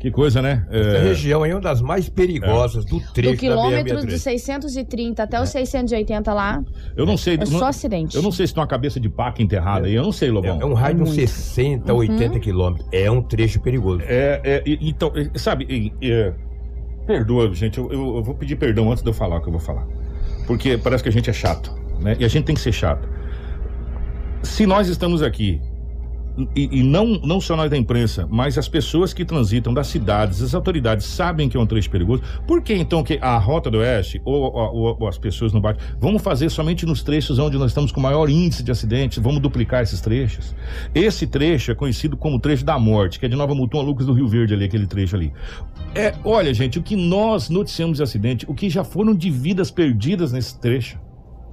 Que 0.00 0.10
coisa, 0.10 0.42
né? 0.42 0.66
Essa 0.68 0.96
Eh, 0.96 1.02
região 1.04 1.44
aí 1.44 1.52
é 1.52 1.54
uma 1.54 1.60
das 1.60 1.80
mais 1.80 2.08
perigosas 2.08 2.84
do 2.84 2.98
trecho 3.12 3.34
Do 3.34 3.38
quilômetro 3.38 3.94
da 3.94 4.00
de 4.00 4.06
BR-63. 4.08 4.18
630 4.18 5.22
até 5.22 5.40
o 5.40 5.46
680 5.46 6.34
lá, 6.34 6.60
eu 6.96 7.06
não 7.06 7.16
sei. 7.16 7.34
é 7.34 7.38
não- 7.38 7.46
só 7.46 7.66
acidente. 7.68 8.16
eu 8.16 8.20
não 8.22 8.32
sei 8.32 8.48
se 8.48 8.52
tem 8.52 8.60
uma 8.60 8.66
cabeça 8.66 8.98
de 8.98 9.08
paca 9.08 9.40
enterrada 9.40 9.86
aí. 9.86 9.94
Eu 9.94 10.02
não 10.02 10.10
sei, 10.10 10.28
Lobão. 10.28 10.58
É, 10.58 10.62
é 10.62 10.66
um 10.66 10.74
raio 10.74 10.96
de 10.96 11.02
uns 11.02 11.10
Muito. 11.10 11.20
60, 11.20 11.94
80 11.94 12.40
quilômetros. 12.40 12.88
É 12.90 13.08
um 13.08 13.22
trecho 13.22 13.60
perigoso. 13.60 14.02
É, 14.04 14.40
é, 14.42 14.62
então, 14.80 15.12
é, 15.14 15.38
sabe, 15.38 15.92
é, 16.02 16.32
perdoa, 17.06 17.54
gente, 17.54 17.78
eu, 17.78 17.92
eu- 17.92 18.16
eu 18.16 18.22
vou 18.24 18.34
pedir 18.34 18.56
perdão 18.56 18.90
antes 18.90 19.04
de 19.04 19.08
eu 19.08 19.14
falar 19.14 19.36
o 19.36 19.40
que 19.40 19.46
eu 19.46 19.52
vou 19.52 19.60
falar. 19.60 19.86
Porque 20.48 20.76
parece 20.76 21.04
que 21.04 21.08
a 21.10 21.12
gente 21.12 21.30
é 21.30 21.32
chato, 21.32 21.72
né? 22.00 22.16
E 22.18 22.24
a 22.24 22.28
gente 22.28 22.44
tem 22.44 22.56
que 22.56 22.60
ser 22.60 22.72
chato. 22.72 23.08
Se 24.42 24.66
nós 24.66 24.88
estamos 24.88 25.22
aqui, 25.22 25.60
e, 26.56 26.80
e 26.80 26.82
não, 26.82 27.06
não 27.24 27.40
só 27.40 27.56
nós 27.56 27.70
da 27.70 27.76
imprensa, 27.76 28.26
mas 28.30 28.56
as 28.56 28.68
pessoas 28.68 29.12
que 29.12 29.24
transitam 29.24 29.72
das 29.74 29.86
cidades, 29.88 30.40
as 30.42 30.54
autoridades 30.54 31.06
sabem 31.06 31.48
que 31.48 31.56
é 31.56 31.60
um 31.60 31.66
trecho 31.66 31.90
perigoso, 31.90 32.22
por 32.46 32.62
que 32.62 32.74
então 32.74 33.02
que 33.04 33.18
a 33.20 33.36
Rota 33.38 33.70
do 33.70 33.78
Oeste 33.78 34.20
ou, 34.24 34.42
ou- 34.54 34.96
ou 35.00 35.08
as 35.08 35.18
pessoas 35.18 35.52
no 35.52 35.60
bairro 35.60 35.78
vamos 36.00 36.22
fazer 36.22 36.50
somente 36.50 36.86
nos 36.86 37.02
trechos 37.02 37.38
onde 37.38 37.58
nós 37.58 37.70
estamos 37.70 37.92
com 37.92 38.00
maior 38.00 38.28
índice 38.30 38.62
de 38.62 38.70
acidentes, 38.70 39.18
vamos 39.22 39.40
duplicar 39.40 39.82
esses 39.82 40.00
trechos? 40.00 40.54
Esse 40.94 41.26
trecho 41.26 41.70
é 41.70 41.74
conhecido 41.74 42.16
como 42.16 42.38
trecho 42.40 42.64
da 42.64 42.78
morte, 42.78 43.18
que 43.18 43.26
é 43.26 43.28
de 43.28 43.36
Nova 43.36 43.54
Mutum 43.54 43.78
a 43.80 43.82
Lucas 43.82 44.06
do 44.06 44.12
Rio 44.12 44.28
Verde 44.28 44.54
ali, 44.54 44.64
aquele 44.64 44.86
trecho 44.86 45.16
ali. 45.16 45.32
É, 45.94 46.14
olha, 46.24 46.52
gente, 46.54 46.78
o 46.78 46.82
que 46.82 46.96
nós 46.96 47.50
noticiamos 47.50 47.98
de 47.98 48.02
acidente, 48.02 48.46
o 48.48 48.54
que 48.54 48.70
já 48.70 48.82
foram 48.84 49.14
de 49.14 49.30
vidas 49.30 49.70
perdidas 49.70 50.32
nesse 50.32 50.58
trecho, 50.58 50.98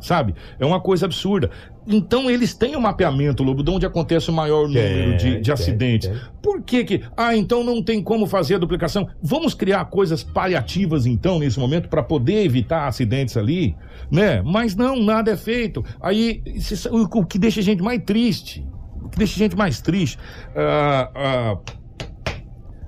sabe? 0.01 0.35
É 0.59 0.65
uma 0.65 0.79
coisa 0.79 1.05
absurda. 1.05 1.49
Então 1.87 2.29
eles 2.29 2.53
têm 2.53 2.75
um 2.75 2.81
mapeamento, 2.81 3.43
Lobo, 3.43 3.63
de 3.63 3.71
onde 3.71 3.85
acontece 3.85 4.29
o 4.29 4.33
maior 4.33 4.67
número 4.67 5.17
de, 5.17 5.37
de 5.37 5.41
tem, 5.41 5.53
acidentes. 5.53 6.09
tem. 6.09 6.19
Por 6.41 6.61
que 6.61 6.83
que... 6.83 7.01
Ah, 7.17 7.35
então 7.35 7.63
não 7.63 7.81
tem 7.81 8.03
como 8.03 8.27
fazer 8.27 8.55
a 8.55 8.57
duplicação. 8.59 9.07
Vamos 9.21 9.53
criar 9.53 9.85
coisas 9.85 10.23
paliativas, 10.23 11.05
então, 11.05 11.39
nesse 11.39 11.59
momento, 11.59 11.89
para 11.89 12.03
poder 12.03 12.45
evitar 12.45 12.87
acidentes 12.87 13.35
ali, 13.35 13.75
né? 14.11 14.41
Mas 14.43 14.75
não, 14.75 15.01
nada 15.01 15.31
é 15.31 15.37
feito. 15.37 15.83
Aí, 15.99 16.43
o 16.91 17.25
que 17.25 17.39
deixa 17.39 17.59
a 17.59 17.63
gente 17.63 17.81
mais 17.81 18.03
triste, 18.03 18.67
o 19.01 19.09
que 19.09 19.17
deixa 19.17 19.35
a 19.35 19.39
gente 19.39 19.55
mais 19.55 19.81
triste, 19.81 20.19
ah, 20.55 21.11
ah, 21.15 21.57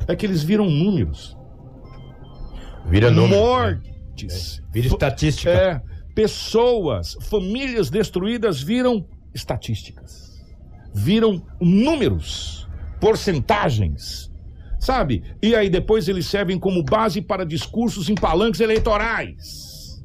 é 0.08 0.16
que 0.16 0.26
eles 0.26 0.44
viram 0.44 0.70
números. 0.70 1.38
Vira 2.86 3.10
número. 3.10 3.40
Mortes. 3.40 4.62
Vira 4.72 4.88
estatística. 4.88 5.50
É, 5.50 5.82
pessoas, 6.14 7.18
famílias 7.22 7.90
destruídas 7.90 8.62
viram 8.62 9.06
estatísticas. 9.34 10.42
Viram 10.94 11.42
números, 11.60 12.68
porcentagens. 13.00 14.32
Sabe? 14.80 15.24
E 15.42 15.56
aí 15.56 15.70
depois 15.70 16.08
eles 16.08 16.26
servem 16.26 16.58
como 16.58 16.84
base 16.84 17.22
para 17.22 17.46
discursos 17.46 18.10
em 18.10 18.16
palanques 18.16 18.60
eleitorais. 18.60 20.02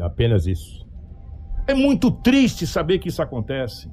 Apenas 0.00 0.46
isso. 0.46 0.86
É 1.66 1.74
muito 1.74 2.10
triste 2.10 2.66
saber 2.66 2.98
que 2.98 3.08
isso 3.08 3.22
acontece. 3.22 3.90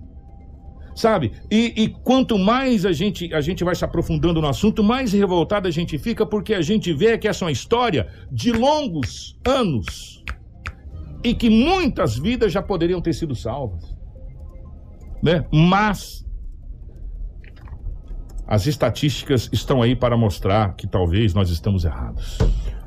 Sabe? 0.96 1.32
E, 1.52 1.74
e 1.84 1.90
quanto 1.90 2.40
mais 2.40 2.86
a 2.86 2.92
gente, 2.92 3.32
a 3.34 3.42
gente 3.42 3.64
vai 3.64 3.76
se 3.76 3.86
aprofundando 3.86 4.42
no 4.42 4.48
assunto, 4.48 4.84
mais 4.84 5.14
revoltado 5.14 5.68
a 5.68 5.72
gente 5.72 5.98
fica, 5.98 6.26
porque 6.26 6.56
a 6.56 6.62
gente 6.62 6.92
vê 6.92 7.18
que 7.18 7.28
essa 7.28 7.44
é 7.44 7.46
uma 7.46 7.52
história 7.52 8.08
de 8.32 8.52
longos 8.52 9.38
anos 9.46 10.24
e 11.24 11.34
que 11.34 11.50
muitas 11.50 12.18
vidas 12.18 12.52
já 12.52 12.62
poderiam 12.62 13.02
ter 13.02 13.14
sido 13.14 13.36
salvas. 13.36 13.96
Né? 15.22 15.46
Mas 15.52 16.26
as 18.48 18.66
estatísticas 18.66 19.50
estão 19.52 19.82
aí 19.82 19.96
para 19.96 20.16
mostrar 20.16 20.74
que 20.76 20.88
talvez 20.88 21.34
nós 21.34 21.50
estamos 21.50 21.84
errados. 21.84 22.38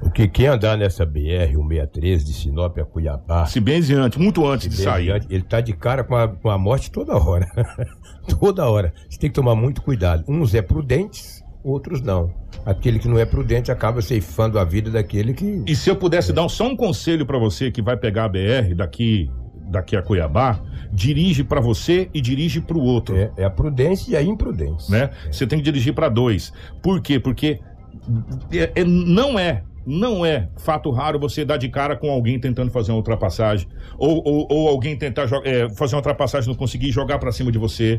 O 0.01 0.11
que 0.11 0.27
quem 0.27 0.47
andar 0.47 0.79
nessa 0.79 1.07
BR-163 1.07 2.25
de 2.25 2.33
Sinop 2.33 2.79
a 2.79 2.85
Cuiabá, 2.85 3.45
Se 3.45 3.61
bem 3.61 3.83
antes, 3.93 4.19
muito 4.19 4.47
antes 4.47 4.69
de 4.69 4.83
sair. 4.83 5.12
adiante, 5.12 5.27
ele 5.29 5.43
tá 5.43 5.61
de 5.61 5.75
cara 5.75 6.03
com 6.03 6.16
a, 6.16 6.27
com 6.27 6.49
a 6.49 6.57
morte 6.57 6.90
toda 6.90 7.14
hora. 7.14 7.47
toda 8.40 8.66
hora. 8.66 8.95
Você 9.09 9.19
tem 9.19 9.29
que 9.29 9.35
tomar 9.35 9.55
muito 9.55 9.83
cuidado. 9.83 10.25
Uns 10.27 10.55
é 10.55 10.62
prudentes, 10.62 11.39
outros 11.62 12.01
não. 12.03 12.33
Aquele 12.64 12.99
que 12.99 13.09
não 13.09 13.18
é 13.18 13.25
prudente 13.25 13.70
acaba 13.70 14.01
ceifando 14.03 14.59
a 14.59 14.64
vida 14.64 14.90
daquele 14.90 15.33
que. 15.35 15.62
E 15.66 15.75
se 15.77 15.88
eu 15.90 15.96
pudesse 15.96 16.33
dar 16.33 16.49
só 16.49 16.66
um 16.68 16.77
conselho 16.77 17.25
pra 17.27 17.38
você 17.38 17.70
que 17.70 17.81
vai 17.83 17.96
pegar 17.96 18.25
a 18.25 18.29
BR 18.29 18.75
daqui 18.77 19.31
daqui 19.70 19.94
a 19.94 20.03
Cuiabá, 20.03 20.59
dirige 20.92 21.44
pra 21.44 21.61
você 21.61 22.11
e 22.12 22.20
dirige 22.20 22.61
pro 22.61 22.81
outro, 22.81 23.16
É, 23.16 23.31
é 23.37 23.44
a 23.44 23.51
prudência 23.51 24.11
e 24.12 24.16
a 24.16 24.23
imprudência. 24.23 24.90
né? 24.90 25.11
Você 25.31 25.46
tem 25.46 25.59
que 25.61 25.64
dirigir 25.64 25.94
pra 25.94 26.09
dois. 26.09 26.53
Por 26.83 27.01
quê? 27.01 27.20
Porque 27.20 27.61
é- 28.53 28.73
é- 28.75 28.85
não 28.85 29.38
é 29.38 29.62
não 29.87 30.27
é 30.27 30.49
fato 30.59 30.90
raro 30.90 31.18
você 31.18 31.42
dar 31.44 31.57
de 31.57 31.68
cara 31.68 31.96
com 31.96 32.11
alguém 32.11 32.38
tentando 32.38 32.70
fazer 32.70 32.92
uma 32.92 32.99
ultrapassagem 32.99 33.66
ou, 33.99 34.23
ou, 34.25 34.46
ou 34.51 34.68
alguém 34.68 34.94
tentar 34.96 35.27
é, 35.44 35.68
fazer 35.70 35.94
uma 35.94 36.01
ultrapassagem 36.01 36.49
e 36.49 36.53
não 36.53 36.59
conseguir 36.59 36.90
jogar 36.92 37.18
pra 37.18 37.33
cima 37.33 37.51
de 37.51 37.59
você. 37.59 37.99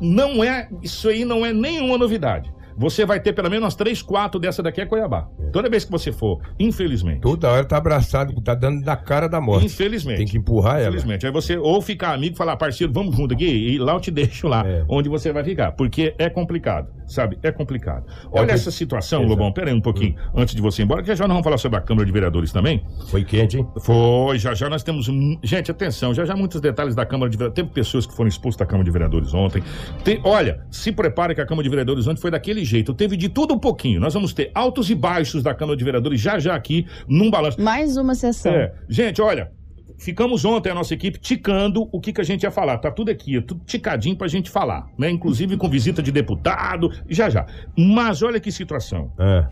Não 0.00 0.42
é 0.44 0.68
isso 0.82 1.08
aí 1.08 1.24
não 1.24 1.44
é 1.44 1.52
nenhuma 1.52 1.98
novidade. 1.98 2.50
Você 2.76 3.04
vai 3.06 3.20
ter 3.20 3.32
pelo 3.32 3.48
menos 3.50 3.74
três, 3.74 4.02
quatro 4.02 4.38
dessa 4.40 4.62
daqui 4.62 4.80
é 4.80 4.86
Cuiabá. 4.86 5.28
Toda 5.52 5.68
vez 5.70 5.84
que 5.84 5.90
você 5.90 6.12
for, 6.12 6.40
infelizmente. 6.58 7.20
Toda 7.20 7.50
hora 7.50 7.64
tá 7.64 7.76
abraçado, 7.76 8.38
tá 8.42 8.54
dando 8.54 8.84
na 8.84 8.96
cara 8.96 9.28
da 9.28 9.40
morte. 9.40 9.66
Infelizmente. 9.66 10.18
Tem 10.18 10.26
que 10.26 10.36
empurrar 10.38 10.76
ela. 10.78 10.88
Infelizmente. 10.88 11.26
Aí 11.26 11.32
você 11.32 11.56
ou 11.56 11.80
ficar 11.80 12.12
amigo 12.14 12.34
e 12.34 12.36
falar, 12.36 12.56
parceiro, 12.56 12.92
vamos 12.92 13.16
junto 13.16 13.34
aqui, 13.34 13.44
e 13.46 13.78
lá 13.78 13.92
eu 13.94 14.00
te 14.00 14.10
deixo 14.12 14.46
lá, 14.48 14.66
É. 14.66 14.84
onde 14.88 15.08
você 15.08 15.32
vai 15.32 15.42
ficar. 15.44 15.72
Porque 15.72 16.14
é 16.18 16.28
complicado, 16.28 16.88
sabe? 17.06 17.38
É 17.42 17.50
complicado. 17.52 18.04
Olha 18.30 18.46
que- 18.46 18.52
essa 18.52 18.70
situação, 18.70 19.20
Exato. 19.20 19.30
Lobão, 19.30 19.52
pera 19.52 19.70
aí 19.70 19.74
um 19.76 19.80
pouquinho, 19.80 20.14
antes 20.34 20.54
de 20.54 20.60
você 20.60 20.82
ir 20.82 20.84
embora, 20.84 21.02
que 21.02 21.14
já 21.14 21.24
nós 21.26 21.34
vamos 21.34 21.44
falar 21.44 21.58
sobre 21.58 21.78
a 21.78 21.80
Câmara 21.80 22.04
de 22.06 22.12
Vereadores 22.12 22.52
também. 22.52 22.84
Foi 23.10 23.24
quente, 23.24 23.58
hein? 23.58 23.66
Foi, 23.80 24.38
já 24.38 24.54
já 24.54 24.68
nós 24.68 24.82
temos. 24.82 25.06
Gente, 25.42 25.70
atenção, 25.70 26.12
já 26.14 26.24
já 26.24 26.36
muitos 26.36 26.60
detalhes 26.60 26.94
da 26.94 27.06
Câmara 27.06 27.30
de 27.30 27.36
Vereadores. 27.36 27.54
Teve 27.62 27.72
pessoas 27.74 28.06
que 28.06 28.14
foram 28.14 28.28
expulsas 28.28 28.58
da 28.58 28.66
Câmara 28.66 28.84
de 28.84 28.90
Vereadores 28.90 29.32
ontem. 29.34 29.62
Tem- 30.04 30.20
olha, 30.24 30.60
se 30.70 30.92
prepare 30.92 31.34
que 31.34 31.40
a 31.40 31.46
Câmara 31.46 31.62
de 31.64 31.70
Vereadores 31.70 32.06
ontem 32.06 32.20
foi 32.20 32.30
daquele 32.30 32.64
jeito. 32.66 32.92
Teve 32.92 33.16
de 33.16 33.28
tudo 33.28 33.54
um 33.54 33.58
pouquinho. 33.58 34.00
Nós 34.00 34.14
vamos 34.14 34.32
ter 34.32 34.50
altos 34.54 34.90
e 34.90 34.94
baixos 34.94 35.42
da 35.42 35.54
Câmara 35.54 35.76
de 35.76 35.84
Vereadores 35.84 36.20
já 36.20 36.38
já 36.38 36.54
aqui 36.54 36.86
num 37.08 37.30
balanço. 37.30 37.60
Mais 37.60 37.96
uma 37.96 38.14
sessão. 38.14 38.52
É, 38.52 38.72
gente, 38.88 39.22
olha. 39.22 39.50
Ficamos 39.98 40.44
ontem, 40.44 40.68
a 40.68 40.74
nossa 40.74 40.92
equipe, 40.92 41.18
ticando 41.18 41.88
o 41.90 41.98
que, 41.98 42.12
que 42.12 42.20
a 42.20 42.24
gente 42.24 42.42
ia 42.42 42.50
falar. 42.50 42.76
Tá 42.76 42.90
tudo 42.90 43.10
aqui, 43.10 43.38
é 43.38 43.40
tudo 43.40 43.64
ticadinho 43.64 44.14
pra 44.14 44.28
gente 44.28 44.50
falar, 44.50 44.86
né? 44.98 45.08
Inclusive 45.08 45.56
com 45.56 45.70
visita 45.70 46.02
de 46.02 46.12
deputado, 46.12 46.92
já 47.08 47.30
já. 47.30 47.46
Mas 47.74 48.22
olha 48.22 48.38
que 48.38 48.52
situação. 48.52 49.10
É. 49.18 49.48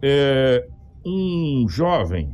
É, 0.00 0.66
um 1.04 1.66
jovem, 1.68 2.32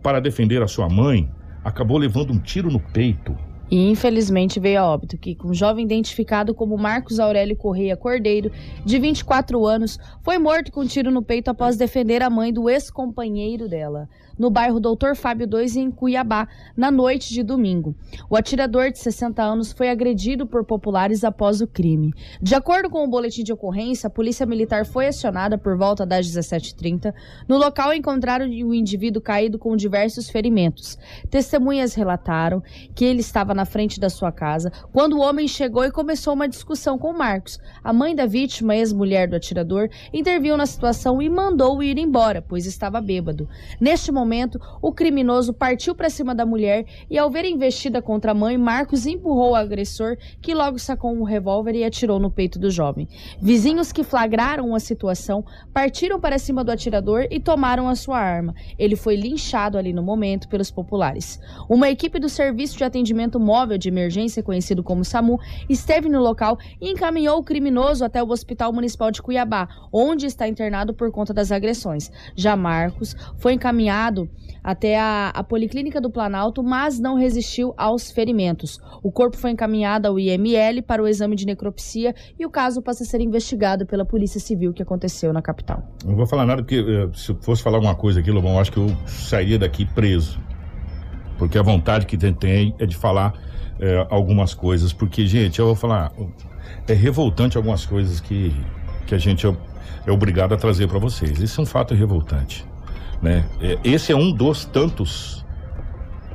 para 0.00 0.20
defender 0.20 0.62
a 0.62 0.68
sua 0.68 0.88
mãe, 0.88 1.28
acabou 1.64 1.98
levando 1.98 2.32
um 2.32 2.38
tiro 2.38 2.70
no 2.70 2.78
peito. 2.78 3.36
E 3.70 3.90
infelizmente 3.90 4.60
veio 4.60 4.80
a 4.80 4.86
óbito 4.86 5.18
que 5.18 5.36
um 5.44 5.52
jovem 5.52 5.84
identificado 5.84 6.54
como 6.54 6.78
Marcos 6.78 7.18
Aurélio 7.18 7.56
Correia 7.56 7.96
Cordeiro, 7.96 8.52
de 8.84 8.98
24 8.98 9.66
anos, 9.66 9.98
foi 10.22 10.38
morto 10.38 10.70
com 10.70 10.82
um 10.82 10.86
tiro 10.86 11.10
no 11.10 11.22
peito 11.22 11.50
após 11.50 11.76
defender 11.76 12.22
a 12.22 12.30
mãe 12.30 12.52
do 12.52 12.70
ex-companheiro 12.70 13.68
dela, 13.68 14.08
no 14.38 14.50
bairro 14.50 14.80
Doutor 14.80 15.16
Fábio 15.16 15.48
II, 15.50 15.80
em 15.80 15.90
Cuiabá, 15.90 16.48
na 16.76 16.90
noite 16.90 17.32
de 17.32 17.42
domingo. 17.42 17.94
O 18.28 18.36
atirador 18.36 18.90
de 18.90 18.98
60 18.98 19.42
anos 19.42 19.72
foi 19.72 19.88
agredido 19.88 20.46
por 20.46 20.64
populares 20.64 21.24
após 21.24 21.60
o 21.60 21.66
crime. 21.66 22.12
De 22.40 22.54
acordo 22.54 22.90
com 22.90 23.04
o 23.04 23.08
boletim 23.08 23.42
de 23.42 23.52
ocorrência, 23.52 24.06
a 24.06 24.10
polícia 24.10 24.46
militar 24.46 24.84
foi 24.84 25.08
acionada 25.08 25.56
por 25.56 25.76
volta 25.76 26.04
das 26.04 26.26
17h30. 26.26 27.14
No 27.48 27.56
local 27.56 27.92
encontraram 27.92 28.46
o 28.46 28.74
indivíduo 28.74 29.22
caído 29.22 29.58
com 29.58 29.76
diversos 29.76 30.28
ferimentos. 30.28 30.98
Testemunhas 31.30 31.94
relataram 31.94 32.62
que 32.94 33.04
ele 33.04 33.20
estava 33.20 33.54
na 33.54 33.64
frente 33.64 33.98
da 33.98 34.10
sua 34.10 34.30
casa 34.30 34.70
quando 34.92 35.16
o 35.16 35.20
homem 35.20 35.48
chegou 35.48 35.84
e 35.84 35.90
começou 35.90 36.34
uma 36.34 36.48
discussão 36.48 36.98
com 36.98 37.12
Marcos. 37.12 37.58
A 37.82 37.92
mãe 37.92 38.14
da 38.14 38.26
vítima, 38.26 38.76
ex-mulher 38.76 39.28
do 39.28 39.36
atirador, 39.36 39.88
interviu 40.12 40.56
na 40.56 40.66
situação 40.66 41.22
e 41.22 41.28
mandou-o 41.28 41.82
ir 41.82 41.98
embora, 41.98 42.42
pois 42.42 42.66
estava 42.66 43.00
bêbado. 43.00 43.48
Neste 43.80 44.12
momento, 44.12 44.25
o 44.82 44.92
criminoso 44.92 45.52
partiu 45.52 45.94
para 45.94 46.10
cima 46.10 46.34
da 46.34 46.44
mulher 46.44 46.84
e, 47.10 47.18
ao 47.18 47.30
ver 47.30 47.44
a 47.44 47.48
investida 47.48 48.02
contra 48.02 48.32
a 48.32 48.34
mãe, 48.34 48.58
Marcos 48.58 49.06
empurrou 49.06 49.52
o 49.52 49.54
agressor, 49.54 50.16
que 50.40 50.54
logo 50.54 50.78
sacou 50.78 51.12
um 51.12 51.22
revólver 51.22 51.74
e 51.74 51.84
atirou 51.84 52.18
no 52.18 52.30
peito 52.30 52.58
do 52.58 52.70
jovem. 52.70 53.08
Vizinhos 53.40 53.92
que 53.92 54.02
flagraram 54.02 54.74
a 54.74 54.80
situação 54.80 55.44
partiram 55.72 56.20
para 56.20 56.38
cima 56.38 56.64
do 56.64 56.70
atirador 56.70 57.26
e 57.30 57.40
tomaram 57.40 57.88
a 57.88 57.94
sua 57.94 58.18
arma. 58.18 58.54
Ele 58.78 58.96
foi 58.96 59.16
linchado 59.16 59.78
ali 59.78 59.92
no 59.92 60.02
momento 60.02 60.48
pelos 60.48 60.70
populares. 60.70 61.40
Uma 61.68 61.90
equipe 61.90 62.18
do 62.18 62.28
Serviço 62.28 62.76
de 62.76 62.84
Atendimento 62.84 63.38
Móvel 63.38 63.78
de 63.78 63.88
Emergência, 63.88 64.42
conhecido 64.42 64.82
como 64.82 65.04
SAMU, 65.04 65.38
esteve 65.68 66.08
no 66.08 66.20
local 66.20 66.58
e 66.80 66.90
encaminhou 66.90 67.38
o 67.38 67.44
criminoso 67.44 68.04
até 68.04 68.22
o 68.22 68.30
Hospital 68.30 68.72
Municipal 68.72 69.10
de 69.10 69.22
Cuiabá, 69.22 69.68
onde 69.92 70.26
está 70.26 70.48
internado 70.48 70.94
por 70.94 71.10
conta 71.10 71.34
das 71.34 71.52
agressões. 71.52 72.10
Já 72.34 72.56
Marcos 72.56 73.14
foi 73.36 73.54
encaminhado 73.54 74.15
até 74.62 74.98
a, 74.98 75.28
a 75.28 75.44
Policlínica 75.44 76.00
do 76.00 76.10
Planalto, 76.10 76.62
mas 76.62 76.98
não 76.98 77.14
resistiu 77.16 77.74
aos 77.76 78.10
ferimentos. 78.10 78.78
O 79.02 79.12
corpo 79.12 79.36
foi 79.36 79.50
encaminhado 79.50 80.08
ao 80.08 80.18
IML 80.18 80.82
para 80.82 81.02
o 81.02 81.06
exame 81.08 81.36
de 81.36 81.46
necropsia 81.46 82.14
e 82.38 82.44
o 82.46 82.50
caso 82.50 82.82
passa 82.82 83.02
a 83.02 83.06
ser 83.06 83.20
investigado 83.20 83.86
pela 83.86 84.04
Polícia 84.04 84.40
Civil 84.40 84.72
que 84.72 84.82
aconteceu 84.82 85.32
na 85.32 85.42
capital. 85.42 85.82
Não 86.04 86.16
vou 86.16 86.26
falar 86.26 86.46
nada 86.46 86.62
porque 86.62 86.76
eh, 86.76 87.08
se 87.14 87.34
fosse 87.42 87.62
falar 87.62 87.76
alguma 87.76 87.94
coisa 87.94 88.20
aqui, 88.20 88.30
Lobão, 88.30 88.58
acho 88.58 88.72
que 88.72 88.78
eu 88.78 88.88
sairia 89.06 89.58
daqui 89.58 89.84
preso. 89.84 90.40
Porque 91.38 91.58
a 91.58 91.62
vontade 91.62 92.06
que 92.06 92.16
tem- 92.16 92.74
é 92.78 92.86
de 92.86 92.96
falar 92.96 93.34
eh, 93.78 94.06
algumas 94.10 94.54
coisas. 94.54 94.92
Porque, 94.92 95.26
gente, 95.26 95.58
eu 95.58 95.66
vou 95.66 95.74
falar, 95.74 96.12
é 96.88 96.92
revoltante 96.94 97.56
algumas 97.56 97.84
coisas 97.84 98.20
que, 98.20 98.54
que 99.06 99.14
a 99.14 99.18
gente 99.18 99.46
é, 99.46 99.54
é 100.06 100.10
obrigado 100.10 100.54
a 100.54 100.56
trazer 100.56 100.88
para 100.88 100.98
vocês. 100.98 101.38
Isso 101.40 101.60
é 101.60 101.62
um 101.62 101.66
fato 101.66 101.94
revoltante. 101.94 102.64
Né? 103.22 103.44
É, 103.60 103.78
esse 103.84 104.12
é 104.12 104.16
um 104.16 104.30
dos 104.32 104.64
tantos, 104.64 105.44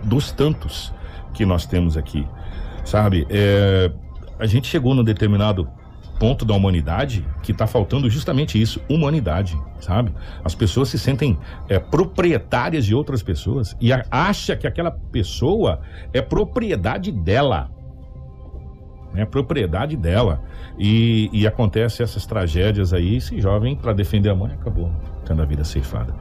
dos 0.04 0.32
tantos 0.32 0.94
que 1.34 1.46
nós 1.46 1.66
temos 1.66 1.96
aqui. 1.98 2.28
Sabe? 2.84 3.26
É, 3.30 3.92
a 4.40 4.46
gente 4.46 4.68
chegou 4.68 4.94
num 4.96 5.04
determinado 5.04 5.70
ponto 6.20 6.46
da 6.46 6.54
humanidade 6.54 7.26
que 7.42 7.52
está 7.52 7.66
faltando 7.66 8.08
justamente 8.10 8.62
isso, 8.62 8.80
humanidade, 8.88 9.58
sabe? 9.80 10.14
As 10.44 10.54
pessoas 10.54 10.90
se 10.90 11.00
sentem 11.00 11.36
é, 11.68 11.80
proprietárias 11.80 12.86
de 12.86 12.94
outras 12.94 13.24
pessoas 13.24 13.76
e 13.82 13.92
a- 13.92 14.06
acha 14.12 14.56
que 14.56 14.68
aquela 14.68 14.92
pessoa 14.92 15.82
é 16.14 16.22
propriedade 16.22 17.12
dela. 17.12 17.72
É 19.16 19.26
propriedade 19.26 19.98
dela. 19.98 20.44
E, 20.78 21.28
e 21.34 21.46
acontece 21.48 22.02
essas 22.04 22.26
tragédias 22.26 22.94
aí, 22.94 23.18
esse 23.18 23.42
jovem, 23.42 23.76
para 23.76 23.92
defender 23.92 24.30
a 24.30 24.36
mãe, 24.36 24.52
acabou 24.54 24.92
tendo 25.32 25.42
a 25.42 25.46
vida 25.46 25.64
ceifada. 25.64 26.14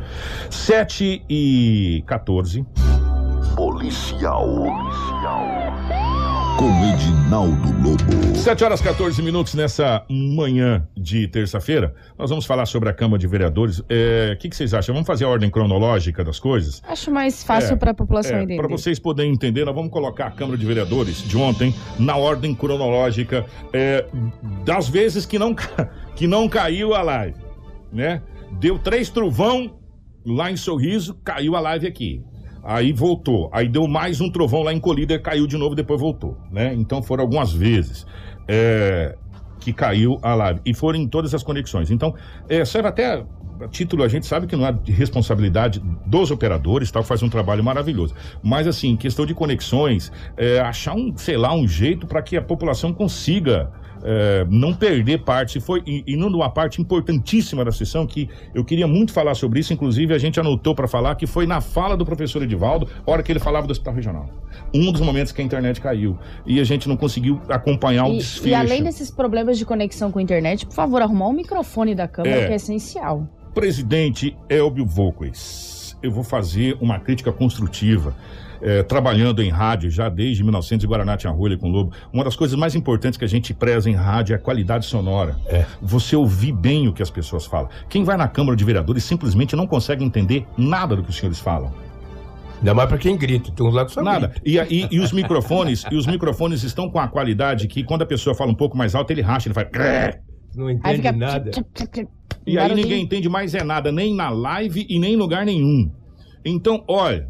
7 0.48 1.22
e 1.28 2.02
14. 2.06 2.64
Policial. 3.56 4.46
Policial. 4.46 5.46
Com 6.56 6.68
Edinaldo 6.94 7.72
Lobo. 7.82 8.36
7 8.36 8.62
horas 8.64 8.80
14 8.80 9.20
minutos 9.22 9.54
nessa 9.54 10.04
manhã 10.08 10.86
de 10.96 11.26
terça-feira. 11.26 11.94
Nós 12.18 12.28
vamos 12.30 12.44
falar 12.44 12.66
sobre 12.66 12.88
a 12.88 12.92
Câmara 12.92 13.18
de 13.18 13.26
Vereadores. 13.26 13.82
É, 13.88 14.34
O 14.34 14.38
que, 14.38 14.48
que 14.50 14.54
vocês 14.56 14.72
acham? 14.74 14.94
Vamos 14.94 15.06
fazer 15.06 15.24
a 15.24 15.28
ordem 15.28 15.50
cronológica 15.50 16.22
das 16.22 16.38
coisas? 16.38 16.82
Acho 16.86 17.10
mais 17.10 17.42
fácil 17.42 17.74
É, 17.74 17.76
para 17.76 17.90
a 17.92 17.94
população 17.94 18.36
É, 18.36 18.42
entender. 18.42 18.58
para 18.58 18.68
vocês 18.68 18.98
poderem 18.98 19.32
entender, 19.32 19.64
nós 19.64 19.74
vamos 19.74 19.90
colocar 19.90 20.26
a 20.26 20.30
Câmara 20.30 20.56
de 20.58 20.66
Vereadores 20.66 21.22
de 21.26 21.36
ontem 21.36 21.74
na 21.98 22.16
ordem 22.16 22.54
cronológica 22.54 23.44
é, 23.72 24.04
das 24.64 24.88
vezes 24.88 25.24
que 25.26 25.38
não, 25.38 25.54
que 26.14 26.26
não 26.26 26.48
caiu 26.48 26.94
a 26.94 27.00
live, 27.02 27.38
né? 27.92 28.20
Deu 28.52 28.78
três 28.78 29.08
trovão 29.08 29.78
lá 30.24 30.50
em 30.50 30.56
Sorriso, 30.56 31.14
caiu 31.24 31.56
a 31.56 31.60
live 31.60 31.86
aqui. 31.86 32.22
Aí 32.62 32.92
voltou. 32.92 33.48
Aí 33.52 33.68
deu 33.68 33.86
mais 33.88 34.20
um 34.20 34.30
trovão 34.30 34.62
lá 34.62 34.72
em 34.72 34.80
Colíder, 34.80 35.22
caiu 35.22 35.46
de 35.46 35.56
novo, 35.56 35.74
depois 35.74 36.00
voltou, 36.00 36.36
né? 36.50 36.74
Então 36.74 37.02
foram 37.02 37.24
algumas 37.24 37.52
vezes 37.52 38.06
é, 38.46 39.16
que 39.60 39.72
caiu 39.72 40.18
a 40.22 40.34
live. 40.34 40.60
E 40.64 40.74
foram 40.74 40.98
em 40.98 41.08
todas 41.08 41.34
as 41.34 41.42
conexões. 41.42 41.90
Então, 41.90 42.14
é, 42.48 42.64
serve 42.64 42.88
até 42.88 43.24
a 43.62 43.68
título, 43.68 44.02
a 44.02 44.08
gente 44.08 44.26
sabe 44.26 44.46
que 44.46 44.56
não 44.56 44.66
é 44.66 44.72
de 44.72 44.90
responsabilidade 44.90 45.82
dos 46.06 46.30
operadores, 46.30 46.90
tal, 46.90 47.02
faz 47.02 47.22
um 47.22 47.28
trabalho 47.28 47.62
maravilhoso. 47.62 48.14
Mas, 48.42 48.66
assim, 48.66 48.96
questão 48.96 49.26
de 49.26 49.34
conexões, 49.34 50.10
é, 50.36 50.60
achar 50.60 50.94
um, 50.94 51.14
sei 51.16 51.36
lá, 51.36 51.54
um 51.54 51.68
jeito 51.68 52.06
para 52.06 52.22
que 52.22 52.36
a 52.36 52.42
população 52.42 52.92
consiga 52.92 53.70
é, 54.04 54.46
não 54.48 54.72
perder 54.74 55.22
parte. 55.24 55.60
Foi, 55.60 55.82
e, 55.86 56.16
não 56.16 56.28
uma 56.28 56.50
parte 56.50 56.80
importantíssima 56.80 57.64
da 57.64 57.72
sessão, 57.72 58.06
que 58.06 58.28
eu 58.54 58.64
queria 58.64 58.86
muito 58.86 59.12
falar 59.12 59.34
sobre 59.34 59.60
isso, 59.60 59.72
inclusive 59.72 60.14
a 60.14 60.18
gente 60.18 60.38
anotou 60.38 60.74
para 60.74 60.86
falar, 60.86 61.14
que 61.16 61.26
foi 61.26 61.46
na 61.46 61.60
fala 61.60 61.96
do 61.96 62.04
professor 62.04 62.42
Edivaldo, 62.42 62.88
hora 63.06 63.22
que 63.22 63.32
ele 63.32 63.40
falava 63.40 63.66
do 63.66 63.70
hospital 63.70 63.94
regional. 63.94 64.28
Um 64.74 64.92
dos 64.92 65.00
momentos 65.00 65.32
que 65.32 65.40
a 65.40 65.44
internet 65.44 65.80
caiu. 65.80 66.18
E 66.46 66.60
a 66.60 66.64
gente 66.64 66.88
não 66.88 66.96
conseguiu 66.96 67.40
acompanhar 67.48 68.06
o 68.06 68.14
E, 68.14 68.18
desfecho. 68.18 68.48
e 68.48 68.54
além 68.54 68.82
desses 68.82 69.10
problemas 69.10 69.58
de 69.58 69.64
conexão 69.64 70.10
com 70.12 70.18
a 70.18 70.22
internet, 70.22 70.66
por 70.66 70.74
favor, 70.74 71.02
arrumar 71.02 71.28
um 71.28 71.32
microfone 71.32 71.94
da 71.94 72.06
câmera, 72.06 72.42
É. 72.42 72.46
que 72.46 72.52
é 72.52 72.56
essencial. 72.56 73.26
Presidente 73.54 74.36
Elbio 74.48 74.86
Volquez, 74.86 75.79
eu 76.02 76.10
vou 76.10 76.24
fazer 76.24 76.76
uma 76.80 76.98
crítica 76.98 77.32
construtiva. 77.32 78.14
É, 78.62 78.82
trabalhando 78.82 79.42
em 79.42 79.48
rádio 79.48 79.90
já 79.90 80.10
desde 80.10 80.42
1900 80.42 80.84
em 80.84 80.88
Guaraná 80.88 81.16
tinha 81.16 81.32
rolha 81.32 81.56
com 81.56 81.66
Lobo, 81.68 81.94
uma 82.12 82.22
das 82.22 82.36
coisas 82.36 82.58
mais 82.58 82.74
importantes 82.74 83.18
que 83.18 83.24
a 83.24 83.28
gente 83.28 83.54
preza 83.54 83.88
em 83.88 83.94
rádio 83.94 84.34
é 84.34 84.36
a 84.36 84.38
qualidade 84.38 84.84
sonora. 84.84 85.36
É. 85.46 85.64
Você 85.80 86.14
ouvir 86.14 86.52
bem 86.52 86.86
o 86.86 86.92
que 86.92 87.02
as 87.02 87.08
pessoas 87.10 87.46
falam. 87.46 87.70
Quem 87.88 88.04
vai 88.04 88.18
na 88.18 88.28
Câmara 88.28 88.54
de 88.54 88.64
Vereadores 88.64 89.02
simplesmente 89.02 89.56
não 89.56 89.66
consegue 89.66 90.04
entender 90.04 90.46
nada 90.58 90.94
do 90.94 91.02
que 91.02 91.08
os 91.08 91.16
senhores 91.16 91.40
falam. 91.40 91.72
Ainda 92.58 92.74
mais 92.74 92.88
pra 92.88 92.98
quem 92.98 93.16
grita. 93.16 93.50
Tem 93.50 93.66
uns 93.66 93.74
lá 93.74 93.86
que 93.86 93.92
só 93.92 94.02
Nada. 94.02 94.34
E, 94.44 94.58
e, 94.58 94.88
e 94.90 95.00
os 95.00 95.12
microfones, 95.12 95.84
e 95.90 95.96
os 95.96 96.06
microfones 96.06 96.62
estão 96.62 96.90
com 96.90 96.98
a 96.98 97.08
qualidade 97.08 97.66
que 97.66 97.82
quando 97.82 98.02
a 98.02 98.06
pessoa 98.06 98.34
fala 98.34 98.50
um 98.50 98.54
pouco 98.54 98.76
mais 98.76 98.94
alto, 98.94 99.10
ele 99.10 99.22
racha, 99.22 99.48
ele 99.48 99.54
faz. 99.54 99.68
Não 100.54 100.66
Aí 100.66 100.74
entende 100.74 100.96
fica. 100.96 101.12
nada. 101.12 101.50
E 102.50 102.58
aí 102.58 102.74
ninguém 102.74 103.02
entende 103.02 103.28
mais 103.28 103.54
é 103.54 103.62
nada, 103.62 103.90
nem 103.92 104.14
na 104.14 104.30
live 104.30 104.86
e 104.88 104.98
nem 104.98 105.14
em 105.14 105.16
lugar 105.16 105.44
nenhum. 105.44 105.90
Então, 106.44 106.82
olha, 106.88 107.28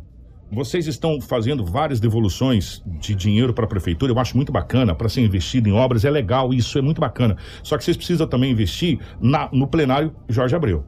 vocês 0.52 0.86
estão 0.86 1.20
fazendo 1.20 1.64
várias 1.64 2.00
devoluções 2.00 2.82
de 2.86 3.14
dinheiro 3.14 3.54
para 3.54 3.64
a 3.64 3.68
prefeitura, 3.68 4.12
eu 4.12 4.18
acho 4.18 4.36
muito 4.36 4.50
bacana, 4.50 4.94
para 4.94 5.08
ser 5.08 5.20
investido 5.20 5.68
em 5.68 5.72
obras, 5.72 6.04
é 6.04 6.10
legal, 6.10 6.52
isso 6.52 6.76
é 6.78 6.82
muito 6.82 7.00
bacana. 7.00 7.36
Só 7.62 7.78
que 7.78 7.84
vocês 7.84 7.96
precisam 7.96 8.26
também 8.26 8.50
investir 8.50 8.98
na, 9.20 9.48
no 9.52 9.66
plenário 9.68 10.12
Jorge 10.28 10.54
Abreu. 10.54 10.84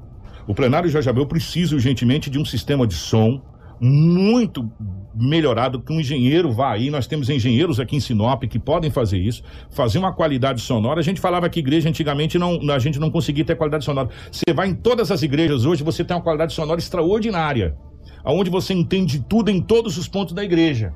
O 0.47 0.55
plenário 0.55 0.91
Jorge 0.91 1.09
Abreu 1.09 1.27
precisa 1.27 1.75
urgentemente 1.75 2.29
de 2.29 2.39
um 2.39 2.45
sistema 2.45 2.87
de 2.87 2.95
som 2.95 3.41
muito 3.81 4.71
melhorado, 5.15 5.81
que 5.81 5.93
um 5.93 6.01
engenheiro 6.01 6.53
vá 6.53 6.73
aí, 6.73 6.91
nós 6.91 7.07
temos 7.07 7.29
engenheiros 7.29 7.79
aqui 7.81 7.97
em 7.97 8.01
Sinop 8.01 8.43
que 8.45 8.59
podem 8.59 8.91
fazer 8.91 9.19
isso, 9.19 9.43
fazer 9.71 9.99
uma 9.99 10.13
qualidade 10.13 10.61
sonora. 10.61 11.01
A 11.01 11.03
gente 11.03 11.21
falava 11.21 11.49
que 11.49 11.61
igreja 11.61 11.89
antigamente 11.89 12.39
não, 12.39 12.59
a 12.71 12.79
gente 12.79 12.99
não 12.99 13.11
conseguia 13.11 13.45
ter 13.45 13.57
qualidade 13.57 13.85
sonora. 13.85 14.09
Você 14.31 14.53
vai 14.55 14.69
em 14.69 14.75
todas 14.75 15.11
as 15.11 15.23
igrejas 15.23 15.65
hoje, 15.65 15.83
você 15.83 16.05
tem 16.05 16.17
uma 16.17 16.23
qualidade 16.23 16.53
sonora 16.53 16.79
extraordinária, 16.79 17.77
aonde 18.25 18.51
você 18.51 18.73
entende 18.73 19.21
tudo 19.21 19.51
em 19.51 19.61
todos 19.61 19.99
os 19.99 20.09
pontos 20.09 20.35
da 20.35 20.45
igreja. 20.45 20.93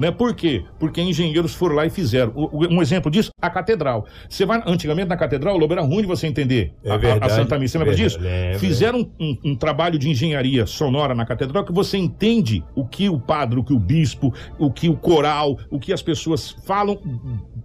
Né? 0.00 0.10
Por 0.10 0.34
quê? 0.34 0.64
Porque 0.78 0.98
engenheiros 1.02 1.54
foram 1.54 1.74
lá 1.76 1.84
e 1.84 1.90
fizeram. 1.90 2.32
O, 2.34 2.66
um 2.74 2.80
exemplo 2.80 3.10
disso, 3.10 3.30
a 3.40 3.50
catedral. 3.50 4.06
Você 4.26 4.46
vai, 4.46 4.62
antigamente 4.66 5.08
na 5.08 5.16
catedral, 5.16 5.58
o 5.58 5.72
era 5.72 5.82
ruim 5.82 6.00
de 6.00 6.06
você 6.06 6.26
entender 6.26 6.72
É 6.82 6.90
a- 6.90 6.96
verdade, 6.96 7.32
a 7.32 7.36
Santa 7.36 7.58
Missa. 7.58 7.72
Você 7.72 7.78
lembra 7.78 7.94
verdade, 7.94 8.14
disso? 8.14 8.24
lembro. 8.24 8.58
Fizeram 8.58 9.10
um, 9.20 9.36
um- 9.44 9.54
trabalho 9.54 9.98
de 9.98 10.08
engenharia 10.08 10.64
sonora 10.64 11.14
na 11.14 11.26
catedral 11.26 11.64
que 11.66 11.72
você 11.72 11.98
entende 11.98 12.64
o 12.74 12.86
que 12.86 13.10
o 13.10 13.20
padre, 13.20 13.60
o 13.60 13.62
que 13.64 13.74
o 13.74 13.78
bispo, 13.78 14.32
o 14.58 14.72
que 14.72 14.88
o 14.88 14.96
coral, 14.96 15.58
o 15.70 15.78
que 15.78 15.92
as 15.92 16.00
pessoas 16.00 16.50
falam, 16.64 16.98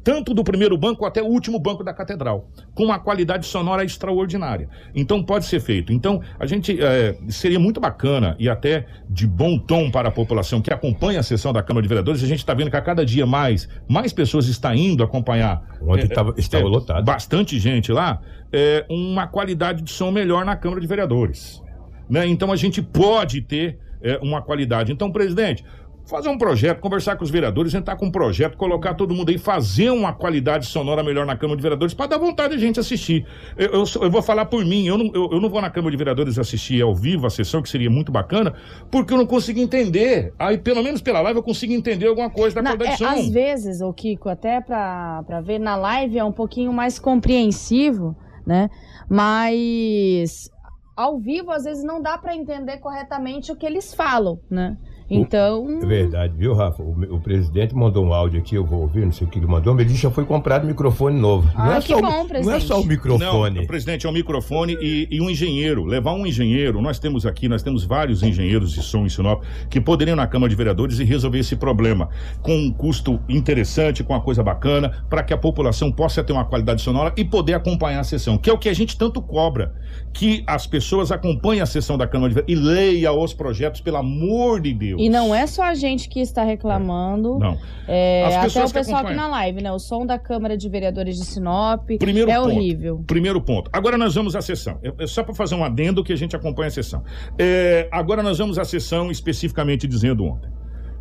tanto 0.03 0.33
do 0.33 0.43
primeiro 0.43 0.77
banco 0.77 1.05
até 1.05 1.21
o 1.23 1.27
último 1.27 1.57
banco 1.57 1.85
da 1.85 1.93
catedral, 1.93 2.49
com 2.73 2.83
uma 2.83 2.99
qualidade 2.99 3.45
sonora 3.45 3.85
extraordinária. 3.85 4.67
Então 4.93 5.23
pode 5.23 5.45
ser 5.45 5.61
feito. 5.61 5.93
Então 5.93 6.19
a 6.37 6.45
gente 6.45 6.77
eh, 6.81 7.15
seria 7.29 7.59
muito 7.59 7.79
bacana 7.79 8.35
e 8.37 8.49
até 8.49 8.85
de 9.09 9.25
bom 9.25 9.57
tom 9.57 9.89
para 9.89 10.09
a 10.09 10.11
população 10.11 10.61
que 10.61 10.73
acompanha 10.73 11.21
a 11.21 11.23
sessão 11.23 11.53
da 11.53 11.63
Câmara 11.63 11.81
de 11.83 11.87
Vereadores. 11.87 12.24
A 12.25 12.29
gente 12.29 12.39
está 12.39 12.53
vendo 12.53 12.69
que 12.69 12.75
a 12.77 12.81
cada 12.81 13.05
dia 13.05 13.25
mais, 13.25 13.67
mais 13.87 14.11
pessoas 14.11 14.47
estão 14.47 14.73
indo 14.73 15.03
acompanhar. 15.03 15.63
Ontem 15.81 16.05
eh, 16.05 16.07
tava- 16.07 16.33
estava 16.37 16.63
eh, 16.65 16.67
lotado. 16.67 17.03
Bastante 17.05 17.57
gente 17.59 17.91
lá. 17.91 18.19
eh, 18.51 18.85
uma 18.89 19.27
qualidade 19.27 19.81
de 19.81 19.91
som 19.91 20.11
melhor 20.11 20.45
na 20.45 20.55
Câmara 20.55 20.79
de 20.81 20.87
Vereadores. 20.87 21.61
Né? 22.09 22.25
Então 22.27 22.51
a 22.51 22.55
gente 22.55 22.81
pode 22.81 23.41
ter 23.41 23.77
eh, 24.01 24.19
uma 24.21 24.41
qualidade. 24.41 24.91
Então, 24.91 25.11
presidente, 25.11 25.63
fazer 26.05 26.29
um 26.29 26.37
projeto, 26.37 26.79
conversar 26.79 27.15
com 27.15 27.23
os 27.23 27.29
vereadores, 27.31 27.73
entrar 27.73 27.95
com 27.95 28.05
um 28.05 28.11
projeto, 28.11 28.55
colocar 28.57 28.93
todo 28.93 29.13
mundo 29.13 29.29
aí, 29.29 29.37
fazer 29.37 29.89
uma 29.89 30.13
qualidade 30.13 30.65
sonora 30.67 31.03
melhor 31.03 31.25
na 31.25 31.35
Câmara 31.35 31.57
de 31.57 31.63
Vereadores 31.63 31.93
para 31.93 32.07
dar 32.07 32.17
vontade 32.19 32.55
de 32.55 32.63
a 32.63 32.67
gente 32.67 32.79
assistir. 32.79 33.25
Eu, 33.57 33.69
eu 33.73 33.83
eu 34.01 34.11
vou 34.11 34.21
falar 34.21 34.45
por 34.45 34.63
mim, 34.63 34.85
eu 34.85 34.97
não, 34.97 35.11
eu, 35.13 35.29
eu 35.33 35.41
não 35.41 35.49
vou 35.49 35.61
na 35.61 35.69
Câmara 35.69 35.91
de 35.91 35.97
Vereadores 35.97 36.37
assistir 36.37 36.81
ao 36.81 36.93
vivo 36.93 37.25
a 37.25 37.29
sessão, 37.29 37.61
que 37.61 37.69
seria 37.69 37.89
muito 37.89 38.11
bacana, 38.11 38.53
porque 38.91 39.13
eu 39.13 39.17
não 39.17 39.25
consigo 39.25 39.59
entender. 39.59 40.33
Aí, 40.37 40.57
pelo 40.57 40.83
menos 40.83 41.01
pela 41.01 41.21
live, 41.21 41.39
eu 41.39 41.43
consigo 41.43 41.73
entender 41.73 42.07
alguma 42.07 42.29
coisa 42.29 42.55
da 42.55 42.61
Na- 42.61 42.69
qualidade 42.75 42.91
é, 43.03 43.07
de 43.07 43.11
som. 43.15 43.19
às 43.21 43.29
vezes, 43.29 43.81
o 43.81 43.91
Kiko, 43.93 44.29
até 44.29 44.61
pra 44.61 45.23
ver 45.43 45.59
na 45.59 45.75
live 45.75 46.17
é 46.19 46.23
um 46.23 46.31
pouquinho 46.31 46.71
mais 46.71 46.99
compreensivo, 46.99 48.15
né? 48.45 48.69
Mas 49.09 50.49
ao 50.95 51.19
vivo, 51.19 51.51
às 51.51 51.63
vezes, 51.63 51.83
não 51.83 52.01
dá 52.01 52.17
pra 52.17 52.35
entender 52.35 52.77
corretamente 52.77 53.51
o 53.51 53.55
que 53.55 53.65
eles 53.65 53.93
falam, 53.93 54.39
né? 54.49 54.77
Então. 55.09 55.79
É 55.81 55.85
verdade, 55.85 56.33
viu, 56.35 56.53
Rafa? 56.53 56.81
O, 56.81 56.91
o 57.15 57.19
presidente 57.19 57.75
mandou 57.75 58.03
um 58.05 58.13
áudio 58.13 58.39
aqui, 58.39 58.55
eu 58.55 58.65
vou 58.65 58.81
ouvir, 58.81 59.05
não 59.05 59.11
sei 59.11 59.27
o 59.27 59.29
que 59.29 59.37
ele 59.37 59.45
mandou, 59.45 59.73
mas 59.75 59.85
ele 59.85 59.95
já 59.95 60.09
foi 60.09 60.25
comprado 60.25 60.65
microfone 60.65 61.19
novo. 61.19 61.47
não, 61.55 61.63
Ah, 61.63 61.77
é 61.77 61.81
que 61.81 61.87
só, 61.89 61.97
o- 61.97 62.01
bom, 62.01 62.07
não 62.09 62.21
é 62.21 62.25
presidente. 62.25 62.65
só 62.65 62.81
o 62.81 62.85
microfone. 62.85 63.59
Não, 63.59 63.67
presidente, 63.67 64.05
é 64.05 64.09
um 64.09 64.13
microfone 64.13 64.77
e, 64.81 65.07
e 65.11 65.21
um 65.21 65.29
engenheiro. 65.29 65.83
Levar 65.85 66.13
um 66.13 66.25
engenheiro, 66.25 66.81
nós 66.81 66.97
temos 66.99 67.25
aqui, 67.25 67.47
nós 67.47 67.61
temos 67.61 67.83
vários 67.85 68.23
engenheiros 68.23 68.71
de 68.71 68.81
som 68.81 69.05
em 69.05 69.09
Sinop 69.09 69.43
que 69.69 69.79
poderiam 69.79 70.15
ir 70.15 70.17
na 70.17 70.27
Câmara 70.27 70.49
de 70.49 70.55
Vereadores 70.55 70.99
e 70.99 71.03
resolver 71.03 71.39
esse 71.39 71.55
problema 71.55 72.09
com 72.41 72.55
um 72.55 72.71
custo 72.71 73.19
interessante, 73.29 74.03
com 74.03 74.13
uma 74.13 74.21
coisa 74.21 74.41
bacana, 74.43 75.03
para 75.09 75.21
que 75.23 75.33
a 75.33 75.37
população 75.37 75.91
possa 75.91 76.23
ter 76.23 76.33
uma 76.33 76.45
qualidade 76.45 76.81
sonora 76.81 77.13
e 77.15 77.23
poder 77.23 77.53
acompanhar 77.53 77.99
a 77.99 78.03
sessão, 78.03 78.37
que 78.37 78.49
é 78.49 78.53
o 78.53 78.57
que 78.57 78.69
a 78.69 78.73
gente 78.73 78.97
tanto 78.97 79.21
cobra, 79.21 79.73
que 80.13 80.43
as 80.47 80.65
pessoas 80.65 81.11
acompanhem 81.11 81.61
a 81.61 81.65
sessão 81.65 81.97
da 81.97 82.07
Câmara 82.07 82.29
de 82.29 82.35
Vereadores 82.35 82.65
e 82.65 82.67
leia 82.67 83.11
os 83.13 83.33
projetos, 83.33 83.81
pelo 83.81 83.97
amor 83.97 84.59
de 84.61 84.73
Deus. 84.73 84.94
E 84.97 85.09
não 85.09 85.33
é 85.33 85.45
só 85.47 85.63
a 85.63 85.73
gente 85.73 86.07
que 86.09 86.19
está 86.19 86.43
reclamando. 86.43 87.37
Não. 87.39 87.57
É, 87.87 88.23
As 88.25 88.55
até 88.55 88.63
o 88.63 88.67
que 88.67 88.73
pessoal 88.73 89.01
aqui 89.05 89.13
na 89.13 89.27
live, 89.27 89.61
né? 89.61 89.71
O 89.71 89.79
som 89.79 90.05
da 90.05 90.17
Câmara 90.17 90.57
de 90.57 90.67
Vereadores 90.69 91.17
de 91.17 91.25
Sinop 91.25 91.85
Primeiro 91.99 92.29
é 92.31 92.35
ponto. 92.35 92.49
horrível. 92.49 93.03
Primeiro 93.05 93.39
ponto. 93.41 93.69
Agora 93.71 93.97
nós 93.97 94.15
vamos 94.15 94.35
à 94.35 94.41
sessão. 94.41 94.79
É 94.83 95.03
é 95.03 95.07
só 95.07 95.23
para 95.23 95.33
fazer 95.35 95.55
um 95.55 95.63
adendo 95.63 96.03
que 96.03 96.11
a 96.13 96.15
gente 96.15 96.35
acompanha 96.35 96.67
a 96.67 96.71
sessão. 96.71 97.03
É, 97.37 97.87
agora 97.91 98.23
nós 98.23 98.37
vamos 98.37 98.57
à 98.57 98.65
sessão 98.65 99.11
especificamente 99.11 99.87
dizendo 99.87 100.23
ontem. 100.25 100.49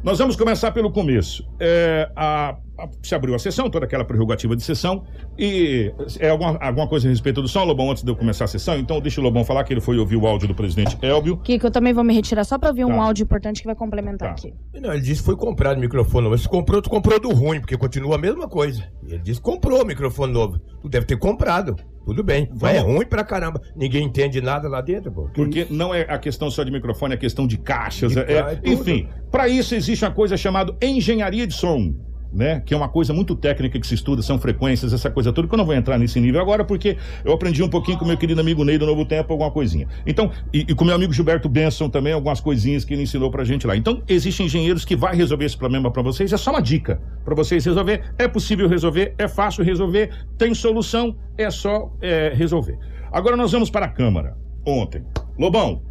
Nós 0.02 0.18
vamos 0.18 0.36
começar 0.36 0.70
pelo 0.72 0.90
começo. 0.90 1.48
É, 1.58 2.10
a- 2.14 2.56
se 3.02 3.14
abriu 3.14 3.34
a 3.34 3.38
sessão, 3.38 3.70
toda 3.70 3.84
aquela 3.86 4.04
prerrogativa 4.04 4.54
de 4.56 4.62
sessão. 4.62 5.04
E 5.38 5.92
é 6.18 6.28
alguma, 6.30 6.58
alguma 6.60 6.88
coisa 6.88 7.06
a 7.06 7.10
respeito 7.10 7.40
do 7.42 7.48
som, 7.48 7.64
Lobão, 7.64 7.90
antes 7.90 8.02
de 8.02 8.10
eu 8.10 8.16
começar 8.16 8.44
a 8.44 8.48
sessão? 8.48 8.78
Então 8.78 9.00
deixa 9.00 9.20
o 9.20 9.24
Lobão 9.24 9.44
falar 9.44 9.64
que 9.64 9.72
ele 9.72 9.80
foi 9.80 9.98
ouvir 9.98 10.16
o 10.16 10.26
áudio 10.26 10.48
do 10.48 10.54
presidente 10.54 10.96
Elbio. 11.02 11.36
Kiko, 11.38 11.66
eu 11.66 11.70
também 11.70 11.92
vou 11.92 12.04
me 12.04 12.14
retirar 12.14 12.44
só 12.44 12.58
pra 12.58 12.70
ouvir 12.70 12.84
um 12.84 12.88
Tá. 12.88 13.02
áudio 13.02 13.24
importante 13.24 13.60
que 13.60 13.66
vai 13.66 13.74
complementar 13.76 14.28
Tá. 14.28 14.34
aqui. 14.34 14.54
Não, 14.80 14.92
ele 14.92 15.02
disse 15.02 15.20
que 15.20 15.26
foi 15.26 15.36
comprado 15.36 15.80
microfone 15.80 16.22
novo. 16.24 16.32
Mas 16.34 16.42
se 16.42 16.48
comprou, 16.48 16.82
tu 16.82 16.90
comprou 16.90 17.18
do 17.20 17.30
ruim, 17.32 17.60
porque 17.60 17.76
continua 17.76 18.16
a 18.16 18.18
mesma 18.18 18.48
coisa. 18.48 18.82
Ele 19.06 19.18
disse 19.18 19.40
que 19.40 19.44
comprou 19.44 19.82
o 19.82 19.86
microfone 19.86 20.32
novo. 20.32 20.58
Tu 20.82 20.88
deve 20.88 21.06
ter 21.06 21.16
comprado. 21.18 21.76
Tudo 22.04 22.22
bem. 22.22 22.50
Mas 22.60 22.76
é 22.76 22.80
Vamos. 22.80 22.96
ruim 22.96 23.06
pra 23.06 23.24
caramba. 23.24 23.60
Ninguém 23.74 24.04
entende 24.04 24.38
nada 24.42 24.68
lá 24.68 24.82
dentro, 24.82 25.10
pô. 25.10 25.24
Que 25.28 25.32
Porque 25.34 25.66
não 25.70 25.94
é 25.94 26.02
a 26.02 26.18
questão 26.18 26.50
só 26.50 26.62
de 26.62 26.70
microfone, 26.70 27.14
é 27.14 27.16
questão 27.16 27.46
de 27.46 27.56
caixas. 27.56 28.12
De 28.12 28.18
é- 28.18 28.60
é- 28.62 28.70
enfim, 28.70 29.08
para 29.30 29.48
isso 29.48 29.74
existe 29.74 30.04
uma 30.04 30.10
coisa 30.10 30.36
chamada 30.36 30.76
engenharia 30.82 31.46
de 31.46 31.54
som. 31.54 31.94
Né? 32.34 32.60
Que 32.66 32.74
é 32.74 32.76
uma 32.76 32.88
coisa 32.88 33.12
muito 33.12 33.36
técnica 33.36 33.78
que 33.78 33.86
se 33.86 33.94
estuda, 33.94 34.20
são 34.20 34.40
frequências, 34.40 34.92
essa 34.92 35.08
coisa 35.08 35.32
toda, 35.32 35.46
que 35.46 35.54
eu 35.54 35.56
não 35.56 35.64
vou 35.64 35.74
entrar 35.74 35.96
nesse 35.96 36.18
nível 36.18 36.40
agora, 36.40 36.64
porque 36.64 36.96
eu 37.24 37.32
aprendi 37.32 37.62
um 37.62 37.68
pouquinho 37.68 37.96
com 37.96 38.04
meu 38.04 38.16
querido 38.16 38.40
amigo 38.40 38.64
Ney 38.64 38.76
do 38.76 38.84
Novo 38.86 39.04
Tempo, 39.04 39.32
alguma 39.32 39.52
coisinha. 39.52 39.86
Então, 40.04 40.32
e, 40.52 40.66
e 40.68 40.74
com 40.74 40.84
meu 40.84 40.96
amigo 40.96 41.12
Gilberto 41.12 41.48
Benson 41.48 41.88
também, 41.88 42.12
algumas 42.12 42.40
coisinhas 42.40 42.84
que 42.84 42.92
ele 42.92 43.04
ensinou 43.04 43.30
pra 43.30 43.44
gente 43.44 43.68
lá. 43.68 43.76
Então, 43.76 44.02
existem 44.08 44.46
engenheiros 44.46 44.84
que 44.84 44.96
vai 44.96 45.14
resolver 45.14 45.44
esse 45.44 45.56
problema 45.56 45.92
pra 45.92 46.02
vocês, 46.02 46.32
é 46.32 46.36
só 46.36 46.50
uma 46.50 46.60
dica 46.60 47.00
pra 47.24 47.36
vocês 47.36 47.64
resolver. 47.64 48.02
É 48.18 48.26
possível 48.26 48.68
resolver, 48.68 49.14
é 49.16 49.28
fácil 49.28 49.62
resolver, 49.62 50.10
tem 50.36 50.52
solução, 50.54 51.16
é 51.38 51.50
só 51.50 51.92
é, 52.02 52.32
resolver. 52.34 52.76
Agora 53.12 53.36
nós 53.36 53.52
vamos 53.52 53.70
para 53.70 53.86
a 53.86 53.88
Câmara. 53.88 54.36
Ontem. 54.66 55.04
Lobão, 55.38 55.82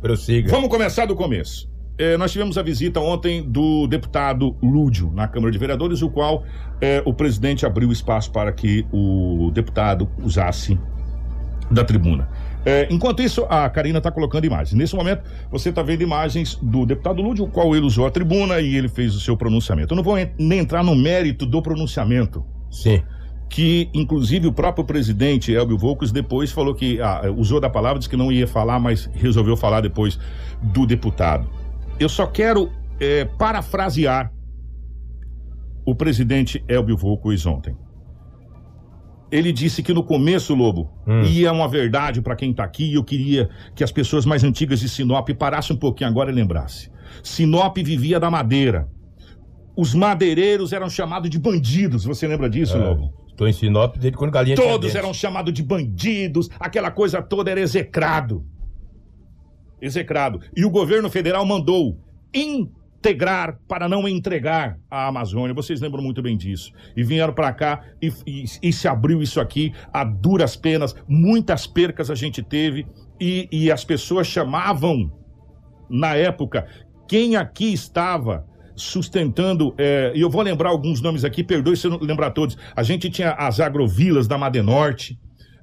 Prossiga. 0.00 0.48
Vamos 0.50 0.68
começar 0.68 1.06
do 1.06 1.16
começo. 1.16 1.68
É, 1.98 2.16
nós 2.16 2.30
tivemos 2.30 2.56
a 2.56 2.62
visita 2.62 3.00
ontem 3.00 3.42
do 3.42 3.88
deputado 3.88 4.54
Lúdio 4.62 5.10
na 5.12 5.26
Câmara 5.26 5.50
de 5.50 5.58
Vereadores, 5.58 6.00
o 6.00 6.08
qual 6.08 6.44
é, 6.80 7.02
o 7.04 7.12
presidente 7.12 7.66
abriu 7.66 7.90
espaço 7.90 8.30
para 8.30 8.52
que 8.52 8.86
o 8.92 9.50
deputado 9.52 10.08
usasse 10.22 10.78
da 11.70 11.82
tribuna. 11.84 12.28
É, 12.64 12.86
enquanto 12.90 13.20
isso, 13.20 13.44
a 13.48 13.68
Karina 13.68 13.98
está 13.98 14.10
colocando 14.12 14.44
imagens. 14.44 14.74
Nesse 14.74 14.94
momento, 14.94 15.22
você 15.50 15.70
está 15.70 15.82
vendo 15.82 16.02
imagens 16.02 16.54
do 16.62 16.86
deputado 16.86 17.20
Lúdio, 17.20 17.46
o 17.46 17.48
qual 17.50 17.74
ele 17.74 17.84
usou 17.84 18.06
a 18.06 18.10
tribuna 18.10 18.60
e 18.60 18.76
ele 18.76 18.88
fez 18.88 19.14
o 19.16 19.20
seu 19.20 19.36
pronunciamento. 19.36 19.92
Eu 19.92 19.96
não 19.96 20.02
vou 20.04 20.16
en- 20.18 20.30
nem 20.38 20.60
entrar 20.60 20.84
no 20.84 20.94
mérito 20.94 21.44
do 21.46 21.60
pronunciamento, 21.60 22.44
Sim. 22.70 23.02
que 23.48 23.88
inclusive 23.92 24.46
o 24.46 24.52
próprio 24.52 24.84
presidente 24.84 25.52
Elbio 25.52 25.76
Volcos 25.78 26.12
depois 26.12 26.52
falou 26.52 26.74
que 26.74 27.00
ah, 27.00 27.22
usou 27.36 27.58
da 27.60 27.68
palavra, 27.70 27.98
disse 27.98 28.08
que 28.08 28.16
não 28.16 28.30
ia 28.30 28.46
falar, 28.46 28.78
mas 28.78 29.10
resolveu 29.14 29.56
falar 29.56 29.80
depois 29.80 30.18
do 30.62 30.86
deputado. 30.86 31.48
Eu 31.98 32.08
só 32.08 32.26
quero 32.26 32.70
eh, 33.00 33.24
parafrasear 33.38 34.32
o 35.84 35.94
presidente 35.94 36.62
Elbio 36.68 36.96
Volcos 36.96 37.44
ontem. 37.46 37.76
Ele 39.30 39.52
disse 39.52 39.82
que 39.82 39.92
no 39.92 40.02
começo, 40.02 40.54
Lobo, 40.54 40.90
Hum. 41.06 41.22
ia 41.22 41.52
uma 41.52 41.68
verdade 41.68 42.22
para 42.22 42.34
quem 42.36 42.52
tá 42.52 42.64
aqui 42.64 42.84
e 42.90 42.94
eu 42.94 43.04
queria 43.04 43.50
que 43.74 43.84
as 43.84 43.92
pessoas 43.92 44.24
mais 44.24 44.42
antigas 44.42 44.80
de 44.80 44.88
Sinop 44.88 45.28
parassem 45.30 45.76
um 45.76 45.78
pouquinho 45.78 46.08
agora 46.08 46.30
e 46.30 46.34
lembrassem. 46.34 46.90
Sinop 47.22 47.76
vivia 47.76 48.18
da 48.18 48.30
madeira. 48.30 48.88
Os 49.76 49.94
madeireiros 49.94 50.72
eram 50.72 50.88
chamados 50.88 51.28
de 51.30 51.38
bandidos. 51.38 52.04
Você 52.04 52.26
lembra 52.26 52.48
disso, 52.48 52.78
Lobo? 52.78 53.12
Estou 53.28 53.46
em 53.46 53.52
Sinop 53.52 53.96
desde 53.96 54.16
quando 54.18 54.32
galinha 54.32 54.56
Todos 54.56 54.94
eram 54.94 55.12
chamados 55.14 55.52
de 55.52 55.62
bandidos, 55.62 56.48
aquela 56.58 56.90
coisa 56.90 57.22
toda 57.22 57.50
era 57.50 57.60
execrado. 57.60 58.44
Execrado. 59.80 60.40
E 60.56 60.64
o 60.64 60.70
governo 60.70 61.08
federal 61.10 61.44
mandou 61.46 61.98
integrar 62.32 63.58
para 63.68 63.88
não 63.88 64.08
entregar 64.08 64.78
a 64.90 65.06
Amazônia. 65.06 65.54
Vocês 65.54 65.80
lembram 65.80 66.02
muito 66.02 66.20
bem 66.22 66.36
disso. 66.36 66.72
E 66.96 67.02
vieram 67.02 67.32
para 67.32 67.52
cá 67.52 67.82
e, 68.02 68.12
e- 68.26 68.44
e 68.62 68.72
se 68.72 68.88
abriu 68.88 69.22
isso 69.22 69.40
aqui 69.40 69.72
a 69.92 70.04
duras 70.04 70.56
penas. 70.56 70.94
Muitas 71.08 71.66
percas 71.66 72.10
a 72.10 72.14
gente 72.14 72.42
teve 72.42 72.86
e, 73.20 73.48
e 73.52 73.70
as 73.70 73.84
pessoas 73.84 74.26
chamavam, 74.26 75.10
na 75.88 76.14
época, 76.16 76.66
quem 77.08 77.36
aqui 77.36 77.72
estava 77.72 78.44
sustentando, 78.74 79.74
é, 79.76 80.12
e 80.14 80.20
eu 80.20 80.30
vou 80.30 80.42
lembrar 80.42 80.70
alguns 80.70 81.00
nomes 81.00 81.24
aqui, 81.24 81.42
perdoe 81.42 81.76
se 81.76 81.86
eu 81.86 81.90
não 81.92 81.98
lembrar 81.98 82.30
todos. 82.30 82.56
A 82.76 82.82
gente 82.82 83.10
tinha 83.10 83.32
as 83.32 83.58
agrovilas 83.58 84.28
da 84.28 84.38
Madenorte, 84.38 85.18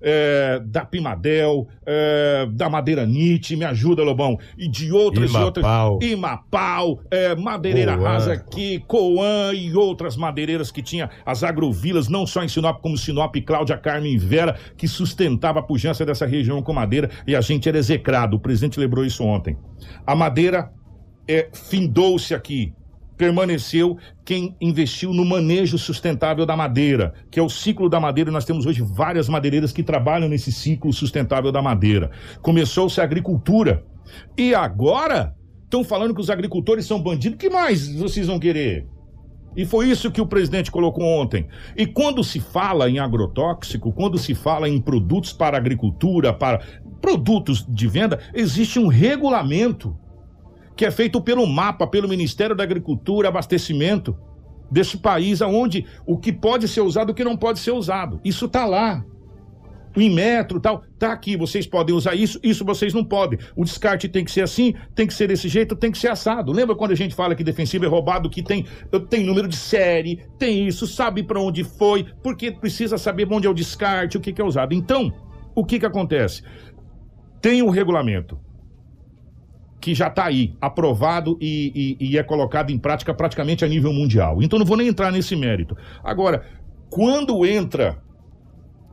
é, 0.08 0.62
da 0.64 0.86
Pimadel, 0.86 1.68
é, 1.84 2.48
da 2.52 2.70
Madeira 2.70 3.08
Nietzsche, 3.08 3.56
me 3.56 3.66
ajuda, 3.66 4.04
Lobão, 4.04 4.38
e 4.56 4.68
de 4.68 4.92
outras 4.92 5.32
e 5.32 5.38
outras. 5.38 5.66
Imapau, 6.00 7.02
é, 7.10 7.36
Madeireira 7.36 7.98
Coan. 7.98 8.08
Rasa 8.08 8.34
aqui, 8.34 8.84
Coan 8.88 9.52
e 9.56 9.74
outras 9.76 10.16
madeireiras 10.16 10.70
que 10.70 10.84
tinha 10.84 11.10
as 11.26 11.44
agrovilas, 11.44 12.08
não 12.08 12.28
só 12.28 12.44
em 12.44 12.48
Sinop, 12.48 12.80
como 12.82 12.96
Sinop, 12.96 13.36
Cláudia 13.44 13.78
Carmen 13.78 14.16
Vera, 14.16 14.56
que 14.78 14.88
sustentava 14.88 15.60
a 15.60 15.64
pujança 15.64 16.06
dessa 16.06 16.28
região 16.28 16.62
com 16.62 16.72
madeira 16.72 17.10
e 17.26 17.36
a 17.36 17.42
gente 17.42 17.68
era 17.68 17.80
execrado. 17.80 18.36
O 18.36 18.40
presidente 18.40 18.80
lembrou 18.80 19.04
isso 19.04 19.24
ontem. 19.24 19.58
A 20.06 20.16
madeira 20.16 20.72
é, 21.28 21.50
findou-se 21.52 22.36
aqui 22.36 22.72
permaneceu 23.18 23.98
quem 24.24 24.56
investiu 24.60 25.14
no 25.14 25.26
manejo 25.26 25.78
sustentável 25.78 26.46
da 26.46 26.56
madeira, 26.56 27.14
que 27.32 27.40
é 27.40 27.44
o 27.44 27.50
ciclo 27.50 27.90
da 27.90 28.00
madeira. 28.00 28.32
Nós 28.32 28.46
temos 28.46 28.66
hoje 28.66 28.82
várias 28.82 29.30
madeireiras 29.30 29.72
que 29.72 29.84
trabalham 29.84 30.30
nesse 30.30 30.52
ciclo 30.52 30.92
sustentável 30.92 31.52
da 31.52 31.62
madeira. 31.62 32.12
Começou-se 32.42 33.00
a 33.00 33.04
agricultura. 33.04 33.84
E 34.38 34.54
agora 34.54 35.36
estão 35.64 35.84
falando 35.84 36.14
que 36.14 36.22
os 36.22 36.30
agricultores 36.30 36.86
são 36.86 37.02
bandidos. 37.02 37.38
que 37.38 37.50
mais 37.50 37.94
vocês 37.96 38.28
vão 38.28 38.40
querer? 38.40 38.88
E 39.56 39.66
foi 39.66 39.90
isso 39.90 40.12
que 40.12 40.20
o 40.20 40.28
presidente 40.28 40.70
colocou 40.70 41.04
ontem. 41.04 41.48
E 41.78 41.88
quando 41.88 42.24
se 42.24 42.40
fala 42.40 42.90
em 42.90 43.00
agrotóxico, 43.00 43.94
quando 43.94 44.18
se 44.18 44.36
fala 44.36 44.68
em 44.68 44.82
produtos 44.82 45.32
para 45.32 45.58
agricultura, 45.58 46.34
para 46.34 46.62
produtos 47.00 47.66
de 47.68 47.88
venda, 47.88 48.20
existe 48.34 48.80
um 48.80 48.88
regulamento 48.88 49.98
que 50.76 50.86
é 50.86 50.92
feito 50.92 51.22
pelo 51.22 51.46
mapa, 51.48 51.88
pelo 51.88 52.08
Ministério 52.08 52.56
da 52.56 52.64
Agricultura, 52.64 53.30
Abastecimento 53.30 54.18
desse 54.70 54.98
país, 54.98 55.42
aonde 55.42 55.86
o 56.06 56.18
que 56.18 56.34
pode 56.34 56.68
ser 56.68 56.82
usado 56.82 57.12
o 57.12 57.14
que 57.14 57.24
não 57.24 57.38
pode 57.38 57.60
ser 57.60 57.72
usado. 57.72 58.20
Isso 58.24 58.46
está 58.46 58.66
lá. 58.66 59.04
O 59.96 60.02
Inmetro 60.02 60.60
tal, 60.60 60.84
tá 61.00 61.14
aqui, 61.14 61.38
vocês 61.38 61.66
podem 61.66 61.96
usar 61.96 62.16
isso, 62.16 62.38
isso 62.44 62.66
vocês 62.66 62.94
não 62.94 63.04
podem. 63.04 63.40
O 63.56 63.64
descarte 63.64 64.10
tem 64.10 64.26
que 64.26 64.32
ser 64.32 64.42
assim, 64.42 64.74
tem 64.94 65.08
que 65.08 65.14
ser 65.14 65.28
desse 65.28 65.48
jeito, 65.48 65.76
tem 65.76 65.90
que 65.90 65.98
ser 65.98 66.10
assado. 66.10 66.52
Lembra 66.52 66.76
quando 66.76 66.92
a 66.92 66.96
gente 66.96 67.16
fala 67.16 67.34
que 67.34 67.46
defensivo 67.46 67.86
é 67.86 67.88
roubado, 67.88 68.30
que 68.30 68.44
tem, 68.44 68.66
tem 69.10 69.24
número 69.24 69.48
de 69.48 69.56
série, 69.56 70.26
tem 70.38 70.68
isso, 70.68 70.86
sabe 70.86 71.24
para 71.24 71.40
onde 71.40 71.64
foi, 71.64 72.06
porque 72.22 72.52
precisa 72.52 72.98
saber 72.98 73.26
onde 73.32 73.48
é 73.48 73.50
o 73.50 73.54
descarte, 73.54 74.18
o 74.18 74.20
que, 74.20 74.34
que 74.34 74.42
é 74.42 74.46
usado. 74.46 74.74
Então, 74.74 75.14
o 75.56 75.64
que 75.64 75.80
que 75.80 75.86
acontece? 75.86 76.44
Tem 77.42 77.62
o 77.62 77.68
um 77.68 77.70
regulamento 77.70 78.38
que 79.80 79.94
já 79.94 80.08
está 80.08 80.26
aí, 80.26 80.56
aprovado 80.60 81.38
e, 81.40 81.98
e, 82.00 82.12
e, 82.12 82.18
é 82.18 82.24
colocado 82.24 82.72
em 82.72 82.78
prática 82.78 83.14
praticamente 83.14 83.64
a 83.64 83.68
nível 83.68 83.94
mundial. 83.94 84.42
Então 84.42 84.58
não 84.58 84.66
vou 84.66 84.78
nem 84.78 84.88
entrar 84.88 85.12
nesse 85.12 85.36
mérito. 85.36 85.78
Agora, 86.04 86.44
quando 86.90 87.46
entra 87.46 88.02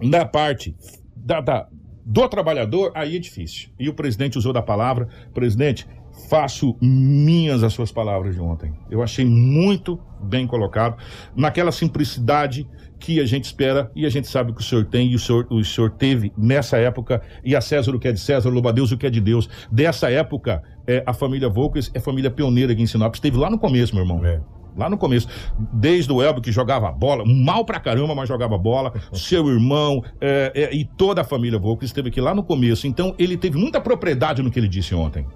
na 0.00 0.24
parte 0.24 0.76
da, 1.16 1.40
da, 1.40 1.68
do 2.04 2.28
trabalhador, 2.28 2.92
aí 2.94 3.16
é 3.16 3.18
difícil. 3.18 3.70
E 3.78 3.88
o 3.88 3.94
presidente 3.94 4.36
usou 4.36 4.52
da 4.52 4.62
palavra, 4.62 5.08
presidente, 5.32 5.86
faço 6.28 6.76
minhas 6.80 7.62
as 7.62 7.72
suas 7.72 7.92
palavras 7.92 8.34
de 8.34 8.40
ontem. 8.40 8.72
Eu 8.90 9.02
achei 9.02 9.24
muito 9.24 9.98
bem 10.20 10.46
colocado, 10.46 10.96
naquela 11.34 11.72
simplicidade 11.72 12.68
que 12.98 13.20
a 13.20 13.26
gente 13.26 13.44
espera 13.44 13.90
e 13.96 14.06
a 14.06 14.08
gente 14.08 14.28
sabe 14.28 14.52
que 14.52 14.60
o 14.60 14.64
senhor 14.64 14.84
tem 14.84 15.10
e 15.10 15.14
o 15.16 15.18
senhor, 15.18 15.46
o 15.50 15.64
senhor 15.64 15.90
teve 15.90 16.32
nessa 16.38 16.78
época, 16.78 17.20
e 17.44 17.56
a 17.56 17.60
César 17.60 17.94
o 17.94 17.98
que 17.98 18.06
é 18.06 18.12
de 18.12 18.20
César, 18.20 18.48
louva 18.48 18.68
a 18.68 18.72
Deus 18.72 18.92
o 18.92 18.96
que 18.96 19.06
é 19.06 19.10
de 19.10 19.20
Deus. 19.20 19.48
Dessa 19.70 20.10
época, 20.10 20.62
é, 20.86 21.02
a 21.06 21.12
família 21.12 21.48
Volkers 21.48 21.90
é 21.94 22.00
família 22.00 22.30
pioneira 22.30 22.72
aqui 22.72 22.82
em 22.82 22.86
Sinop. 22.86 23.14
Esteve 23.14 23.36
lá 23.36 23.50
no 23.50 23.58
começo, 23.58 23.94
meu 23.94 24.04
irmão. 24.04 24.24
É. 24.24 24.40
Lá 24.76 24.88
no 24.88 24.96
começo, 24.96 25.28
desde 25.72 26.10
o 26.10 26.22
Elbo 26.22 26.40
que 26.40 26.50
jogava 26.50 26.90
bola, 26.90 27.24
mal 27.26 27.62
pra 27.64 27.78
caramba, 27.78 28.14
mas 28.14 28.26
jogava 28.26 28.56
bola, 28.56 28.92
seu 29.12 29.48
irmão 29.48 30.02
é, 30.20 30.52
é, 30.54 30.74
e 30.74 30.84
toda 30.84 31.20
a 31.20 31.24
família 31.24 31.58
Volkers 31.58 31.90
esteve 31.90 32.08
aqui 32.08 32.20
lá 32.20 32.34
no 32.34 32.42
começo. 32.42 32.86
Então 32.86 33.14
ele 33.18 33.36
teve 33.36 33.58
muita 33.58 33.80
propriedade 33.80 34.42
no 34.42 34.50
que 34.50 34.58
ele 34.58 34.68
disse 34.68 34.94
ontem. 34.94 35.26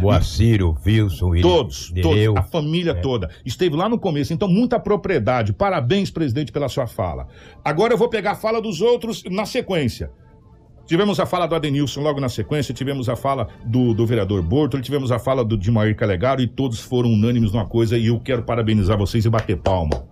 Moacir, 0.00 0.60
Wilson, 0.84 1.40
Todos, 1.40 1.92
todos, 2.02 2.36
a 2.36 2.42
família 2.42 2.90
é. 2.92 2.94
toda. 2.94 3.30
Esteve 3.44 3.76
lá 3.76 3.88
no 3.88 3.98
começo, 3.98 4.32
então 4.32 4.48
muita 4.48 4.78
propriedade. 4.80 5.52
Parabéns, 5.52 6.10
presidente, 6.10 6.50
pela 6.50 6.68
sua 6.68 6.86
fala. 6.86 7.28
Agora 7.64 7.94
eu 7.94 7.98
vou 7.98 8.08
pegar 8.08 8.32
a 8.32 8.34
fala 8.34 8.60
dos 8.60 8.80
outros 8.80 9.22
na 9.30 9.46
sequência. 9.46 10.10
Tivemos 10.86 11.18
a 11.18 11.24
fala 11.24 11.46
do 11.46 11.54
Adenilson 11.54 12.02
logo 12.02 12.20
na 12.20 12.28
sequência, 12.28 12.74
tivemos 12.74 13.08
a 13.08 13.16
fala 13.16 13.48
do, 13.64 13.94
do 13.94 14.06
vereador 14.06 14.42
Borto, 14.42 14.80
tivemos 14.82 15.10
a 15.10 15.18
fala 15.18 15.42
do 15.42 15.56
Dimair 15.56 15.96
Calegaro 15.96 16.42
e 16.42 16.46
todos 16.46 16.78
foram 16.78 17.10
unânimes 17.10 17.52
numa 17.52 17.66
coisa 17.66 17.96
e 17.96 18.06
eu 18.06 18.20
quero 18.20 18.42
parabenizar 18.42 18.98
vocês 18.98 19.24
e 19.24 19.30
bater 19.30 19.56
palma. 19.56 20.06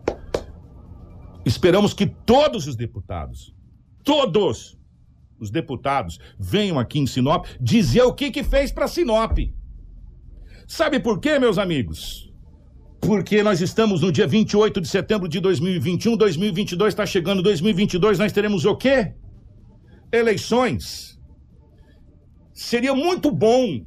Esperamos 1.45 1.93
que 1.93 2.07
todos 2.07 2.67
os 2.67 2.75
deputados, 2.75 3.55
todos 4.03 4.79
os 5.39 5.51
deputados 5.51 6.19
venham 6.39 6.79
aqui 6.79 6.99
em 6.99 7.07
Sinop 7.07 7.47
dizer 7.61 8.03
o 8.03 8.15
que 8.15 8.31
que 8.31 8.43
fez 8.43 8.73
para 8.73 8.89
Sinop. 8.89 9.39
Sabe 10.67 11.01
por 11.01 11.21
quê, 11.21 11.39
meus 11.39 11.59
amigos? 11.59 12.33
Porque 12.99 13.43
nós 13.43 13.61
estamos 13.61 14.01
no 14.01 14.11
dia 14.11 14.27
28 14.27 14.81
de 14.81 14.89
setembro 14.89 15.29
de 15.29 15.39
2021, 15.39 16.17
2022 16.17 16.95
está 16.95 17.05
chegando, 17.05 17.43
2022 17.43 18.19
nós 18.19 18.33
teremos 18.33 18.65
o 18.65 18.75
quê? 18.75 19.13
Eleições. 20.13 21.19
Seria 22.53 22.95
muito 22.95 23.31
bom, 23.33 23.81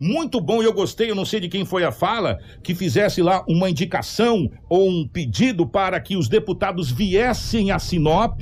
muito 0.00 0.40
bom, 0.40 0.62
e 0.62 0.64
eu 0.64 0.72
gostei, 0.72 1.10
eu 1.10 1.14
não 1.14 1.24
sei 1.24 1.38
de 1.40 1.48
quem 1.48 1.64
foi 1.64 1.84
a 1.84 1.92
fala, 1.92 2.38
que 2.64 2.74
fizesse 2.74 3.22
lá 3.22 3.44
uma 3.48 3.70
indicação 3.70 4.50
ou 4.68 4.88
um 4.88 5.06
pedido 5.06 5.66
para 5.66 6.00
que 6.00 6.16
os 6.16 6.28
deputados 6.28 6.90
viessem 6.90 7.70
a 7.70 7.78
Sinop 7.78 8.40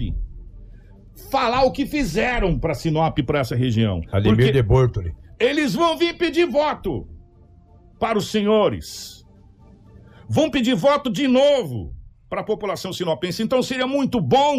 falar 1.30 1.64
o 1.64 1.72
que 1.72 1.84
fizeram 1.84 2.58
para 2.58 2.74
Sinop, 2.74 3.18
para 3.26 3.40
essa 3.40 3.54
região. 3.54 4.00
Ademir 4.10 4.52
de 4.52 4.62
Bortoli. 4.62 5.12
Eles 5.38 5.74
vão 5.74 5.98
vir 5.98 6.16
pedir 6.16 6.46
voto 6.46 7.06
para 7.98 8.16
os 8.16 8.30
senhores. 8.30 9.24
Vão 10.28 10.50
pedir 10.50 10.74
voto 10.74 11.10
de 11.10 11.26
novo 11.26 11.92
para 12.28 12.40
a 12.40 12.44
população 12.44 12.92
sinopense. 12.92 13.42
Então 13.42 13.62
seria 13.62 13.86
muito 13.86 14.20
bom, 14.20 14.56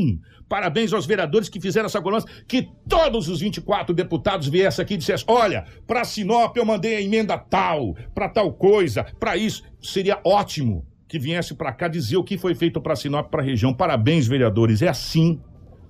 parabéns 0.51 0.91
aos 0.91 1.05
vereadores 1.05 1.47
que 1.47 1.61
fizeram 1.61 1.85
essa 1.85 2.01
cobrança, 2.01 2.27
que 2.45 2.67
todos 2.85 3.29
os 3.29 3.39
24 3.39 3.95
deputados 3.95 4.49
viessem 4.49 4.83
aqui 4.83 4.95
e 4.95 4.97
dissessem: 4.97 5.25
olha, 5.29 5.63
para 5.87 6.03
Sinop 6.03 6.57
eu 6.57 6.65
mandei 6.65 6.97
a 6.97 7.01
emenda 7.01 7.37
tal, 7.37 7.95
para 8.13 8.27
tal 8.27 8.51
coisa, 8.51 9.05
para 9.17 9.37
isso. 9.37 9.63
Seria 9.81 10.19
ótimo 10.25 10.85
que 11.07 11.17
viesse 11.17 11.55
para 11.55 11.71
cá 11.71 11.87
dizer 11.87 12.17
o 12.17 12.23
que 12.23 12.37
foi 12.37 12.53
feito 12.53 12.81
para 12.81 12.97
Sinop, 12.97 13.29
para 13.31 13.41
a 13.41 13.45
região. 13.45 13.73
Parabéns, 13.73 14.27
vereadores. 14.27 14.81
É 14.81 14.89
assim 14.89 15.39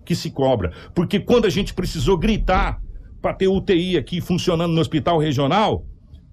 que 0.06 0.14
se 0.14 0.30
cobra. 0.30 0.72
Porque 0.94 1.20
quando 1.20 1.46
a 1.46 1.50
gente 1.50 1.74
precisou 1.74 2.16
gritar 2.16 2.80
para 3.20 3.34
ter 3.34 3.48
UTI 3.48 3.98
aqui 3.98 4.22
funcionando 4.22 4.74
no 4.74 4.82
hospital 4.82 5.18
regional, 5.18 5.84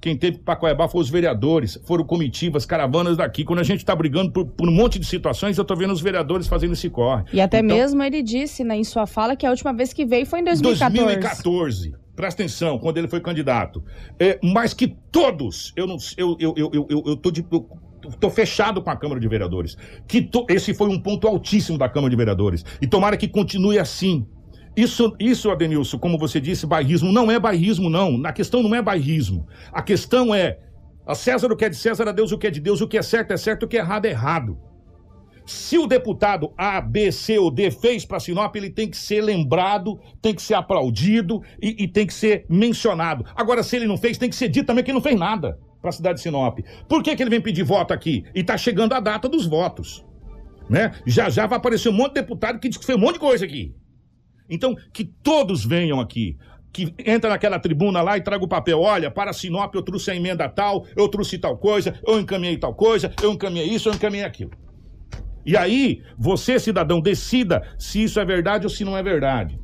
quem 0.01 0.17
teve 0.17 0.39
para 0.39 0.57
Coiabá 0.57 0.89
foram 0.89 1.03
os 1.03 1.11
vereadores, 1.11 1.79
foram 1.85 2.05
comitivas, 2.05 2.65
caravanas 2.65 3.17
daqui. 3.17 3.45
Quando 3.45 3.59
a 3.59 3.65
gente 3.65 3.81
está 3.81 3.95
brigando 3.95 4.31
por, 4.31 4.47
por, 4.47 4.69
um 4.69 4.73
monte 4.73 4.99
de 4.99 5.07
situações, 5.07 5.59
eu 5.59 5.63
estou 5.63 5.77
vendo 5.77 5.93
os 5.93 6.01
vereadores 6.01 6.47
fazendo 6.47 6.75
esse 6.75 6.89
corre. 6.89 7.25
E 7.33 7.41
até 7.41 7.59
então, 7.59 7.77
mesmo 7.77 8.03
ele 8.03 8.23
disse 8.23 8.63
né, 8.63 8.77
em 8.77 8.85
sua 8.85 9.07
fala 9.07 9.35
que 9.35 9.45
a 9.45 9.51
última 9.51 9.73
vez 9.73 9.93
que 9.93 10.05
veio 10.05 10.25
foi 10.25 10.41
em 10.41 10.45
2014. 10.45 11.05
2014. 11.05 11.95
Presta 12.15 12.43
atenção, 12.43 12.79
quando 12.79 12.99
ele 12.99 13.09
foi 13.09 13.21
candidato. 13.21 13.83
É, 14.19 14.39
mas 14.43 14.75
que 14.75 14.89
todos, 15.11 15.73
eu 15.77 15.87
não 15.87 15.97
eu, 16.17 16.37
eu, 16.41 16.55
eu, 16.57 16.71
eu, 16.73 16.87
eu, 16.91 17.03
eu 17.07 17.17
tô 17.17 17.31
de. 17.31 17.45
Eu, 17.51 17.69
Estou 18.09 18.31
fechado 18.31 18.81
com 18.81 18.91
a 18.91 18.97
Câmara 18.97 19.21
de 19.21 19.29
Vereadores. 19.29 19.77
Que 20.07 20.23
to, 20.23 20.47
esse 20.49 20.73
foi 20.73 20.89
um 20.89 20.99
ponto 20.99 21.27
altíssimo 21.27 21.77
da 21.77 21.89
Câmara 21.89 22.09
de 22.09 22.17
Vereadores. 22.17 22.65
E 22.81 22.87
tomara 22.87 23.17
que 23.17 23.29
continue 23.29 23.79
assim. 23.79 24.27
Isso, 24.79 25.13
isso, 25.19 25.51
Adenilson, 25.51 25.99
como 25.99 26.17
você 26.17 26.41
disse, 26.41 26.65
bairrismo 26.65 27.11
não 27.11 27.29
é 27.33 27.37
bairrismo, 27.37 27.91
não. 27.91 28.25
A 28.25 28.33
questão 28.33 28.63
não 28.63 28.73
é 28.73 28.81
bairrismo. 28.81 29.45
A 29.73 29.83
questão 29.83 30.33
é 30.33 30.61
a 31.05 31.17
César 31.17 31.51
o 31.51 31.57
que 31.57 31.65
é 31.65 31.69
de 31.69 31.75
César, 31.75 32.09
a 32.09 32.13
Deus 32.13 32.31
o 32.31 32.39
que 32.39 32.47
é 32.47 32.51
de 32.51 32.61
Deus, 32.61 32.81
o 32.81 32.87
que 32.87 32.97
é 32.97 33.03
certo 33.03 33.33
é 33.33 33.37
certo, 33.37 33.65
o 33.65 33.67
que 33.67 33.77
é 33.77 33.81
errado 33.81 34.05
é 34.05 34.11
errado. 34.11 34.57
Se 35.45 35.77
o 35.77 35.89
deputado 35.89 36.53
A, 36.57 36.81
B, 36.81 37.11
C 37.11 37.41
ou 37.41 37.51
D 37.51 37.73
fez 37.73 38.05
para 38.05 38.21
Sinop, 38.21 38.55
ele 38.55 38.71
tem 38.71 38.89
que 38.89 38.97
ser 38.97 39.21
lembrado, 39.21 39.99
tem 40.23 40.33
que 40.33 40.41
ser 40.41 40.55
aplaudido 40.55 41.43
e, 41.61 41.83
e, 41.83 41.89
tem 41.89 42.07
que 42.07 42.15
ser 42.15 42.47
mencionado. 42.49 43.25
Agora, 43.35 43.65
se 43.65 43.75
ele 43.75 43.87
não 43.89 43.97
fez, 43.97 44.17
tem 44.17 44.31
que 44.31 44.37
ser 44.37 44.49
dito 44.49 44.67
também 44.67 44.85
que 44.85 44.93
ele 44.93 44.99
não 44.99 45.03
fez 45.03 45.19
nada 45.19 45.59
para 45.81 45.91
a 45.91 45.93
cidade 45.93 46.19
de 46.19 46.23
Sinop. 46.23 46.61
Por 46.89 47.03
que, 47.03 47.17
que 47.17 47.23
ele 47.25 47.31
vem 47.31 47.41
pedir 47.41 47.65
voto 47.65 47.93
aqui? 47.93 48.23
E 48.33 48.43
está 48.43 48.57
chegando 48.57 48.93
a 48.93 49.01
data 49.01 49.29
dos 49.29 49.45
votos. 49.45 50.07
Né? 50.71 50.93
Já 51.05 51.29
já 51.31 51.49
vai 51.49 51.59
aparecer 51.59 51.89
um 51.89 51.95
monte 51.95 52.15
de 52.15 52.21
deputado 52.21 52.61
que 52.61 52.69
diz 52.69 52.79
que 52.79 52.87
fez 52.87 52.97
um 52.97 53.01
monte 53.01 53.15
de 53.15 53.21
coisa 53.21 53.45
aqui. 53.45 53.75
Então, 54.49 54.75
que 54.93 55.05
todos 55.05 55.65
venham 55.65 56.01
aqui. 56.01 56.37
Que 56.73 56.95
entra 57.05 57.31
naquela 57.31 57.59
tribuna 57.59 58.03
lá 58.03 58.17
e 58.17 58.23
traga 58.23 58.45
o 58.45 58.49
papel. 58.49 58.81
Olha, 58.81 59.11
para 59.11 59.33
Sinop 59.33 59.75
eu 59.75 59.83
trouxe 59.83 60.11
a 60.11 60.17
emenda 60.17 60.49
tal, 60.49 60.85
eu 60.97 61.09
trouxe 61.09 61.39
tal 61.39 61.57
coisa, 61.57 61.99
eu 62.07 62.21
encaminhei 62.21 62.57
tal 62.57 62.75
coisa, 62.75 63.13
eu 63.23 63.33
encaminhei 63.33 63.69
isso, 63.69 63.89
eu 63.89 63.95
encaminhei 63.95 64.25
aquilo. 64.25 64.51
E 65.45 65.57
aí, 65.57 66.03
você, 66.19 66.59
cidadão, 66.59 67.01
decida 67.01 67.63
se 67.79 68.03
isso 68.03 68.21
é 68.21 68.25
verdade 68.25 68.67
ou 68.67 68.71
se 68.71 68.85
não 68.85 68.97
é 68.97 69.03
verdade. 69.03 69.59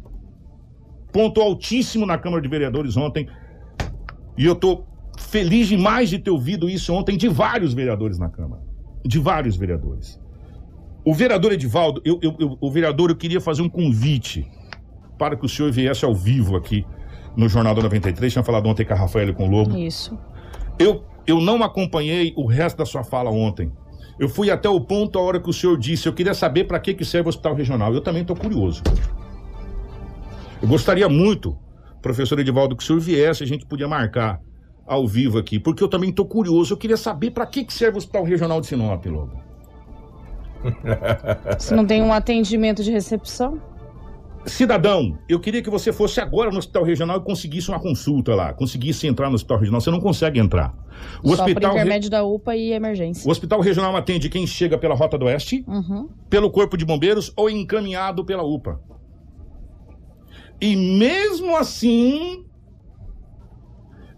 Ponto 1.12 1.41
altíssimo 1.41 2.07
na 2.07 2.18
Câmara 2.18 2.43
de 2.43 2.49
Vereadores 2.49 2.97
ontem. 2.97 3.28
E 4.37 4.47
eu 4.47 4.55
tô 4.55 4.85
feliz 5.18 5.68
demais 5.68 6.11
de 6.11 6.18
ter 6.18 6.30
ouvido 6.30 6.68
isso 6.68 6.93
ontem 6.93 7.16
de 7.16 7.28
vários 7.28 7.74
vereadores 7.74 8.18
na 8.18 8.28
Câmara. 8.28 8.62
De 9.05 9.18
vários 9.18 9.57
vereadores. 9.57 10.18
O 11.05 11.12
vereador 11.12 11.53
Edivaldo, 11.53 12.01
eu, 12.03 12.18
eu, 12.22 12.35
eu, 12.41 12.59
o 12.59 12.70
vereador, 12.70 13.11
eu 13.11 13.16
queria 13.16 13.41
fazer 13.41 13.61
um 13.61 13.68
convite 13.68 14.51
para 15.19 15.37
que 15.37 15.45
o 15.45 15.49
senhor 15.49 15.71
viesse 15.71 16.05
ao 16.05 16.15
vivo 16.15 16.57
aqui 16.57 16.85
no 17.37 17.49
Jornal 17.49 17.75
da 17.75 17.83
93. 17.83 18.33
Tinha 18.33 18.45
falado 18.45 18.67
ontem 18.69 18.85
com 18.85 18.93
a 18.93 18.97
Rafael 18.97 19.29
e 19.29 19.33
com 19.33 19.47
o 19.47 19.51
Lobo. 19.51 19.77
Isso. 19.77 20.19
Eu, 20.79 21.05
eu 21.27 21.41
não 21.41 21.62
acompanhei 21.62 22.33
o 22.37 22.47
resto 22.47 22.79
da 22.79 22.87
sua 22.87 23.05
fala 23.05 23.31
ontem. 23.31 23.73
Eu 24.19 24.29
fui 24.29 24.51
até 24.51 24.69
o 24.69 24.81
ponto 24.81 25.19
a 25.19 25.23
hora 25.23 25.41
que 25.41 25.51
o 25.51 25.53
senhor 25.53 25.77
disse. 25.79 26.07
Eu 26.07 26.12
queria 26.12 26.35
saber 26.35 26.65
para 26.65 26.79
que, 26.79 26.95
que 26.95 27.05
serve 27.05 27.27
o 27.27 27.31
hospital 27.31 27.55
regional. 27.55 27.93
Eu 27.93 28.01
também 28.01 28.23
estou 28.23 28.37
curioso. 28.37 28.83
Eu 30.62 30.69
gostaria 30.69 31.09
muito, 31.09 31.57
professor 32.01 32.39
Edivaldo, 32.39 32.77
que 32.77 32.83
o 32.83 32.87
senhor 32.87 33.01
viesse, 33.01 33.43
a 33.43 33.47
gente 33.47 33.67
podia 33.67 33.89
marcar 33.89 34.41
ao 34.87 35.07
vivo 35.07 35.39
aqui, 35.39 35.59
porque 35.59 35.83
eu 35.83 35.89
também 35.89 36.11
estou 36.11 36.27
curioso. 36.27 36.75
Eu 36.75 36.79
queria 36.79 36.97
saber 36.97 37.33
para 37.33 37.47
que, 37.47 37.65
que 37.65 37.73
serve 37.73 37.97
o 37.97 37.99
hospital 37.99 38.23
regional 38.23 38.61
de 38.61 38.69
Sinop, 38.69 39.05
Lobo. 39.07 39.43
Se 41.59 41.75
não 41.75 41.85
tem 41.85 42.03
um 42.03 42.12
atendimento 42.12 42.83
de 42.83 42.91
recepção? 42.91 43.61
Cidadão, 44.47 45.18
eu 45.28 45.40
queria 45.40 45.62
que 45.62 45.70
você 45.70 45.92
fosse 45.92 46.20
agora 46.20 46.51
no 46.51 46.59
hospital 46.59 46.82
regional 46.82 47.18
e 47.18 47.20
conseguisse 47.20 47.70
uma 47.70 47.80
consulta 47.80 48.34
lá, 48.34 48.53
conseguisse 48.53 49.07
entrar 49.07 49.28
no 49.28 49.34
hospital 49.34 49.59
regional. 49.59 49.80
Você 49.80 49.90
não 49.90 50.01
consegue 50.01 50.38
entrar. 50.38 50.74
O 51.22 51.28
Só 51.34 51.45
hospital 51.45 51.72
por 51.72 51.78
intermédio 51.78 52.07
re... 52.07 52.11
da 52.11 52.24
UPA 52.24 52.57
e 52.57 52.72
emergência. 52.72 53.26
O 53.26 53.30
hospital 53.30 53.61
regional 53.61 53.97
atende 53.97 54.28
quem 54.28 54.47
chega 54.47 54.76
pela 54.76 54.95
Rota 54.95 55.16
do 55.16 55.26
Oeste, 55.26 55.64
uhum. 55.66 56.09
pelo 56.28 56.51
Corpo 56.51 56.76
de 56.76 56.84
Bombeiros 56.84 57.32
ou 57.36 57.49
encaminhado 57.49 58.24
pela 58.24 58.42
UPA. 58.42 58.80
E 60.61 60.76
mesmo 60.76 61.57
assim. 61.57 62.45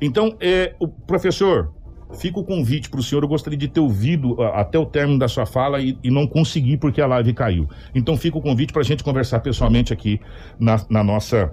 Então, 0.01 0.37
é, 0.41 0.75
o 0.79 0.89
professor, 0.89 1.73
Fica 2.15 2.39
o 2.39 2.45
convite 2.45 2.89
para 2.89 3.01
o 3.01 3.03
senhor. 3.03 3.23
Eu 3.23 3.29
gostaria 3.29 3.59
de 3.59 3.69
ter 3.69 3.81
ouvido 3.81 4.41
até 4.43 4.79
o 4.79 4.87
término 4.87 5.19
da 5.19 5.29
sua 5.29 5.45
fala 5.45 5.81
e, 5.81 5.99
e 6.03 6.11
não 6.11 6.27
consegui 6.27 6.77
porque 6.77 7.01
a 7.01 7.07
live 7.07 7.33
caiu. 7.35 7.69
Então 7.95 8.17
fica 8.17 8.39
o 8.39 8.43
convite 8.43 8.73
para 8.73 8.83
a 8.83 8.85
gente 8.85 9.03
conversar 9.03 9.41
pessoalmente 9.41 9.93
aqui 9.93 10.21
na, 10.59 10.81
na 10.89 11.03
nossa 11.03 11.53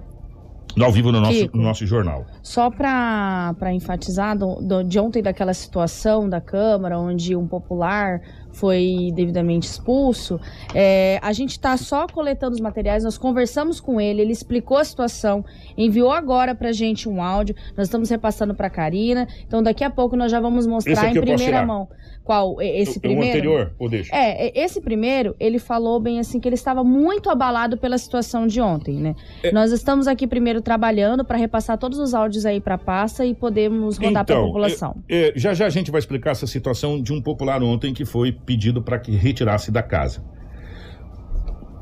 ao 0.82 0.90
vivo 0.90 1.12
no 1.12 1.20
nosso, 1.20 1.50
no 1.52 1.62
nosso 1.62 1.86
jornal. 1.86 2.26
Só 2.42 2.70
para 2.70 3.72
enfatizar, 3.72 4.36
do, 4.36 4.56
do, 4.56 4.82
de 4.82 4.98
ontem 4.98 5.22
daquela 5.22 5.54
situação 5.54 6.28
da 6.28 6.40
Câmara, 6.40 6.98
onde 6.98 7.36
um 7.36 7.46
popular 7.46 8.20
foi 8.54 9.12
devidamente 9.14 9.66
expulso, 9.66 10.40
é, 10.74 11.18
a 11.22 11.32
gente 11.32 11.50
está 11.50 11.76
só 11.76 12.06
coletando 12.06 12.54
os 12.54 12.60
materiais, 12.60 13.04
nós 13.04 13.18
conversamos 13.18 13.80
com 13.80 14.00
ele, 14.00 14.22
ele 14.22 14.32
explicou 14.32 14.78
a 14.78 14.84
situação, 14.84 15.44
enviou 15.76 16.10
agora 16.10 16.54
para 16.54 16.72
gente 16.72 17.08
um 17.08 17.22
áudio, 17.22 17.54
nós 17.76 17.88
estamos 17.88 18.08
repassando 18.08 18.54
para 18.54 18.70
Karina, 18.70 19.28
então 19.46 19.62
daqui 19.62 19.84
a 19.84 19.90
pouco 19.90 20.16
nós 20.16 20.30
já 20.30 20.40
vamos 20.40 20.66
mostrar 20.66 21.10
em 21.10 21.20
primeira 21.20 21.64
mão. 21.66 21.88
Qual? 22.24 22.56
Esse 22.62 22.96
o, 22.96 23.00
primeiro? 23.02 23.26
O 23.26 23.28
anterior, 23.28 23.74
ou 23.78 23.88
deixa? 23.88 24.10
É, 24.16 24.58
esse 24.58 24.80
primeiro, 24.80 25.36
ele 25.38 25.58
falou 25.58 26.00
bem 26.00 26.18
assim 26.18 26.40
que 26.40 26.48
ele 26.48 26.54
estava 26.54 26.82
muito 26.82 27.28
abalado 27.28 27.76
pela 27.76 27.98
situação 27.98 28.46
de 28.46 28.62
ontem, 28.62 28.94
né? 28.94 29.14
É... 29.42 29.52
Nós 29.52 29.72
estamos 29.72 30.08
aqui 30.08 30.26
primeiro 30.26 30.62
trabalhando 30.62 31.22
para 31.22 31.36
repassar 31.36 31.76
todos 31.76 31.98
os 31.98 32.14
áudios 32.14 32.46
aí 32.46 32.62
para 32.62 32.76
a 32.76 32.78
pasta 32.78 33.26
e 33.26 33.34
podemos 33.34 33.98
rodar 33.98 34.22
então, 34.22 34.24
para 34.24 34.38
a 34.38 34.46
população. 34.46 34.96
É, 35.06 35.28
é, 35.28 35.32
já 35.36 35.52
já 35.52 35.66
a 35.66 35.70
gente 35.70 35.90
vai 35.90 35.98
explicar 35.98 36.30
essa 36.30 36.46
situação 36.46 37.00
de 37.00 37.12
um 37.12 37.20
popular 37.20 37.62
ontem 37.62 37.92
que 37.92 38.06
foi 38.06 38.32
pedido 38.44 38.82
para 38.82 38.98
que 38.98 39.12
retirasse 39.12 39.70
da 39.70 39.82
casa. 39.82 40.24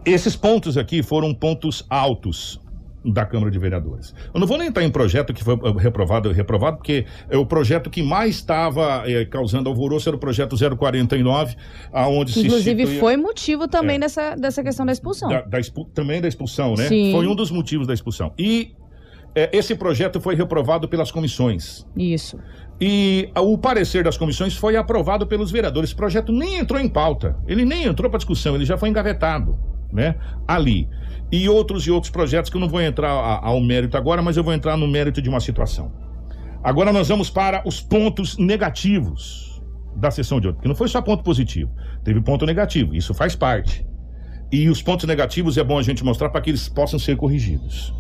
Esses 0.05 0.35
pontos 0.35 0.77
aqui 0.77 1.03
foram 1.03 1.33
pontos 1.33 1.87
altos 1.89 2.61
da 3.05 3.27
Câmara 3.27 3.51
de 3.51 3.59
Vereadores. 3.59 4.15
Eu 4.33 4.39
não 4.41 4.47
vou 4.47 4.57
nem 4.57 4.69
entrar 4.69 4.85
em 4.85 4.91
projeto 4.91 5.33
que 5.33 5.43
foi 5.43 5.55
eh, 5.55 5.73
reprovado 5.79 6.31
reprovado, 6.31 6.77
porque 6.77 7.05
é 7.29 7.37
o 7.37 7.45
projeto 7.45 7.91
que 7.91 8.03
mais 8.03 8.37
estava 8.37 9.03
é, 9.07 9.25
causando 9.25 9.69
alvoroço 9.69 10.09
era 10.09 10.17
o 10.17 10.21
projeto 10.21 10.57
049, 10.57 11.57
aonde 11.93 12.39
Inclusive 12.39 12.87
se 12.87 13.01
foi 13.01 13.17
motivo 13.17 13.67
também 13.67 13.97
é, 13.97 14.01
dessa, 14.01 14.35
dessa 14.37 14.63
questão 14.63 14.87
da 14.87 14.93
expulsão. 14.93 15.29
Da, 15.29 15.43
da 15.43 15.59
expu 15.59 15.85
também 15.87 16.21
da 16.21 16.29
expulsão, 16.29 16.75
né? 16.75 16.87
Sim. 16.87 17.13
Foi 17.13 17.27
um 17.27 17.35
dos 17.35 17.51
motivos 17.51 17.87
da 17.87 17.95
expulsão. 17.95 18.33
E 18.39 18.73
esse 19.35 19.75
projeto 19.75 20.21
foi 20.21 20.35
reprovado 20.35 20.89
pelas 20.89 21.11
comissões. 21.11 21.87
Isso. 21.97 22.39
E 22.81 23.31
o 23.37 23.57
parecer 23.57 24.05
das 24.05 24.17
comissões 24.17 24.57
foi 24.57 24.77
aprovado 24.77 25.27
pelos 25.27 25.51
vereadores. 25.51 25.91
Esse 25.91 25.97
projeto 25.97 26.33
nem 26.33 26.59
entrou 26.59 26.81
em 26.81 26.89
pauta. 26.89 27.37
Ele 27.47 27.65
nem 27.65 27.85
entrou 27.85 28.11
para 28.11 28.19
discussão, 28.19 28.55
ele 28.55 28.65
já 28.65 28.77
foi 28.77 28.89
engavetado, 28.89 29.59
né? 29.93 30.17
Ali 30.47 30.89
e 31.33 31.49
outros 31.49 31.87
e 31.87 31.91
outros 31.91 32.11
projetos 32.11 32.51
que 32.51 32.57
eu 32.59 32.61
não 32.61 32.69
vou 32.69 32.83
entrar 32.83 33.11
ao 33.11 33.59
mérito 33.59 33.97
agora, 33.97 34.21
mas 34.21 34.37
eu 34.37 34.45
vou 34.45 34.53
entrar 34.53 34.77
no 34.77 34.87
mérito 34.87 35.23
de 35.23 35.31
uma 35.31 35.41
situação. 35.41 35.91
Agora 36.63 36.93
nós 36.93 37.09
vamos 37.09 37.31
para 37.31 37.67
os 37.67 37.81
pontos 37.81 38.37
negativos 38.37 39.63
da 39.97 40.11
sessão 40.11 40.39
de 40.39 40.49
ontem, 40.49 40.61
que 40.61 40.69
não 40.69 40.75
foi 40.75 40.89
só 40.89 41.01
ponto 41.01 41.25
positivo, 41.25 41.71
teve 42.05 42.21
ponto 42.21 42.45
negativo, 42.45 42.95
isso 42.95 43.15
faz 43.15 43.35
parte. 43.35 43.87
E 44.51 44.69
os 44.69 44.83
pontos 44.83 45.07
negativos 45.07 45.57
é 45.57 45.65
bom 45.65 45.79
a 45.79 45.83
gente 45.83 46.05
mostrar 46.05 46.29
para 46.29 46.41
que 46.43 46.51
eles 46.51 46.69
possam 46.69 46.99
ser 46.99 47.17
corrigidos. 47.17 47.95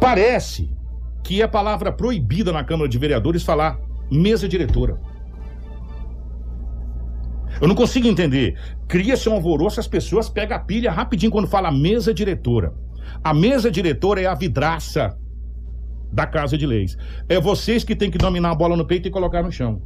Parece 0.00 0.70
que 1.22 1.42
é 1.42 1.46
palavra 1.46 1.92
proibida 1.92 2.50
na 2.52 2.64
Câmara 2.64 2.88
de 2.88 2.98
Vereadores 2.98 3.42
falar 3.42 3.78
mesa 4.10 4.48
diretora. 4.48 4.98
Eu 7.60 7.68
não 7.68 7.74
consigo 7.74 8.08
entender. 8.08 8.58
Cria-se 8.88 9.28
um 9.28 9.34
alvoroço, 9.34 9.78
as 9.78 9.86
pessoas 9.86 10.30
pegam 10.30 10.56
a 10.56 10.60
pilha 10.60 10.90
rapidinho 10.90 11.30
quando 11.30 11.46
fala 11.46 11.70
mesa 11.70 12.14
diretora. 12.14 12.72
A 13.22 13.34
mesa 13.34 13.70
diretora 13.70 14.22
é 14.22 14.26
a 14.26 14.34
vidraça 14.34 15.16
da 16.10 16.26
Casa 16.26 16.56
de 16.56 16.66
Leis. 16.66 16.96
É 17.28 17.38
vocês 17.38 17.84
que 17.84 17.94
têm 17.94 18.10
que 18.10 18.18
dominar 18.18 18.50
a 18.50 18.54
bola 18.54 18.76
no 18.76 18.86
peito 18.86 19.06
e 19.06 19.10
colocar 19.10 19.42
no 19.42 19.52
chão. 19.52 19.82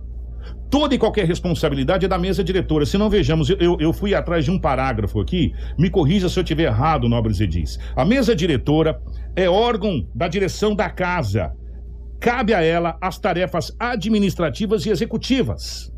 Toda 0.70 0.94
e 0.94 0.98
qualquer 0.98 1.26
responsabilidade 1.26 2.04
é 2.04 2.08
da 2.08 2.18
mesa 2.18 2.42
diretora. 2.42 2.84
Se 2.84 2.98
não 2.98 3.08
vejamos, 3.08 3.48
eu, 3.50 3.76
eu 3.78 3.92
fui 3.92 4.14
atrás 4.14 4.44
de 4.44 4.50
um 4.50 4.58
parágrafo 4.58 5.20
aqui, 5.20 5.52
me 5.78 5.88
corrija 5.88 6.28
se 6.28 6.38
eu 6.38 6.42
estiver 6.42 6.64
errado, 6.64 7.08
nobre 7.08 7.32
Zedis. 7.32 7.78
A 7.94 8.04
mesa 8.04 8.34
diretora 8.34 9.00
é 9.36 9.48
órgão 9.48 10.06
da 10.14 10.28
direção 10.28 10.74
da 10.74 10.90
casa. 10.90 11.52
Cabe 12.20 12.54
a 12.54 12.62
ela 12.62 12.96
as 13.00 13.18
tarefas 13.18 13.74
administrativas 13.78 14.86
e 14.86 14.90
executivas 14.90 15.94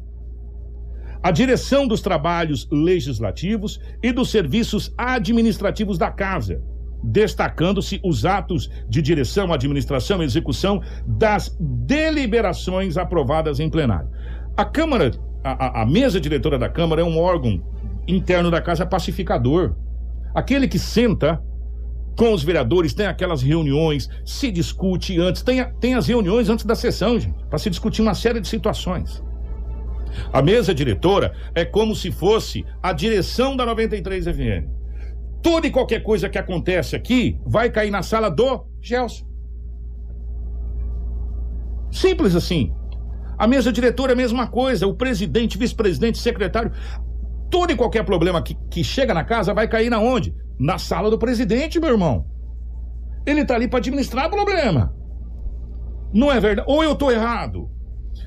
a 1.27 1.33
direção 1.33 1.89
dos 1.89 2.01
trabalhos 2.01 2.69
legislativos 2.71 3.81
e 4.01 4.13
dos 4.13 4.31
serviços 4.31 4.95
administrativos 4.97 5.99
da 5.99 6.09
Casa, 6.09 6.63
destacando-se 7.03 8.01
os 8.05 8.25
atos 8.25 8.71
de 8.89 9.03
direção, 9.03 9.53
administração 9.53 10.23
e 10.23 10.25
execução 10.25 10.81
das 11.05 11.57
deliberações 11.59 12.97
aprovadas 12.97 13.59
em 13.59 13.69
plenário. 13.69 14.09
A 14.57 14.65
Câmara, 14.65 15.11
a, 15.45 15.83
a 15.83 15.87
mesa 15.87 16.19
diretora 16.19 16.59
da 16.59 16.69
Câmara 16.69 17.03
é 17.03 17.05
um 17.05 17.19
órgão 17.19 17.63
interno 18.09 18.51
da 18.51 18.61
Casa 18.61 18.87
pacificador. 18.87 19.75
Aquele 20.35 20.67
que 20.67 20.79
senta 20.79 21.43
com 22.17 22.33
os 22.33 22.43
vereadores, 22.43 22.95
tem 22.95 23.07
aquelas 23.07 23.43
reuniões, 23.43 24.09
se 24.25 24.51
discute 24.51 25.21
antes, 25.21 25.43
tem, 25.43 25.63
tem 25.79 25.95
as 25.95 26.07
reuniões 26.07 26.49
antes 26.49 26.65
da 26.65 26.75
sessão, 26.75 27.21
gente, 27.21 27.37
para 27.51 27.59
se 27.59 27.69
discutir 27.69 28.01
uma 28.01 28.15
série 28.15 28.41
de 28.41 28.49
situações. 28.49 29.23
A 30.33 30.41
mesa 30.41 30.75
diretora 30.75 31.35
é 31.55 31.63
como 31.63 31.95
se 31.95 32.11
fosse 32.11 32.65
a 32.83 32.95
direção 32.95 33.55
da 33.55 33.67
93 33.67 34.25
FM. 34.25 34.67
Toda 35.43 35.67
e 35.67 35.71
qualquer 35.71 36.03
coisa 36.03 36.31
que 36.31 36.39
acontece 36.39 36.97
aqui 36.97 37.39
vai 37.45 37.71
cair 37.71 37.91
na 37.91 38.03
sala 38.03 38.31
do 38.31 38.65
Gelson. 38.81 39.27
Simples 41.93 42.35
assim. 42.35 42.73
A 43.39 43.47
mesa 43.47 43.71
diretora 43.71 44.13
é 44.13 44.15
a 44.15 44.17
mesma 44.17 44.47
coisa, 44.47 44.87
o 44.87 44.95
presidente, 44.95 45.59
vice-presidente, 45.59 46.19
secretário. 46.19 46.73
Todo 47.51 47.71
e 47.71 47.77
qualquer 47.77 48.05
problema 48.05 48.43
que, 48.43 48.57
que 48.71 48.83
chega 48.83 49.13
na 49.13 49.25
casa 49.25 49.53
vai 49.53 49.69
cair 49.69 49.91
na 49.91 50.01
onde? 50.01 50.35
Na 50.59 50.79
sala 50.79 51.11
do 51.11 51.19
presidente, 51.19 51.79
meu 51.79 51.91
irmão. 51.91 52.27
Ele 53.27 53.45
tá 53.45 53.55
ali 53.55 53.69
para 53.69 53.79
administrar 53.79 54.27
o 54.27 54.31
problema. 54.31 54.95
Não 56.13 56.33
é 56.33 56.41
verdade? 56.41 56.67
Ou 56.71 56.83
eu 56.83 56.95
tô 56.95 57.11
errado? 57.11 57.71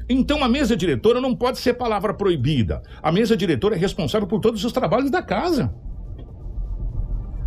Então 0.08 0.44
a 0.44 0.50
mesa 0.50 0.76
diretora 0.76 1.20
não 1.20 1.36
pode 1.36 1.58
ser 1.58 1.74
palavra 1.74 2.14
proibida. 2.14 2.82
A 3.02 3.12
mesa 3.12 3.36
diretora 3.36 3.76
é 3.76 3.78
responsável 3.80 4.28
por 4.28 4.40
todos 4.40 4.64
os 4.64 4.72
trabalhos 4.72 5.10
da 5.10 5.22
casa. 5.22 5.74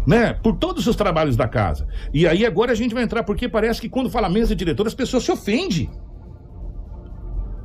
Né? 0.06 0.32
Por 0.32 0.56
todos 0.56 0.86
os 0.86 0.96
trabalhos 0.96 1.36
da 1.36 1.46
casa. 1.46 1.86
E 2.12 2.26
aí 2.26 2.44
agora 2.44 2.72
a 2.72 2.74
gente 2.74 2.94
vai 2.94 3.04
entrar, 3.04 3.22
porque 3.22 3.48
parece 3.48 3.80
que 3.80 3.88
quando 3.88 4.10
fala 4.10 4.28
mesa 4.28 4.56
diretora, 4.56 4.88
as 4.88 4.94
pessoas 4.94 5.22
se 5.22 5.30
ofendem. 5.30 5.90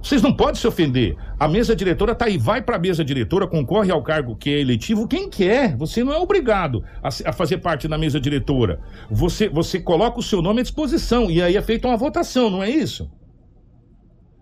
Vocês 0.07 0.21
não 0.21 0.33
podem 0.33 0.55
se 0.55 0.65
ofender. 0.65 1.17
A 1.37 1.49
mesa 1.49 1.75
diretora 1.75 2.15
tá 2.15 2.27
aí, 2.27 2.37
vai 2.37 2.61
para 2.61 2.77
a 2.77 2.79
mesa 2.79 3.03
diretora, 3.03 3.45
concorre 3.45 3.91
ao 3.91 4.01
cargo 4.01 4.37
que 4.37 4.49
é 4.49 4.61
eletivo 4.61 5.05
quem 5.05 5.29
quer. 5.29 5.75
Você 5.75 6.01
não 6.01 6.13
é 6.13 6.17
obrigado 6.17 6.81
a, 7.03 7.09
a, 7.09 7.33
fazer 7.33 7.57
parte 7.57 7.89
da 7.89 7.97
mesa 7.97 8.17
diretora. 8.17 8.79
Você, 9.11 9.49
você 9.49 9.81
coloca 9.81 10.17
o 10.17 10.23
seu 10.23 10.41
nome 10.41 10.61
à 10.61 10.63
disposição 10.63 11.29
e 11.29 11.41
aí 11.41 11.57
é 11.57 11.61
feita 11.61 11.89
uma 11.89 11.97
votação, 11.97 12.49
não 12.49 12.63
é 12.63 12.69
isso? 12.69 13.11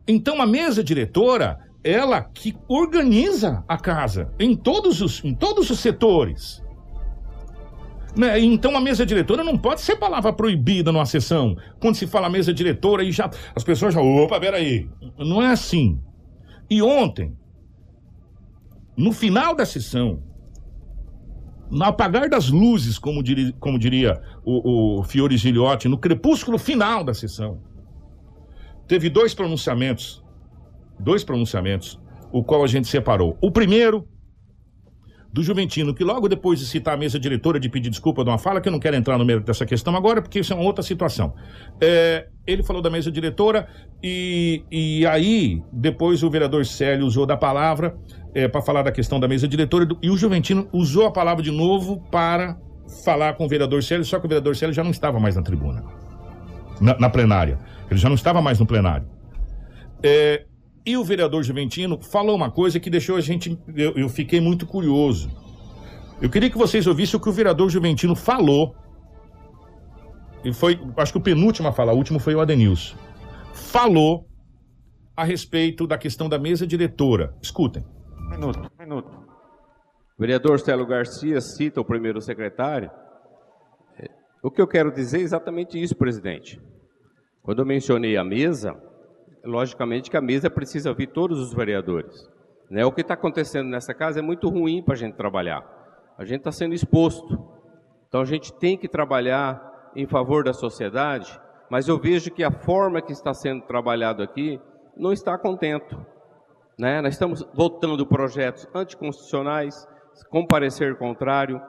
Então 0.07 0.39
a 0.39 0.45
mesa 0.45 0.83
diretora, 0.83 1.57
ela 1.83 2.21
que 2.21 2.55
organiza 2.67 3.63
a 3.67 3.75
casa 3.75 4.31
em 4.39 4.55
todos 4.55 5.01
os, 5.01 5.23
em 5.25 5.33
todos 5.33 5.71
os 5.71 5.79
setores. 5.79 6.61
Né? 8.15 8.39
Então 8.39 8.75
a 8.75 8.81
mesa 8.81 9.05
diretora 9.05 9.43
não 9.43 9.57
pode 9.57 9.81
ser 9.81 9.97
palavra 9.97 10.31
proibida 10.31 10.91
numa 10.91 11.05
sessão. 11.05 11.57
Quando 11.79 11.95
se 11.95 12.07
fala 12.07 12.29
mesa 12.29 12.53
diretora, 12.53 13.03
e 13.03 13.11
já 13.11 13.29
as 13.55 13.63
pessoas 13.63 13.93
já, 13.93 14.01
opa, 14.01 14.39
peraí. 14.39 14.89
Não 15.17 15.41
é 15.41 15.47
assim. 15.47 15.99
E 16.69 16.81
ontem, 16.81 17.35
no 18.97 19.11
final 19.11 19.53
da 19.53 19.65
sessão, 19.65 20.23
no 21.69 21.83
apagar 21.83 22.29
das 22.29 22.49
luzes, 22.49 22.97
como 22.97 23.21
diria, 23.21 23.53
como 23.59 23.77
diria 23.77 24.21
o, 24.43 24.99
o 24.99 25.03
Fiore 25.03 25.37
Giliotti, 25.37 25.87
no 25.87 25.97
crepúsculo 25.97 26.57
final 26.57 27.03
da 27.03 27.13
sessão, 27.13 27.59
teve 28.87 29.09
dois 29.09 29.33
pronunciamentos, 29.33 30.23
dois 30.99 31.23
pronunciamentos, 31.23 31.99
o 32.31 32.43
qual 32.43 32.63
a 32.63 32.67
gente 32.67 32.87
separou. 32.87 33.37
O 33.41 33.51
primeiro, 33.51 34.07
do 35.35 35.43
Juventino, 35.43 35.93
que 35.93 36.01
logo 36.01 36.29
depois 36.29 36.59
de 36.59 36.65
citar 36.65 36.93
a 36.93 36.97
mesa 36.97 37.19
diretora 37.19 37.59
de 37.59 37.67
pedir 37.67 37.89
desculpa 37.89 38.23
de 38.23 38.29
uma 38.29 38.37
fala, 38.37 38.61
que 38.61 38.69
eu 38.69 38.71
não 38.71 38.79
quero 38.79 38.95
entrar 38.95 39.17
no 39.17 39.25
meio 39.25 39.41
dessa 39.41 39.65
questão 39.65 39.93
agora, 39.93 40.21
porque 40.21 40.39
isso 40.39 40.53
é 40.53 40.55
uma 40.55 40.63
outra 40.63 40.81
situação. 40.81 41.33
É, 41.81 42.29
ele 42.47 42.63
falou 42.63 42.81
da 42.81 42.89
mesa 42.89 43.11
diretora 43.11 43.67
e, 44.01 44.63
e 44.71 45.05
aí 45.05 45.61
depois 45.73 46.23
o 46.23 46.29
vereador 46.29 46.65
Célio 46.65 47.05
usou 47.05 47.25
da 47.25 47.35
palavra 47.35 47.97
é, 48.33 48.47
para 48.47 48.61
falar 48.61 48.83
da 48.83 48.93
questão 48.93 49.19
da 49.19 49.27
mesa 49.27 49.45
diretora 49.45 49.85
e 50.01 50.09
o 50.09 50.15
Juventino 50.15 50.69
usou 50.71 51.05
a 51.05 51.11
palavra 51.11 51.43
de 51.43 51.51
novo 51.51 52.01
para 52.09 52.57
falar 53.03 53.33
com 53.33 53.43
o 53.43 53.49
vereador 53.49 53.83
Célio, 53.83 54.05
só 54.05 54.19
que 54.19 54.27
o 54.27 54.29
vereador 54.29 54.55
Célio 54.55 54.73
já 54.73 54.85
não 54.85 54.91
estava 54.91 55.19
mais 55.19 55.35
na 55.35 55.41
tribuna, 55.41 55.83
na, 56.79 56.97
na 56.97 57.09
plenária. 57.09 57.59
Ele 57.91 57.99
já 57.99 58.07
não 58.07 58.15
estava 58.15 58.41
mais 58.41 58.57
no 58.57 58.65
plenário. 58.65 59.05
É, 60.01 60.45
e 60.85 60.95
o 60.95 61.03
vereador 61.03 61.43
Juventino 61.43 61.99
falou 62.01 62.35
uma 62.35 62.51
coisa 62.51 62.79
que 62.79 62.89
deixou 62.89 63.15
a 63.15 63.21
gente. 63.21 63.57
Eu, 63.75 63.93
eu, 63.93 64.07
fiquei 64.07 64.39
muito 64.39 64.67
curioso. 64.67 65.29
Eu 66.21 66.29
queria 66.29 66.49
que 66.49 66.57
vocês 66.57 66.85
ouvissem 66.85 67.17
o 67.17 67.21
que 67.21 67.29
o 67.29 67.33
vereador 67.33 67.69
Juventino 67.69 68.15
falou. 68.15 68.75
E 70.43 70.53
foi, 70.53 70.79
acho 70.97 71.11
que 71.11 71.17
o 71.17 71.21
penúltimo 71.21 71.67
a 71.67 71.71
falar, 71.71 71.93
o 71.93 71.97
último 71.97 72.19
foi 72.19 72.35
o 72.35 72.39
Adenilson. 72.39 72.95
Falou 73.53 74.27
a 75.17 75.23
respeito 75.23 75.87
da 75.87 75.97
questão 75.97 76.29
da 76.29 76.37
mesa 76.37 76.67
diretora. 76.67 77.35
Escutem. 77.41 77.83
Minuto, 78.29 78.69
minuto. 78.77 79.09
O 80.17 80.21
vereador 80.21 80.59
Célio 80.59 80.85
Garcia 80.85 81.41
cita 81.41 81.81
o 81.81 81.85
primeiro 81.85 82.21
secretário. 82.21 82.91
O 84.45 84.51
que 84.51 84.61
eu 84.61 84.67
quero 84.67 84.93
dizer 84.93 85.17
é 85.17 85.21
exatamente 85.21 85.81
isso, 85.81 85.95
presidente. 85.95 86.61
Quando 87.41 87.59
eu 87.59 87.65
mencionei 87.65 88.15
a 88.15 88.23
mesa, 88.23 88.79
logicamente 89.45 90.09
que 90.09 90.17
a 90.17 90.21
mesa 90.21 90.49
precisa 90.49 90.89
ouvir 90.89 91.07
todos 91.07 91.39
os 91.39 91.53
vereadores. 91.53 92.27
Né? 92.69 92.85
O 92.85 92.91
que 92.91 93.01
está 93.01 93.13
acontecendo 93.13 93.69
nessa 93.69 93.93
casa 93.93 94.19
é 94.19 94.21
muito 94.21 94.49
ruim 94.49 94.81
para 94.81 94.95
a 94.95 94.97
gente 94.97 95.15
trabalhar. 95.15 95.63
A 96.17 96.25
gente 96.25 96.39
está 96.39 96.51
sendo 96.51 96.73
exposto. 96.73 97.39
Então 98.07 98.21
a 98.21 98.25
gente 98.25 98.51
tem 98.53 98.77
que 98.77 98.87
trabalhar 98.87 99.91
em 99.95 100.07
favor 100.07 100.43
da 100.43 100.53
sociedade, 100.53 101.39
mas 101.69 101.87
eu 101.87 101.99
vejo 101.99 102.31
que 102.31 102.43
a 102.43 102.51
forma 102.51 103.01
que 103.01 103.11
está 103.11 103.33
sendo 103.33 103.61
trabalhado 103.63 104.21
aqui 104.21 104.59
não 104.97 105.11
está 105.13 105.37
contento. 105.37 106.05
Né? 106.77 107.01
Nós 107.01 107.13
estamos 107.13 107.45
votando 107.53 108.05
projetos 108.05 108.67
anticonstitucionais, 108.73 109.87
com 110.29 110.45
parecer 110.45 110.97
contrário. 110.97 111.61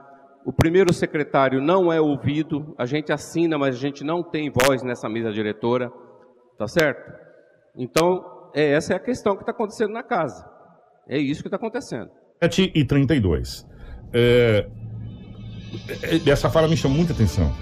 O 0.45 0.53
primeiro 0.53 0.93
secretário 0.93 1.61
não 1.61 1.93
é 1.93 2.01
ouvido, 2.01 2.75
a 2.79 2.87
gente 2.87 3.13
assina, 3.13 3.59
mas 3.59 3.75
a 3.75 3.79
gente 3.79 4.05
não 4.05 4.23
tem 4.23 4.51
voz 4.51 4.83
nessa 4.83 5.09
mesa 5.09 5.33
diretora, 5.33 5.91
tá 6.57 6.69
certo? 6.69 7.26
Então, 7.77 8.25
é, 8.55 8.73
essa 8.73 8.95
é 8.95 8.97
a 8.97 9.01
questão 9.01 9.37
que 9.37 9.43
está 9.43 9.53
acontecendo 9.53 9.93
na 9.93 10.03
casa. 10.03 10.49
É 11.09 11.19
isso 11.19 11.43
que 11.43 11.49
está 11.49 11.57
acontecendo. 11.57 12.11
7 12.43 12.73
e 12.75 12.85
32. 12.85 13.67
É, 14.13 14.67
é, 16.03 16.31
essa 16.31 16.49
fala 16.49 16.67
me 16.67 16.77
chamou 16.77 16.97
muita 16.97 17.13
atenção. 17.13 17.53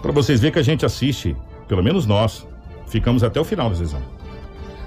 Para 0.00 0.12
vocês 0.12 0.40
verem 0.40 0.52
que 0.52 0.58
a 0.58 0.62
gente 0.62 0.86
assiste, 0.86 1.36
pelo 1.66 1.82
menos 1.82 2.06
nós, 2.06 2.46
ficamos 2.86 3.24
até 3.24 3.40
o 3.40 3.44
final 3.44 3.68
da 3.68 3.76
sessão. 3.76 4.00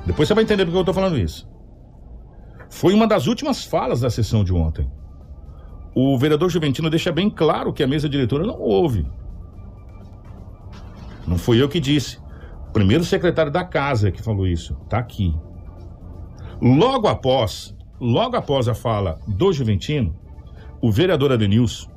Depois 0.05 0.27
você 0.27 0.33
vai 0.33 0.43
entender 0.43 0.65
por 0.65 0.71
que 0.71 0.77
eu 0.77 0.81
estou 0.81 0.93
falando 0.93 1.17
isso. 1.17 1.47
Foi 2.69 2.93
uma 2.93 3.07
das 3.07 3.27
últimas 3.27 3.63
falas 3.63 4.01
da 4.01 4.09
sessão 4.09 4.43
de 4.43 4.53
ontem. 4.53 4.89
O 5.93 6.17
vereador 6.17 6.49
Juventino 6.49 6.89
deixa 6.89 7.11
bem 7.11 7.29
claro 7.29 7.71
que 7.73 7.83
a 7.83 7.87
mesa 7.87 8.09
diretora 8.09 8.45
não 8.45 8.59
ouve. 8.59 9.05
Não 11.27 11.37
fui 11.37 11.61
eu 11.61 11.69
que 11.69 11.79
disse 11.79 12.19
primeiro 12.75 13.05
secretário 13.05 13.49
da 13.49 13.63
casa 13.63 14.11
que 14.11 14.21
falou 14.21 14.45
isso, 14.45 14.75
tá 14.89 14.97
aqui. 14.97 15.33
Logo 16.61 17.07
após, 17.07 17.73
logo 18.01 18.35
após 18.35 18.67
a 18.67 18.75
fala 18.75 19.17
do 19.25 19.53
Juventino, 19.53 20.13
o 20.81 20.91
vereador 20.91 21.31
Adenilson 21.31 21.89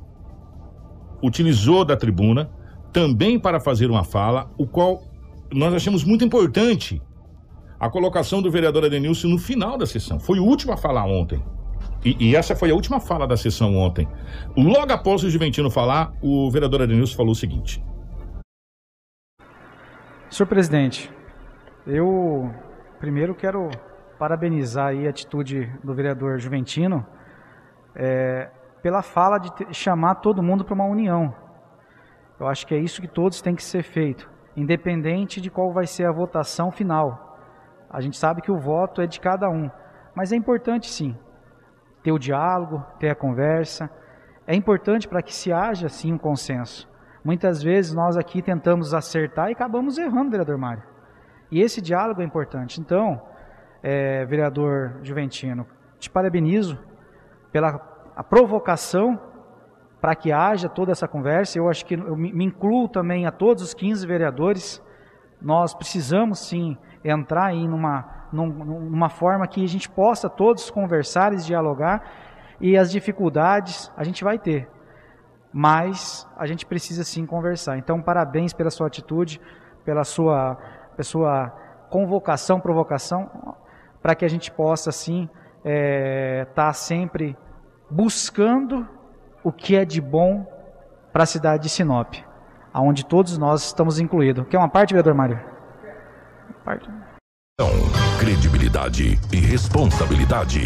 utilizou 1.21 1.83
da 1.83 1.97
tribuna 1.97 2.49
também 2.93 3.37
para 3.37 3.59
fazer 3.59 3.89
uma 3.91 4.05
fala, 4.05 4.49
o 4.57 4.65
qual 4.65 5.03
nós 5.51 5.73
achamos 5.73 6.05
muito 6.05 6.23
importante 6.23 7.01
a 7.77 7.89
colocação 7.89 8.41
do 8.41 8.49
vereador 8.49 8.85
Adenilson 8.85 9.27
no 9.27 9.37
final 9.37 9.77
da 9.77 9.85
sessão. 9.85 10.17
Foi 10.17 10.39
o 10.39 10.45
último 10.45 10.71
a 10.71 10.77
falar 10.77 11.03
ontem. 11.03 11.43
E, 12.05 12.15
e, 12.21 12.35
essa 12.37 12.55
foi 12.55 12.71
a 12.71 12.73
última 12.73 13.01
fala 13.01 13.27
da 13.27 13.35
sessão 13.35 13.75
ontem. 13.75 14.07
Logo 14.55 14.93
após 14.93 15.25
o 15.25 15.29
Juventino 15.29 15.69
falar, 15.69 16.13
o 16.21 16.49
vereador 16.49 16.83
Adenilson 16.83 17.17
falou 17.17 17.33
o 17.33 17.35
seguinte: 17.35 17.83
Senhor 20.31 20.47
presidente, 20.47 21.11
eu 21.87 22.53
primeiro 22.99 23.33
quero 23.33 23.71
parabenizar 24.19 24.93
a 24.93 25.09
atitude 25.09 25.65
do 25.83 25.91
vereador 25.91 26.37
Juventino 26.37 27.03
é, 27.95 28.51
pela 28.83 29.01
fala 29.01 29.39
de 29.39 29.51
chamar 29.73 30.15
todo 30.15 30.43
mundo 30.43 30.63
para 30.63 30.75
uma 30.75 30.85
união. 30.85 31.33
Eu 32.39 32.47
acho 32.47 32.67
que 32.67 32.75
é 32.75 32.77
isso 32.77 33.01
que 33.01 33.07
todos 33.07 33.41
têm 33.41 33.55
que 33.55 33.63
ser 33.63 33.81
feito, 33.81 34.29
independente 34.55 35.41
de 35.41 35.49
qual 35.49 35.73
vai 35.73 35.87
ser 35.87 36.05
a 36.05 36.11
votação 36.11 36.71
final. 36.71 37.39
A 37.89 37.99
gente 37.99 38.15
sabe 38.15 38.43
que 38.43 38.51
o 38.51 38.59
voto 38.59 39.01
é 39.01 39.07
de 39.07 39.19
cada 39.19 39.49
um, 39.49 39.67
mas 40.13 40.31
é 40.31 40.35
importante 40.35 40.87
sim 40.91 41.17
ter 42.03 42.11
o 42.11 42.19
diálogo, 42.19 42.85
ter 42.99 43.09
a 43.09 43.15
conversa. 43.15 43.89
É 44.45 44.53
importante 44.53 45.07
para 45.07 45.23
que 45.23 45.33
se 45.33 45.51
haja 45.51 45.89
sim 45.89 46.13
um 46.13 46.19
consenso. 46.19 46.88
Muitas 47.23 47.61
vezes 47.61 47.93
nós 47.93 48.17
aqui 48.17 48.41
tentamos 48.41 48.93
acertar 48.93 49.49
e 49.49 49.51
acabamos 49.51 49.97
errando, 49.97 50.31
vereador 50.31 50.57
Mário. 50.57 50.83
E 51.51 51.61
esse 51.61 51.81
diálogo 51.81 52.21
é 52.21 52.25
importante. 52.25 52.79
Então, 52.79 53.21
é, 53.83 54.25
vereador 54.25 54.99
Juventino, 55.03 55.65
te 55.97 56.09
parabenizo 56.09 56.77
pela 57.51 57.89
a 58.15 58.23
provocação 58.23 59.17
para 60.01 60.15
que 60.15 60.31
haja 60.31 60.67
toda 60.67 60.91
essa 60.91 61.07
conversa. 61.07 61.57
Eu 61.57 61.69
acho 61.69 61.85
que 61.85 61.93
eu 61.93 62.15
me 62.15 62.43
incluo 62.43 62.87
também 62.87 63.25
a 63.25 63.31
todos 63.31 63.63
os 63.63 63.73
15 63.73 64.05
vereadores. 64.05 64.81
Nós 65.41 65.73
precisamos 65.73 66.39
sim 66.39 66.77
entrar 67.03 67.45
aí 67.45 67.67
numa, 67.67 68.27
numa 68.31 69.09
forma 69.09 69.47
que 69.47 69.63
a 69.63 69.67
gente 69.67 69.89
possa 69.89 70.29
todos 70.29 70.69
conversar 70.69 71.33
e 71.33 71.37
dialogar 71.37 72.03
e 72.59 72.77
as 72.77 72.91
dificuldades 72.91 73.89
a 73.95 74.03
gente 74.03 74.21
vai 74.23 74.37
ter 74.37 74.69
mas 75.51 76.27
a 76.37 76.45
gente 76.45 76.65
precisa 76.65 77.03
sim 77.03 77.25
conversar. 77.25 77.77
Então, 77.77 78.01
parabéns 78.01 78.53
pela 78.53 78.69
sua 78.69 78.87
atitude, 78.87 79.41
pela 79.83 80.03
sua, 80.03 80.55
pela 80.95 81.03
sua 81.03 81.49
convocação, 81.89 82.59
provocação, 82.59 83.55
para 84.01 84.15
que 84.15 84.25
a 84.25 84.29
gente 84.29 84.51
possa 84.51 84.91
sim 84.91 85.23
estar 85.57 85.65
é, 85.65 86.45
tá 86.53 86.71
sempre 86.73 87.35
buscando 87.89 88.87
o 89.43 89.51
que 89.51 89.75
é 89.75 89.83
de 89.83 89.99
bom 89.99 90.45
para 91.11 91.23
a 91.23 91.25
cidade 91.25 91.63
de 91.63 91.69
Sinop, 91.69 92.13
aonde 92.71 93.05
todos 93.05 93.37
nós 93.37 93.65
estamos 93.65 93.99
incluídos. 93.99 94.47
Quer 94.47 94.57
uma 94.57 94.69
parte, 94.69 94.93
vereador 94.93 95.15
Mário? 95.15 95.39
Parte 96.63 96.89
credibilidade 98.17 99.19
e 99.33 99.37
responsabilidade. 99.37 100.61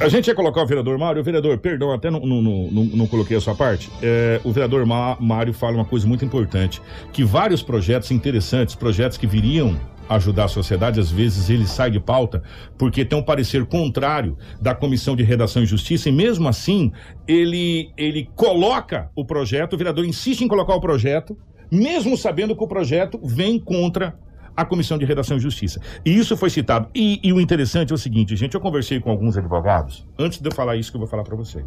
A 0.00 0.08
gente 0.08 0.28
ia 0.28 0.34
colocar 0.34 0.62
o 0.62 0.66
vereador 0.66 0.96
Mário. 0.98 1.22
Vereador, 1.24 1.58
perdão, 1.58 1.92
até 1.92 2.10
não, 2.10 2.20
não, 2.20 2.42
não, 2.42 2.84
não 2.84 3.06
coloquei 3.06 3.36
a 3.36 3.40
sua 3.40 3.54
parte. 3.54 3.90
É, 4.02 4.40
o 4.44 4.52
vereador 4.52 4.86
Mário 4.86 5.52
fala 5.52 5.74
uma 5.74 5.84
coisa 5.84 6.06
muito 6.06 6.24
importante: 6.24 6.80
que 7.12 7.24
vários 7.24 7.62
projetos 7.62 8.10
interessantes, 8.10 8.74
projetos 8.74 9.18
que 9.18 9.26
viriam 9.26 9.76
ajudar 10.08 10.44
a 10.44 10.48
sociedade, 10.48 11.00
às 11.00 11.10
vezes 11.10 11.50
ele 11.50 11.66
sai 11.66 11.90
de 11.90 12.00
pauta 12.00 12.42
porque 12.78 13.04
tem 13.04 13.18
um 13.18 13.22
parecer 13.22 13.66
contrário 13.66 14.38
da 14.60 14.74
Comissão 14.74 15.14
de 15.14 15.22
Redação 15.22 15.62
e 15.62 15.66
Justiça 15.66 16.08
e 16.08 16.12
mesmo 16.12 16.48
assim 16.48 16.90
ele, 17.26 17.92
ele 17.94 18.26
coloca 18.34 19.10
o 19.14 19.22
projeto, 19.22 19.74
o 19.74 19.76
vereador 19.76 20.06
insiste 20.06 20.40
em 20.40 20.48
colocar 20.48 20.74
o 20.74 20.80
projeto, 20.80 21.36
mesmo 21.70 22.16
sabendo 22.16 22.56
que 22.56 22.64
o 22.64 22.68
projeto 22.68 23.20
vem 23.22 23.58
contra 23.58 24.16
a 24.58 24.64
Comissão 24.64 24.98
de 24.98 25.04
Redação 25.04 25.36
e 25.36 25.40
Justiça. 25.40 25.80
E 26.04 26.10
isso 26.18 26.36
foi 26.36 26.50
citado. 26.50 26.88
E, 26.92 27.20
e, 27.22 27.32
o 27.32 27.40
interessante 27.40 27.92
é 27.92 27.94
o 27.94 27.98
seguinte, 27.98 28.34
gente, 28.34 28.56
eu 28.56 28.60
conversei 28.60 28.98
com 28.98 29.08
alguns 29.08 29.38
advogados, 29.38 30.04
antes 30.18 30.40
de 30.40 30.48
eu 30.48 30.52
falar 30.52 30.74
isso 30.74 30.90
que 30.90 30.96
eu 30.96 31.00
vou 31.00 31.08
falar 31.08 31.22
para 31.22 31.36
vocês. 31.36 31.64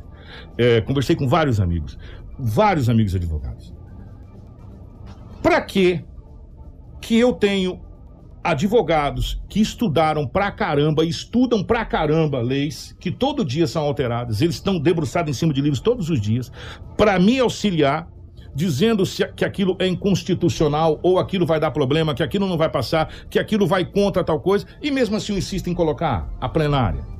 É, 0.58 0.82
conversei 0.82 1.16
com 1.16 1.26
vários 1.26 1.62
amigos, 1.62 1.98
vários 2.38 2.89
amigos 2.89 3.16
advogados. 3.16 3.74
Para 5.42 5.62
que 5.62 6.04
que 7.00 7.18
eu 7.18 7.32
tenho 7.32 7.80
advogados 8.44 9.42
que 9.48 9.62
estudaram 9.62 10.28
pra 10.28 10.52
caramba, 10.52 11.06
estudam 11.06 11.64
pra 11.64 11.86
caramba 11.86 12.42
leis 12.42 12.94
que 13.00 13.10
todo 13.10 13.46
dia 13.46 13.68
são 13.68 13.84
alteradas, 13.84 14.42
eles 14.42 14.56
estão 14.56 14.78
debruçados 14.78 15.30
em 15.30 15.34
cima 15.34 15.54
de 15.54 15.62
livros 15.62 15.80
todos 15.80 16.10
os 16.10 16.20
dias, 16.20 16.52
para 16.98 17.18
me 17.18 17.39
auxiliar 17.39 18.10
dizendo 18.54 19.06
se, 19.06 19.26
que 19.34 19.45
aquilo 19.45 19.76
é 19.80 19.88
inconstitucional 19.88 20.99
ou 21.02 21.20
aquilo 21.20 21.45
vai 21.45 21.60
dar 21.60 21.72
problema, 21.72 22.14
que 22.14 22.24
aquilo 22.24 22.47
não 22.47 22.58
vai 22.58 22.70
passar, 22.70 23.12
que 23.30 23.39
aquilo 23.39 23.66
vai 23.66 23.86
contra 23.86 24.24
tal 24.24 24.39
coisa, 24.39 24.66
e 24.82 24.91
mesmo 24.91 25.16
assim 25.16 25.36
insistem 25.36 25.74
em 25.74 25.76
colocar 25.76 26.30
a 26.39 26.49
plenária. 26.49 27.12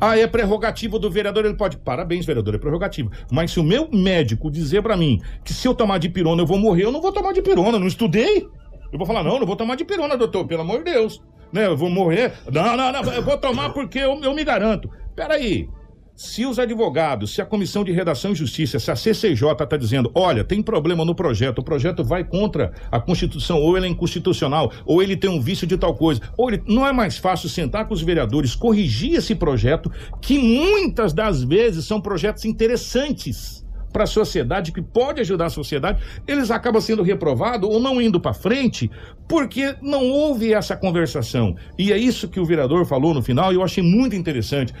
Ah, 0.00 0.18
é 0.18 0.26
prerrogativa 0.26 0.98
do 0.98 1.10
vereador, 1.10 1.44
ele 1.46 1.54
pode. 1.54 1.78
Parabéns, 1.78 2.26
vereador, 2.26 2.54
é 2.54 2.58
prerrogativa. 2.58 3.10
Mas 3.30 3.50
se 3.52 3.60
o 3.60 3.64
meu 3.64 3.88
médico 3.90 4.50
dizer 4.50 4.82
pra 4.82 4.96
mim 4.96 5.22
que 5.42 5.54
se 5.54 5.66
eu 5.66 5.74
tomar 5.74 5.98
de 5.98 6.08
pirona 6.08 6.42
eu 6.42 6.46
vou 6.46 6.58
morrer, 6.58 6.84
eu 6.84 6.92
não 6.92 7.00
vou 7.00 7.12
tomar 7.12 7.32
de 7.32 7.40
pirona, 7.40 7.78
não 7.78 7.86
estudei. 7.86 8.46
Eu 8.92 8.98
vou 8.98 9.06
falar, 9.06 9.22
não, 9.22 9.38
não 9.38 9.46
vou 9.46 9.56
tomar 9.56 9.74
de 9.74 9.84
pirona, 9.84 10.16
doutor, 10.16 10.46
pelo 10.46 10.60
amor 10.60 10.84
de 10.84 10.92
Deus. 10.92 11.22
Né, 11.52 11.66
eu 11.66 11.76
vou 11.76 11.88
morrer. 11.88 12.34
Não, 12.52 12.76
não, 12.76 12.92
não, 12.92 13.12
eu 13.12 13.22
vou 13.22 13.38
tomar 13.38 13.70
porque 13.70 13.98
eu, 13.98 14.20
eu 14.22 14.34
me 14.34 14.44
garanto. 14.44 14.90
Peraí. 15.14 15.68
Se 16.16 16.46
os 16.46 16.58
advogados, 16.58 17.34
se 17.34 17.42
a 17.42 17.44
Comissão 17.44 17.84
de 17.84 17.92
Redação 17.92 18.32
e 18.32 18.34
Justiça, 18.34 18.78
se 18.78 18.90
a 18.90 18.96
CCJ 18.96 19.50
está 19.52 19.76
dizendo, 19.76 20.10
olha, 20.14 20.42
tem 20.42 20.62
problema 20.62 21.04
no 21.04 21.14
projeto, 21.14 21.58
o 21.58 21.62
projeto 21.62 22.02
vai 22.02 22.24
contra 22.24 22.72
a 22.90 22.98
Constituição, 22.98 23.60
ou 23.60 23.76
ele 23.76 23.84
é 23.84 23.90
inconstitucional, 23.90 24.72
ou 24.86 25.02
ele 25.02 25.14
tem 25.14 25.28
um 25.28 25.38
vício 25.38 25.66
de 25.66 25.76
tal 25.76 25.94
coisa, 25.94 26.22
ou 26.34 26.48
ele 26.48 26.62
não 26.66 26.86
é 26.86 26.92
mais 26.92 27.18
fácil 27.18 27.50
sentar 27.50 27.86
com 27.86 27.92
os 27.92 28.00
vereadores, 28.00 28.54
corrigir 28.54 29.16
esse 29.16 29.34
projeto, 29.34 29.92
que 30.22 30.38
muitas 30.38 31.12
das 31.12 31.44
vezes 31.44 31.84
são 31.84 32.00
projetos 32.00 32.46
interessantes 32.46 33.66
para 33.92 34.04
a 34.04 34.06
sociedade, 34.06 34.72
que 34.72 34.80
pode 34.80 35.20
ajudar 35.20 35.46
a 35.46 35.50
sociedade, 35.50 36.02
eles 36.26 36.50
acabam 36.50 36.80
sendo 36.80 37.02
reprovados 37.02 37.68
ou 37.68 37.78
não 37.78 38.00
indo 38.00 38.18
para 38.18 38.32
frente, 38.32 38.90
porque 39.28 39.74
não 39.82 40.10
houve 40.10 40.54
essa 40.54 40.76
conversação. 40.76 41.56
E 41.78 41.92
é 41.92 41.98
isso 41.98 42.28
que 42.28 42.40
o 42.40 42.44
vereador 42.44 42.86
falou 42.86 43.12
no 43.12 43.22
final, 43.22 43.52
e 43.52 43.56
eu 43.56 43.62
achei 43.62 43.82
muito 43.82 44.16
interessante 44.16 44.72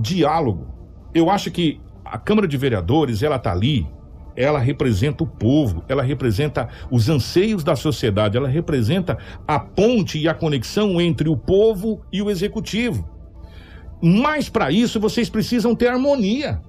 diálogo. 0.00 0.68
Eu 1.14 1.30
acho 1.30 1.50
que 1.50 1.80
a 2.04 2.18
Câmara 2.18 2.48
de 2.48 2.56
Vereadores, 2.56 3.22
ela 3.22 3.38
tá 3.38 3.52
ali, 3.52 3.86
ela 4.34 4.58
representa 4.58 5.22
o 5.22 5.26
povo, 5.26 5.84
ela 5.88 6.02
representa 6.02 6.68
os 6.90 7.08
anseios 7.08 7.62
da 7.62 7.76
sociedade, 7.76 8.36
ela 8.36 8.48
representa 8.48 9.18
a 9.46 9.58
ponte 9.58 10.18
e 10.18 10.28
a 10.28 10.34
conexão 10.34 11.00
entre 11.00 11.28
o 11.28 11.36
povo 11.36 12.00
e 12.12 12.22
o 12.22 12.30
executivo. 12.30 13.08
Mas 14.02 14.48
para 14.48 14.70
isso 14.70 14.98
vocês 14.98 15.28
precisam 15.28 15.74
ter 15.74 15.88
harmonia. 15.88 16.60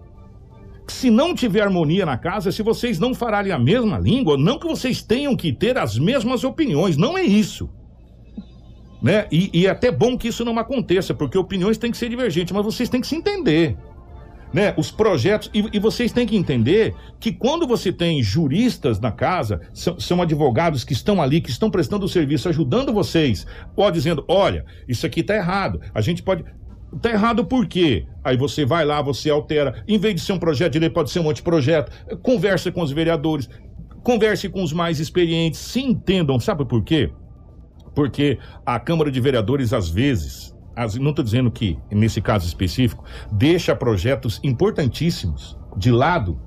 Se 0.87 1.09
não 1.09 1.33
tiver 1.33 1.61
harmonia 1.61 2.05
na 2.05 2.17
casa, 2.17 2.51
se 2.51 2.61
vocês 2.61 2.99
não 2.99 3.13
falarem 3.13 3.53
a 3.53 3.59
mesma 3.59 3.97
língua, 3.97 4.37
não 4.37 4.59
que 4.59 4.67
vocês 4.67 5.01
tenham 5.01 5.35
que 5.35 5.53
ter 5.53 5.77
as 5.77 5.97
mesmas 5.97 6.43
opiniões, 6.43 6.97
não 6.97 7.17
é 7.17 7.23
isso 7.23 7.69
né? 9.01 9.25
E, 9.31 9.49
e, 9.53 9.65
é 9.65 9.69
até 9.69 9.91
bom 9.91 10.17
que 10.17 10.27
isso 10.27 10.45
não 10.45 10.57
aconteça, 10.59 11.13
porque 11.13 11.37
opiniões 11.37 11.77
têm 11.77 11.91
que 11.91 11.97
ser 11.97 12.09
divergentes, 12.09 12.53
mas 12.53 12.63
vocês 12.63 12.87
têm 12.87 13.01
que 13.01 13.07
se 13.07 13.15
entender. 13.15 13.75
Né? 14.53 14.73
Os 14.77 14.91
projetos, 14.91 15.49
e, 15.53 15.65
e 15.73 15.79
vocês 15.79 16.11
têm 16.11 16.27
que 16.27 16.35
entender 16.35 16.93
que 17.19 17.31
quando 17.31 17.65
você 17.65 17.91
tem 17.91 18.21
juristas 18.21 18.99
na 18.99 19.11
casa, 19.11 19.61
são, 19.73 19.99
são 19.99 20.21
advogados 20.21 20.83
que 20.83 20.93
estão 20.93 21.21
ali, 21.21 21.39
que 21.39 21.49
estão 21.49 21.71
prestando 21.71 22.07
serviço, 22.07 22.49
ajudando 22.49 22.93
vocês, 22.93 23.47
ou 23.75 23.89
dizendo: 23.89 24.25
olha, 24.27 24.65
isso 24.87 25.05
aqui 25.05 25.21
está 25.21 25.35
errado, 25.35 25.79
a 25.93 26.01
gente 26.01 26.21
pode. 26.21 26.43
Tá 27.01 27.09
errado 27.09 27.45
por 27.45 27.65
quê? 27.67 28.05
Aí 28.21 28.35
você 28.35 28.65
vai 28.65 28.83
lá, 28.83 29.01
você 29.01 29.29
altera. 29.29 29.81
Em 29.87 29.97
vez 29.97 30.15
de 30.15 30.21
ser 30.21 30.33
um 30.33 30.39
projeto 30.39 30.73
de 30.73 30.79
lei, 30.79 30.89
pode 30.89 31.09
ser 31.09 31.21
um 31.21 31.29
anteprojeto. 31.29 31.89
Conversa 32.21 32.69
com 32.69 32.81
os 32.81 32.91
vereadores, 32.91 33.49
converse 34.03 34.49
com 34.49 34.61
os 34.61 34.73
mais 34.73 34.99
experientes, 34.99 35.61
se 35.61 35.79
entendam. 35.79 36.37
Sabe 36.37 36.65
por 36.65 36.83
quê? 36.83 37.09
Porque 37.93 38.37
a 38.65 38.79
Câmara 38.79 39.11
de 39.11 39.19
Vereadores, 39.19 39.73
às 39.73 39.89
vezes, 39.89 40.55
as, 40.75 40.95
não 40.95 41.09
estou 41.09 41.23
dizendo 41.23 41.51
que, 41.51 41.77
nesse 41.91 42.21
caso 42.21 42.47
específico, 42.47 43.03
deixa 43.31 43.75
projetos 43.75 44.39
importantíssimos 44.43 45.57
de 45.77 45.91
lado 45.91 46.39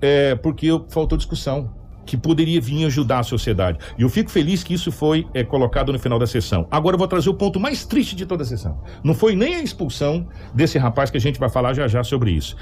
é, 0.00 0.34
porque 0.34 0.68
faltou 0.88 1.16
discussão 1.16 1.72
que 2.04 2.16
poderia 2.16 2.60
vir 2.60 2.84
ajudar 2.84 3.20
a 3.20 3.22
sociedade. 3.22 3.78
E 3.98 4.02
eu 4.02 4.08
fico 4.08 4.30
feliz 4.30 4.62
que 4.62 4.74
isso 4.74 4.92
foi 4.92 5.26
é, 5.32 5.42
colocado 5.42 5.92
no 5.92 5.98
final 5.98 6.18
da 6.18 6.26
sessão. 6.26 6.66
Agora 6.70 6.94
eu 6.94 6.98
vou 6.98 7.08
trazer 7.08 7.30
o 7.30 7.34
ponto 7.34 7.58
mais 7.58 7.86
triste 7.86 8.14
de 8.14 8.26
toda 8.26 8.42
a 8.42 8.46
sessão. 8.46 8.78
Não 9.02 9.14
foi 9.14 9.34
nem 9.34 9.56
a 9.56 9.62
expulsão 9.62 10.28
desse 10.54 10.78
rapaz 10.78 11.10
que 11.10 11.16
a 11.16 11.20
gente 11.20 11.40
vai 11.40 11.48
falar 11.48 11.72
já 11.72 11.88
já 11.88 12.04
sobre 12.04 12.30
isso. 12.32 12.56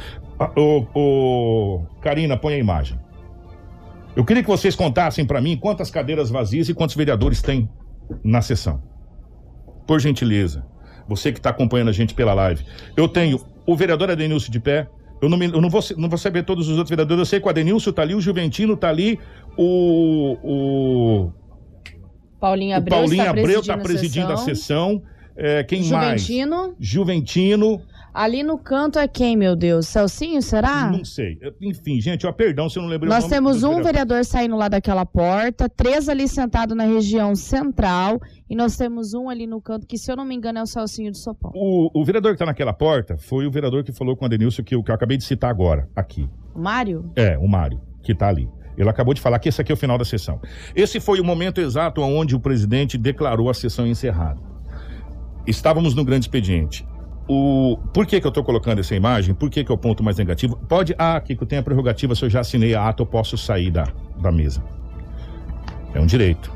O, 0.56 0.86
o 0.94 1.86
Karina, 2.00 2.36
põe 2.36 2.54
a 2.54 2.58
imagem. 2.58 2.98
Eu 4.14 4.24
queria 4.24 4.42
que 4.42 4.48
vocês 4.48 4.76
contassem 4.76 5.24
para 5.24 5.40
mim 5.40 5.56
quantas 5.56 5.90
cadeiras 5.90 6.30
vazias 6.30 6.68
e 6.68 6.74
quantos 6.74 6.94
vereadores 6.94 7.40
tem 7.40 7.68
na 8.22 8.42
sessão. 8.42 8.82
Por 9.86 10.00
gentileza, 10.00 10.64
você 11.08 11.32
que 11.32 11.38
está 11.38 11.50
acompanhando 11.50 11.88
a 11.88 11.92
gente 11.92 12.14
pela 12.14 12.34
live. 12.34 12.64
Eu 12.96 13.08
tenho 13.08 13.40
o 13.66 13.76
vereador 13.76 14.10
Adenilson 14.10 14.50
de 14.50 14.60
pé. 14.60 14.88
Eu 15.20 15.28
não, 15.28 15.38
me, 15.38 15.46
eu 15.46 15.60
não, 15.60 15.70
vou, 15.70 15.80
não 15.96 16.08
vou 16.08 16.18
saber 16.18 16.44
todos 16.44 16.68
os 16.68 16.78
outros 16.78 16.90
vereadores. 16.90 17.20
Eu 17.20 17.26
sei 17.26 17.40
que 17.40 17.46
o 17.46 17.50
Adenilson 17.50 17.90
está 17.90 18.02
ali, 18.02 18.14
o 18.14 18.20
Juventino 18.20 18.74
está 18.74 18.88
ali, 18.88 19.18
o. 19.56 20.36
o 20.42 21.32
Paulinho 22.40 22.76
Abreu, 22.76 22.98
Paulinho 22.98 23.30
Abreu 23.30 23.60
está 23.60 23.78
presidindo, 23.78 24.32
a 24.32 24.36
sessão. 24.36 25.00
É, 25.36 25.62
quem 25.62 25.82
Juventino. 25.82 26.56
mais? 26.56 26.74
Juventino. 26.78 27.82
Ali 28.12 28.42
no 28.42 28.58
canto 28.58 28.98
é 28.98 29.08
quem, 29.08 29.36
meu 29.36 29.56
Deus? 29.56 29.86
Celcinho, 29.86 30.42
será? 30.42 30.90
Não 30.90 31.04
sei. 31.04 31.38
Enfim, 31.60 32.00
gente, 32.00 32.26
ó, 32.26 32.32
perdão 32.32 32.68
se 32.68 32.78
eu 32.78 32.82
não 32.82 32.90
lembrei 32.90 33.08
Nós 33.08 33.24
o 33.24 33.26
nome 33.26 33.34
temos 33.34 33.62
um 33.62 33.82
vereador. 33.82 34.24
saindo 34.24 34.56
lá 34.56 34.68
daquela 34.68 35.06
porta, 35.06 35.68
três 35.68 36.08
ali 36.08 36.28
sentado 36.28 36.74
na 36.74 36.84
região 36.84 37.34
central, 37.34 38.20
e 38.50 38.54
nós 38.54 38.76
temos 38.76 39.14
um 39.14 39.30
ali 39.30 39.46
no 39.46 39.60
canto, 39.60 39.86
que 39.86 39.96
se 39.96 40.12
eu 40.12 40.16
não 40.16 40.24
me 40.24 40.34
engano 40.34 40.58
é 40.58 40.62
o 40.62 40.66
Celcinho 40.66 41.10
de 41.10 41.18
Sopão. 41.18 41.52
O, 41.54 41.90
o 41.94 42.04
vereador 42.04 42.32
que 42.32 42.36
está 42.36 42.46
naquela 42.46 42.72
porta 42.72 43.16
foi 43.16 43.46
o 43.46 43.50
vereador 43.50 43.82
que 43.82 43.92
falou 43.92 44.16
com 44.16 44.26
a 44.26 44.28
Denilson, 44.28 44.62
que 44.62 44.72
que 44.82 44.90
eu 44.90 44.94
acabei 44.94 45.16
de 45.16 45.24
citar 45.24 45.50
agora, 45.50 45.88
aqui. 45.94 46.28
O 46.54 46.60
Mário? 46.60 47.10
É, 47.16 47.38
o 47.38 47.46
Mário, 47.46 47.80
que 48.02 48.12
está 48.12 48.28
ali. 48.28 48.48
Ele 48.76 48.88
acabou 48.88 49.12
de 49.14 49.20
falar 49.20 49.38
que 49.38 49.48
esse 49.48 49.60
aqui 49.60 49.70
é 49.70 49.74
o 49.74 49.76
final 49.76 49.98
da 49.98 50.04
sessão. 50.04 50.40
Esse 50.74 50.98
foi 50.98 51.20
o 51.20 51.24
momento 51.24 51.60
exato 51.60 52.00
onde 52.00 52.34
o 52.34 52.40
presidente 52.40 52.96
declarou 52.96 53.50
a 53.50 53.54
sessão 53.54 53.86
encerrada. 53.86 54.40
Estávamos 55.46 55.94
no 55.94 56.04
grande 56.04 56.24
expediente. 56.24 56.86
O, 57.28 57.78
por 57.94 58.04
que, 58.04 58.20
que 58.20 58.26
eu 58.26 58.30
estou 58.30 58.42
colocando 58.42 58.80
essa 58.80 58.94
imagem? 58.94 59.34
Por 59.34 59.48
que, 59.48 59.62
que 59.62 59.70
é 59.70 59.74
o 59.74 59.78
ponto 59.78 60.02
mais 60.02 60.16
negativo? 60.16 60.56
Pode. 60.68 60.94
Ah, 60.98 61.22
eu 61.28 61.46
tenho 61.46 61.60
a 61.60 61.64
prerrogativa, 61.64 62.14
se 62.14 62.24
eu 62.24 62.30
já 62.30 62.40
assinei 62.40 62.74
a 62.74 62.88
ata, 62.88 63.02
eu 63.02 63.06
posso 63.06 63.38
sair 63.38 63.70
da, 63.70 63.86
da 64.20 64.32
mesa. 64.32 64.62
É 65.94 66.00
um 66.00 66.06
direito. 66.06 66.52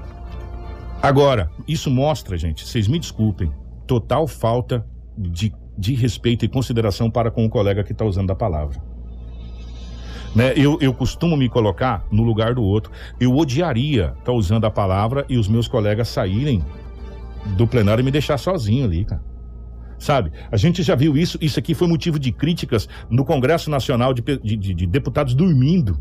Agora, 1.01 1.51
isso 1.69 1.91
mostra, 1.91 2.37
gente, 2.37 2.67
vocês 2.67 2.89
me 2.89 2.99
desculpem, 2.99 3.53
total 3.87 4.27
falta 4.27 4.85
de, 5.17 5.55
de 5.79 5.95
respeito 5.95 6.45
e 6.45 6.49
consideração 6.49 7.11
para 7.11 7.31
com 7.31 7.45
o 7.45 7.51
colega 7.51 7.85
que 7.85 7.93
está 7.93 8.05
usando 8.05 8.31
a 8.33 8.35
palavra. 8.35 8.83
Né? 10.35 10.53
Eu, 10.57 10.79
eu 10.81 10.93
costumo 10.93 11.37
me 11.37 11.49
colocar 11.49 12.05
no 12.11 12.25
lugar 12.25 12.55
do 12.55 12.63
outro. 12.63 12.91
Eu 13.21 13.37
odiaria 13.37 14.07
estar 14.07 14.25
tá 14.25 14.33
usando 14.33 14.65
a 14.65 14.71
palavra 14.71 15.25
e 15.29 15.39
os 15.39 15.47
meus 15.49 15.69
colegas 15.69 16.09
saírem 16.09 16.63
do 17.57 17.67
plenário 17.67 18.03
e 18.03 18.05
me 18.05 18.11
deixar 18.11 18.37
sozinho 18.37 18.85
ali, 18.85 19.05
cara 19.05 19.36
sabe? 19.99 20.33
A 20.51 20.57
gente 20.57 20.83
já 20.83 20.95
viu 20.95 21.17
isso, 21.17 21.39
isso 21.41 21.59
aqui 21.59 21.75
foi 21.75 21.89
motivo 21.89 22.19
de 22.19 22.33
críticas 22.33 22.89
no 23.11 23.25
Congresso 23.25 23.71
Nacional 23.71 24.13
de, 24.13 24.23
de, 24.23 24.57
de 24.75 24.87
deputados 24.87 25.35
dormindo. 25.35 25.99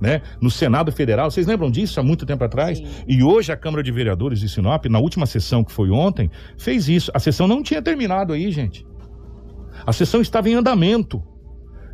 Né? 0.00 0.20
No 0.42 0.50
Senado 0.50 0.92
Federal, 0.92 1.30
vocês 1.30 1.46
lembram 1.46 1.70
disso 1.70 1.98
há 1.98 2.02
muito 2.02 2.26
tempo 2.26 2.44
atrás? 2.44 2.78
Sim. 2.78 2.86
E 3.08 3.22
hoje 3.22 3.50
a 3.50 3.56
Câmara 3.56 3.82
de 3.82 3.90
Vereadores 3.90 4.40
de 4.40 4.48
Sinop, 4.48 4.84
na 4.86 4.98
última 4.98 5.24
sessão 5.24 5.64
que 5.64 5.72
foi 5.72 5.90
ontem, 5.90 6.30
fez 6.58 6.88
isso. 6.88 7.10
A 7.14 7.18
sessão 7.18 7.48
não 7.48 7.62
tinha 7.62 7.80
terminado 7.80 8.34
aí, 8.34 8.50
gente. 8.50 8.86
A 9.86 9.92
sessão 9.92 10.20
estava 10.20 10.50
em 10.50 10.54
andamento, 10.54 11.22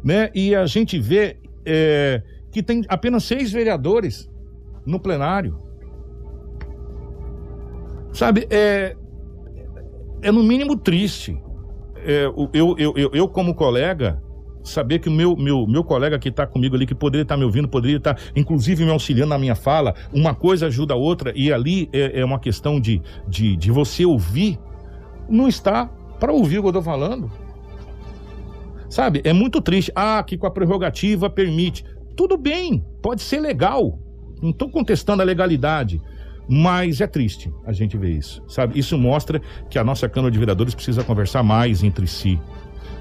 né? 0.02 0.30
E 0.34 0.54
a 0.54 0.66
gente 0.66 0.98
vê 0.98 1.38
é, 1.64 2.22
que 2.50 2.62
tem 2.62 2.82
apenas 2.88 3.22
seis 3.22 3.52
vereadores 3.52 4.28
no 4.84 4.98
plenário. 4.98 5.56
Sabe, 8.12 8.46
é, 8.50 8.96
é 10.22 10.30
no 10.30 10.42
mínimo 10.42 10.76
triste. 10.76 11.36
É, 11.96 12.24
eu, 12.24 12.76
eu, 12.78 12.94
eu, 12.96 13.10
eu, 13.12 13.28
como 13.28 13.54
colega, 13.54 14.20
saber 14.62 14.98
que 14.98 15.08
o 15.08 15.12
meu, 15.12 15.36
meu, 15.36 15.66
meu 15.66 15.84
colega 15.84 16.18
que 16.18 16.28
está 16.28 16.46
comigo 16.46 16.74
ali, 16.74 16.86
que 16.86 16.94
poderia 16.94 17.22
estar 17.22 17.34
tá 17.34 17.38
me 17.38 17.44
ouvindo, 17.44 17.68
poderia 17.68 17.98
estar, 17.98 18.14
tá, 18.14 18.22
inclusive, 18.34 18.84
me 18.84 18.90
auxiliando 18.90 19.30
na 19.30 19.38
minha 19.38 19.54
fala, 19.54 19.94
uma 20.12 20.34
coisa 20.34 20.66
ajuda 20.66 20.94
a 20.94 20.96
outra, 20.96 21.32
e 21.34 21.52
ali 21.52 21.88
é, 21.92 22.20
é 22.20 22.24
uma 22.24 22.38
questão 22.38 22.80
de, 22.80 23.02
de, 23.28 23.56
de 23.56 23.70
você 23.70 24.04
ouvir, 24.04 24.58
não 25.28 25.48
está 25.48 25.86
para 26.18 26.32
ouvir 26.32 26.58
o 26.58 26.62
que 26.62 26.66
eu 26.66 26.70
estou 26.70 26.82
falando. 26.82 27.30
Sabe? 28.88 29.22
É 29.24 29.32
muito 29.32 29.60
triste. 29.62 29.90
Ah, 29.94 30.22
que 30.22 30.36
com 30.36 30.46
a 30.46 30.50
prerrogativa 30.50 31.30
permite. 31.30 31.82
Tudo 32.14 32.36
bem, 32.36 32.84
pode 33.00 33.22
ser 33.22 33.40
legal. 33.40 33.98
Não 34.42 34.50
estou 34.50 34.68
contestando 34.68 35.22
a 35.22 35.24
legalidade. 35.24 36.00
Mas 36.48 37.00
é 37.00 37.06
triste 37.06 37.52
a 37.64 37.72
gente 37.72 37.96
ver 37.96 38.10
isso, 38.10 38.42
sabe? 38.48 38.78
Isso 38.78 38.98
mostra 38.98 39.40
que 39.70 39.78
a 39.78 39.84
nossa 39.84 40.08
Câmara 40.08 40.30
de 40.30 40.38
Vereadores 40.38 40.74
precisa 40.74 41.04
conversar 41.04 41.42
mais 41.42 41.82
entre 41.82 42.06
si, 42.06 42.38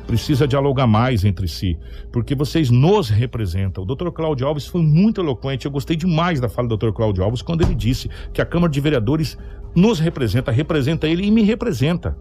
precisa 0.05 0.47
dialogar 0.47 0.87
mais 0.87 1.25
entre 1.25 1.47
si, 1.47 1.77
porque 2.11 2.35
vocês 2.35 2.69
nos 2.69 3.09
representam. 3.09 3.83
O 3.83 3.87
doutor 3.87 4.11
Cláudio 4.11 4.47
Alves 4.47 4.67
foi 4.67 4.81
muito 4.81 5.21
eloquente, 5.21 5.65
eu 5.65 5.71
gostei 5.71 5.95
demais 5.95 6.39
da 6.39 6.49
fala 6.49 6.67
do 6.67 6.77
doutor 6.77 6.93
Cláudio 6.93 7.23
Alves 7.23 7.41
quando 7.41 7.61
ele 7.61 7.75
disse 7.75 8.09
que 8.33 8.41
a 8.41 8.45
Câmara 8.45 8.71
de 8.71 8.79
Vereadores 8.79 9.37
nos 9.75 9.99
representa, 9.99 10.51
representa 10.51 11.07
ele 11.07 11.25
e 11.25 11.31
me 11.31 11.43
representa. 11.43 12.17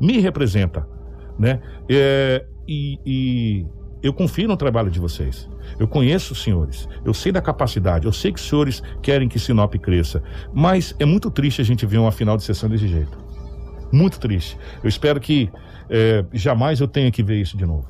Me 0.00 0.18
representa, 0.18 0.86
né? 1.38 1.60
É, 1.88 2.44
e, 2.66 2.98
e 3.06 3.66
eu 4.02 4.12
confio 4.12 4.48
no 4.48 4.56
trabalho 4.56 4.90
de 4.90 4.98
vocês. 4.98 5.48
Eu 5.78 5.86
conheço 5.86 6.32
os 6.32 6.42
senhores. 6.42 6.88
Eu 7.04 7.14
sei 7.14 7.30
da 7.30 7.40
capacidade. 7.40 8.06
Eu 8.06 8.12
sei 8.12 8.32
que 8.32 8.40
os 8.40 8.48
senhores 8.48 8.82
querem 9.00 9.28
que 9.28 9.38
Sinop 9.38 9.74
cresça. 9.76 10.22
Mas 10.52 10.94
é 10.98 11.04
muito 11.04 11.30
triste 11.30 11.60
a 11.60 11.64
gente 11.64 11.86
ver 11.86 11.98
uma 11.98 12.12
final 12.12 12.36
de 12.36 12.42
sessão 12.42 12.68
desse 12.68 12.88
jeito. 12.88 13.16
Muito 13.92 14.18
triste. 14.18 14.58
Eu 14.82 14.88
espero 14.88 15.20
que 15.20 15.50
é, 15.88 16.24
jamais 16.32 16.80
eu 16.80 16.88
tenha 16.88 17.10
que 17.10 17.22
ver 17.22 17.40
isso 17.40 17.56
de 17.56 17.64
novo. 17.64 17.86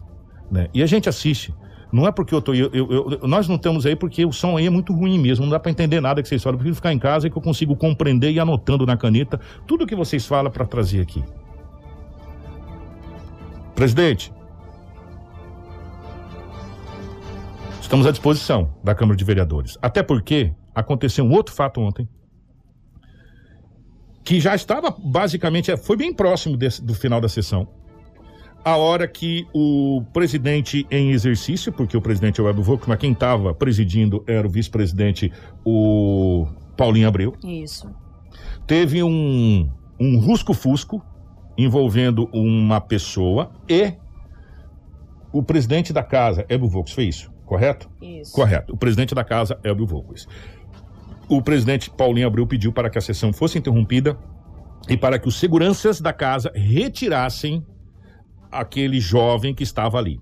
Né? 0.50 0.68
E 0.74 0.82
a 0.82 0.86
gente 0.86 1.08
assiste. 1.08 1.54
Não 1.90 2.06
é 2.06 2.12
porque 2.12 2.34
eu 2.34 2.42
tô. 2.42 2.52
Eu, 2.54 2.70
eu, 2.72 2.90
eu, 2.90 3.28
nós 3.28 3.48
não 3.48 3.56
estamos 3.56 3.86
aí 3.86 3.94
porque 3.94 4.24
o 4.24 4.32
som 4.32 4.56
aí 4.56 4.66
é 4.66 4.70
muito 4.70 4.92
ruim 4.92 5.18
mesmo. 5.18 5.44
Não 5.44 5.52
dá 5.52 5.60
para 5.60 5.70
entender 5.70 6.00
nada 6.00 6.22
que 6.22 6.28
vocês 6.28 6.42
falam. 6.42 6.54
Eu 6.54 6.58
prefiro 6.58 6.74
ficar 6.74 6.92
em 6.92 6.98
casa 6.98 7.26
e 7.26 7.30
que 7.30 7.36
eu 7.36 7.42
consigo 7.42 7.76
compreender 7.76 8.30
e 8.32 8.40
anotando 8.40 8.84
na 8.84 8.96
caneta 8.96 9.38
tudo 9.66 9.86
que 9.86 9.94
vocês 9.94 10.26
falam 10.26 10.50
para 10.50 10.64
trazer 10.64 11.00
aqui. 11.00 11.22
Presidente, 13.74 14.32
estamos 17.83 18.07
à 18.07 18.11
disposição 18.11 18.74
da 18.83 18.95
Câmara 18.95 19.16
de 19.16 19.24
Vereadores. 19.24 19.76
Até 19.83 20.03
porque 20.03 20.53
aconteceu 20.74 21.24
um 21.24 21.33
outro 21.33 21.55
fato 21.55 21.80
ontem 21.80 22.09
que 24.24 24.41
já 24.41 24.55
estava 24.55 24.95
basicamente, 24.97 25.70
é, 25.70 25.76
foi 25.76 25.97
bem 25.97 26.14
próximo 26.14 26.57
desse, 26.57 26.83
do 26.83 26.95
final 26.95 27.20
da 27.20 27.28
sessão. 27.28 27.68
A 28.64 28.76
hora 28.76 29.09
que 29.09 29.45
o 29.53 30.05
presidente 30.12 30.87
em 30.89 31.11
exercício, 31.11 31.72
porque 31.72 31.97
o 31.97 32.01
presidente 32.01 32.41
é 32.41 32.45
o 32.45 32.47
Web 32.47 32.62
mas 32.87 32.99
quem 32.99 33.11
estava 33.11 33.53
presidindo 33.53 34.22
era 34.24 34.47
o 34.47 34.51
vice-presidente, 34.51 35.33
o 35.64 36.47
Paulinho 36.76 37.09
Abreu. 37.09 37.35
Isso. 37.43 37.91
Teve 38.64 39.03
um, 39.03 39.68
um 39.99 40.20
rusco-fusco 40.20 41.05
envolvendo 41.59 42.30
uma 42.33 42.80
pessoa 42.80 43.51
e 43.68 43.95
o 45.33 45.43
presidente 45.43 45.93
da 45.93 46.05
casa, 46.05 46.47
Elbio 46.49 46.68
Volks, 46.68 46.93
foi 46.93 47.05
isso, 47.05 47.32
correto? 47.45 47.90
Isso. 48.01 48.32
Correto. 48.32 48.72
O 48.72 48.76
presidente 48.76 49.14
da 49.14 49.24
casa, 49.24 49.59
Elbio 49.64 49.86
Volks 49.86 50.26
o 51.28 51.40
presidente 51.40 51.90
Paulinho 51.90 52.26
Abreu 52.26 52.47
pediu 52.47 52.72
para 52.72 52.90
que 52.90 52.99
a 52.99 53.01
sessão 53.01 53.32
fosse 53.32 53.59
interrompida 53.59 54.18
e 54.88 54.97
para 54.97 55.18
que 55.18 55.28
os 55.28 55.36
seguranças 55.36 56.01
da 56.01 56.12
casa 56.12 56.53
retirassem 56.55 57.64
aquele 58.51 59.01
jovem 59.01 59.55
que 59.55 59.62
estava 59.62 59.99
ali. 59.99 60.20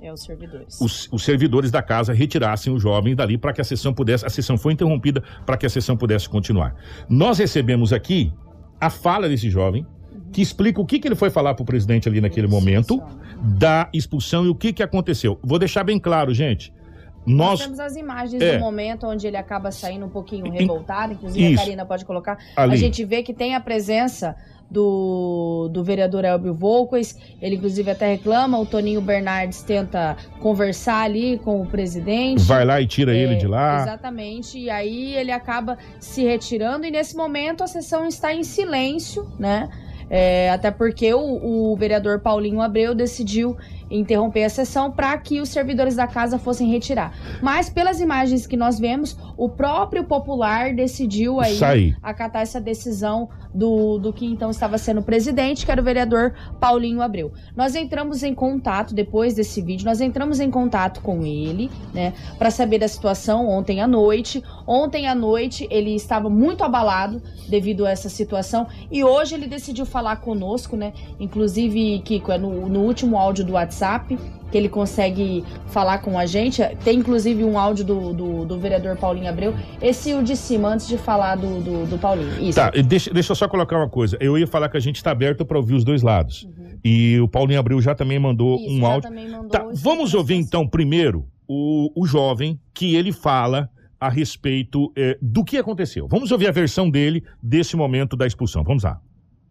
É, 0.00 0.12
os 0.12 0.22
servidores. 0.24 0.80
Os, 0.80 1.08
os 1.12 1.24
servidores 1.24 1.70
da 1.70 1.82
casa 1.82 2.12
retirassem 2.12 2.72
o 2.72 2.78
jovem 2.78 3.14
dali 3.14 3.38
para 3.38 3.52
que 3.52 3.60
a 3.60 3.64
sessão 3.64 3.94
pudesse. 3.94 4.26
A 4.26 4.30
sessão 4.30 4.58
foi 4.58 4.72
interrompida 4.72 5.22
para 5.46 5.56
que 5.56 5.64
a 5.64 5.70
sessão 5.70 5.96
pudesse 5.96 6.28
continuar. 6.28 6.74
Nós 7.08 7.38
recebemos 7.38 7.92
aqui 7.92 8.32
a 8.80 8.90
fala 8.90 9.28
desse 9.28 9.48
jovem, 9.48 9.86
que 10.32 10.40
explica 10.40 10.80
o 10.80 10.86
que, 10.86 10.98
que 10.98 11.06
ele 11.06 11.14
foi 11.14 11.30
falar 11.30 11.54
para 11.54 11.62
o 11.62 11.66
presidente 11.66 12.08
ali 12.08 12.20
naquele 12.20 12.46
momento, 12.46 13.02
da 13.40 13.88
expulsão 13.92 14.44
e 14.46 14.48
o 14.48 14.54
que, 14.54 14.72
que 14.72 14.82
aconteceu. 14.82 15.38
Vou 15.42 15.58
deixar 15.58 15.84
bem 15.84 15.98
claro, 15.98 16.32
gente. 16.32 16.72
Nós, 17.24 17.50
Nós 17.50 17.60
temos 17.60 17.80
as 17.80 17.94
imagens 17.94 18.42
é, 18.42 18.56
do 18.56 18.60
momento 18.60 19.06
onde 19.06 19.26
ele 19.26 19.36
acaba 19.36 19.70
saindo 19.70 20.06
um 20.06 20.08
pouquinho 20.08 20.50
revoltado, 20.50 21.12
inclusive 21.12 21.52
isso, 21.52 21.62
a 21.62 21.64
Karina 21.64 21.86
pode 21.86 22.04
colocar. 22.04 22.36
Ali. 22.56 22.72
A 22.72 22.76
gente 22.76 23.04
vê 23.04 23.22
que 23.22 23.32
tem 23.32 23.54
a 23.54 23.60
presença 23.60 24.34
do, 24.68 25.68
do 25.70 25.84
vereador 25.84 26.24
Elbio 26.24 26.54
Volquez, 26.54 27.16
ele 27.40 27.56
inclusive 27.56 27.90
até 27.90 28.08
reclama, 28.08 28.58
o 28.58 28.66
Toninho 28.66 29.00
Bernardes 29.00 29.62
tenta 29.62 30.16
conversar 30.40 31.02
ali 31.02 31.38
com 31.38 31.60
o 31.60 31.66
presidente. 31.66 32.42
Vai 32.42 32.64
lá 32.64 32.80
e 32.80 32.86
tira 32.86 33.14
é, 33.14 33.20
ele 33.20 33.36
de 33.36 33.46
lá. 33.46 33.82
Exatamente, 33.82 34.58
e 34.58 34.70
aí 34.70 35.14
ele 35.14 35.30
acaba 35.30 35.78
se 36.00 36.24
retirando 36.24 36.86
e 36.86 36.90
nesse 36.90 37.14
momento 37.16 37.62
a 37.62 37.68
sessão 37.68 38.06
está 38.06 38.34
em 38.34 38.42
silêncio, 38.42 39.30
né? 39.38 39.68
É, 40.14 40.50
até 40.50 40.70
porque 40.70 41.14
o, 41.14 41.72
o 41.72 41.74
vereador 41.74 42.20
Paulinho 42.20 42.60
Abreu 42.60 42.94
decidiu 42.94 43.56
interromper 43.92 44.44
a 44.44 44.48
sessão 44.48 44.90
para 44.90 45.16
que 45.18 45.40
os 45.40 45.48
servidores 45.50 45.96
da 45.96 46.06
casa 46.06 46.38
fossem 46.38 46.70
retirar. 46.70 47.12
Mas 47.42 47.68
pelas 47.68 48.00
imagens 48.00 48.46
que 48.46 48.56
nós 48.56 48.78
vemos, 48.78 49.16
o 49.36 49.48
próprio 49.48 50.04
popular 50.04 50.74
decidiu 50.74 51.40
aí 51.40 51.94
acatar 52.02 52.42
essa 52.42 52.60
decisão 52.60 53.28
do, 53.54 53.98
do 53.98 54.12
que 54.12 54.24
então 54.24 54.50
estava 54.50 54.78
sendo 54.78 55.02
presidente, 55.02 55.66
que 55.66 55.70
era 55.70 55.80
o 55.80 55.84
vereador 55.84 56.34
Paulinho 56.58 57.02
Abreu. 57.02 57.32
Nós 57.54 57.74
entramos 57.74 58.22
em 58.22 58.34
contato 58.34 58.94
depois 58.94 59.34
desse 59.34 59.60
vídeo, 59.60 59.84
nós 59.84 60.00
entramos 60.00 60.40
em 60.40 60.50
contato 60.50 61.00
com 61.02 61.24
ele, 61.24 61.70
né, 61.92 62.14
para 62.38 62.50
saber 62.50 62.78
da 62.78 62.88
situação 62.88 63.48
ontem 63.48 63.80
à 63.80 63.86
noite. 63.86 64.42
Ontem 64.66 65.06
à 65.06 65.14
noite 65.14 65.68
ele 65.70 65.94
estava 65.94 66.30
muito 66.30 66.64
abalado 66.64 67.22
devido 67.48 67.84
a 67.84 67.90
essa 67.90 68.08
situação 68.08 68.66
e 68.90 69.04
hoje 69.04 69.34
ele 69.34 69.46
decidiu 69.46 69.84
falar 69.84 70.16
conosco, 70.16 70.76
né? 70.76 70.92
Inclusive, 71.20 72.00
Kiko, 72.00 72.32
é 72.32 72.38
no, 72.38 72.68
no 72.68 72.80
último 72.80 73.18
áudio 73.18 73.44
do 73.44 73.52
WhatsApp 73.52 73.81
WhatsApp, 73.82 74.16
que 74.50 74.56
ele 74.56 74.68
consegue 74.68 75.44
falar 75.66 75.98
com 75.98 76.18
a 76.18 76.24
gente. 76.24 76.62
Tem 76.84 76.98
inclusive 76.98 77.42
um 77.42 77.58
áudio 77.58 77.84
do, 77.84 78.12
do, 78.12 78.44
do 78.44 78.58
vereador 78.58 78.96
Paulinho 78.96 79.28
Abreu. 79.28 79.54
Esse 79.80 80.14
o 80.14 80.22
de 80.22 80.36
cima, 80.36 80.68
antes 80.68 80.86
de 80.86 80.96
falar 80.96 81.36
do, 81.36 81.60
do, 81.60 81.86
do 81.86 81.98
Paulinho. 81.98 82.40
Isso. 82.40 82.56
Tá, 82.58 82.70
deixa, 82.70 83.12
deixa 83.12 83.32
eu 83.32 83.36
só 83.36 83.48
colocar 83.48 83.76
uma 83.76 83.88
coisa. 83.88 84.16
Eu 84.20 84.38
ia 84.38 84.46
falar 84.46 84.68
que 84.68 84.76
a 84.76 84.80
gente 84.80 84.96
está 84.96 85.10
aberto 85.10 85.44
para 85.44 85.58
ouvir 85.58 85.74
os 85.74 85.84
dois 85.84 86.02
lados. 86.02 86.44
Uhum. 86.44 86.78
E 86.84 87.18
o 87.20 87.28
Paulinho 87.28 87.58
Abreu 87.58 87.80
já 87.80 87.94
também 87.94 88.18
mandou 88.18 88.56
Isso, 88.56 88.70
um 88.70 88.86
áudio. 88.86 89.10
Mandou 89.12 89.48
tá, 89.48 89.66
vamos 89.74 90.14
ouvir 90.14 90.36
então 90.36 90.66
primeiro 90.66 91.26
o, 91.48 91.90
o 91.96 92.06
jovem 92.06 92.60
que 92.72 92.94
ele 92.94 93.12
fala 93.12 93.68
a 93.98 94.08
respeito 94.08 94.92
eh, 94.96 95.16
do 95.22 95.44
que 95.44 95.56
aconteceu. 95.56 96.08
Vamos 96.08 96.32
ouvir 96.32 96.48
a 96.48 96.50
versão 96.50 96.90
dele 96.90 97.22
desse 97.40 97.76
momento 97.76 98.16
da 98.16 98.26
expulsão. 98.26 98.64
Vamos 98.64 98.82
lá. 98.82 99.00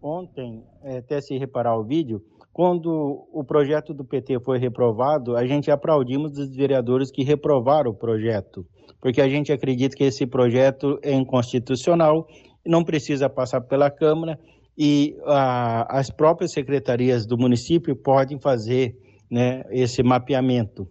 Ontem, 0.01 0.61
eh, 0.83 0.97
até 0.97 1.21
se 1.21 1.37
reparar 1.37 1.77
o 1.77 1.83
vídeo, 1.85 2.21
quando 2.53 3.27
o 3.31 3.43
projeto 3.43 3.93
do 3.93 4.03
PT 4.03 4.39
foi 4.41 4.57
reprovado, 4.57 5.37
a 5.37 5.45
gente 5.45 5.71
aplaudimos 5.71 6.37
os 6.37 6.53
vereadores 6.55 7.09
que 7.09 7.23
reprovaram 7.23 7.91
o 7.91 7.95
projeto, 7.95 8.65
porque 8.99 9.21
a 9.21 9.29
gente 9.29 9.51
acredita 9.51 9.95
que 9.95 10.03
esse 10.03 10.27
projeto 10.27 10.99
é 11.01 11.13
inconstitucional, 11.13 12.27
não 12.65 12.83
precisa 12.83 13.29
passar 13.29 13.61
pela 13.61 13.89
Câmara 13.89 14.37
e 14.77 15.15
a, 15.25 15.99
as 15.99 16.09
próprias 16.09 16.51
secretarias 16.51 17.25
do 17.25 17.37
município 17.37 17.95
podem 17.95 18.39
fazer 18.39 18.95
né, 19.29 19.63
esse 19.69 20.03
mapeamento. 20.03 20.87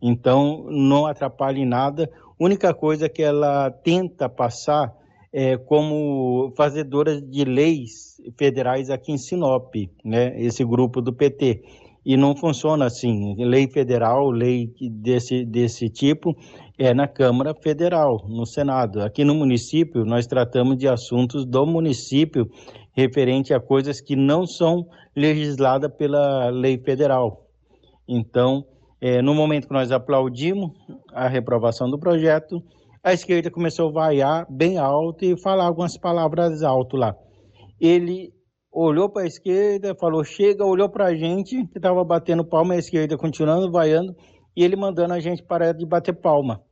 Então, 0.00 0.66
não 0.68 1.06
atrapalha 1.06 1.58
em 1.58 1.66
nada. 1.66 2.08
Única 2.38 2.72
coisa 2.72 3.08
que 3.08 3.22
ela 3.22 3.70
tenta 3.70 4.28
passar 4.28 4.92
é, 5.32 5.56
como 5.56 6.52
fazedoras 6.56 7.22
de 7.22 7.44
leis 7.44 8.20
federais 8.38 8.90
aqui 8.90 9.12
em 9.12 9.18
Sinop, 9.18 9.74
né? 10.04 10.40
Esse 10.40 10.64
grupo 10.64 11.00
do 11.00 11.12
PT. 11.12 11.62
E 12.04 12.16
não 12.16 12.34
funciona 12.34 12.86
assim. 12.86 13.34
Lei 13.38 13.68
federal, 13.68 14.30
lei 14.30 14.72
desse, 14.80 15.44
desse 15.44 15.90
tipo, 15.90 16.34
é 16.78 16.94
na 16.94 17.06
Câmara 17.06 17.54
Federal, 17.54 18.24
no 18.28 18.46
Senado. 18.46 19.02
Aqui 19.02 19.24
no 19.24 19.34
município, 19.34 20.04
nós 20.04 20.26
tratamos 20.26 20.78
de 20.78 20.88
assuntos 20.88 21.44
do 21.44 21.66
município 21.66 22.50
referente 22.92 23.52
a 23.52 23.60
coisas 23.60 24.00
que 24.00 24.16
não 24.16 24.46
são 24.46 24.88
legisladas 25.14 25.92
pela 25.92 26.48
lei 26.50 26.78
federal. 26.78 27.46
Então, 28.08 28.64
é, 29.00 29.20
no 29.20 29.34
momento 29.34 29.68
que 29.68 29.74
nós 29.74 29.92
aplaudimos 29.92 30.70
a 31.12 31.28
reprovação 31.28 31.90
do 31.90 31.98
projeto, 31.98 32.62
a 33.02 33.12
esquerda 33.12 33.50
começou 33.50 33.88
a 33.88 33.92
vaiar 33.92 34.46
bem 34.50 34.78
alto 34.78 35.24
e 35.24 35.36
falar 35.40 35.64
algumas 35.64 35.96
palavras 35.96 36.62
alto 36.62 36.96
lá. 36.96 37.16
Ele 37.80 38.32
olhou 38.72 39.08
para 39.08 39.22
a 39.22 39.26
esquerda, 39.26 39.94
falou 39.94 40.22
chega, 40.24 40.64
olhou 40.64 40.88
para 40.88 41.06
a 41.06 41.14
gente, 41.14 41.66
que 41.66 41.78
estava 41.78 42.02
batendo 42.04 42.44
palma, 42.44 42.74
a 42.74 42.78
esquerda 42.78 43.16
continuando 43.16 43.70
vaiando, 43.70 44.14
e 44.56 44.64
ele 44.64 44.76
mandando 44.76 45.14
a 45.14 45.20
gente 45.20 45.42
parar 45.42 45.72
de 45.72 45.86
bater 45.86 46.12
palma. 46.12 46.62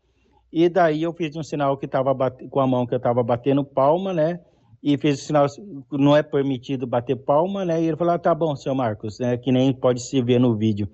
E 0.52 0.68
daí 0.68 1.02
eu 1.02 1.12
fiz 1.12 1.34
um 1.36 1.42
sinal 1.42 1.76
que 1.76 1.86
estava 1.86 2.14
com 2.50 2.60
a 2.60 2.66
mão 2.66 2.86
que 2.86 2.94
eu 2.94 2.98
estava 2.98 3.22
batendo 3.22 3.64
palma, 3.64 4.12
né? 4.12 4.40
E 4.82 4.96
fiz 4.96 5.20
o 5.20 5.24
sinal, 5.24 5.46
não 5.90 6.16
é 6.16 6.22
permitido 6.22 6.86
bater 6.86 7.16
palma, 7.16 7.64
né? 7.64 7.80
E 7.82 7.86
ele 7.86 7.96
falou, 7.96 8.14
ah, 8.14 8.18
tá 8.18 8.34
bom, 8.34 8.54
seu 8.54 8.74
Marcos, 8.74 9.18
né? 9.18 9.36
Que 9.36 9.50
nem 9.50 9.72
pode 9.72 10.00
se 10.00 10.22
ver 10.22 10.38
no 10.38 10.56
vídeo. 10.56 10.88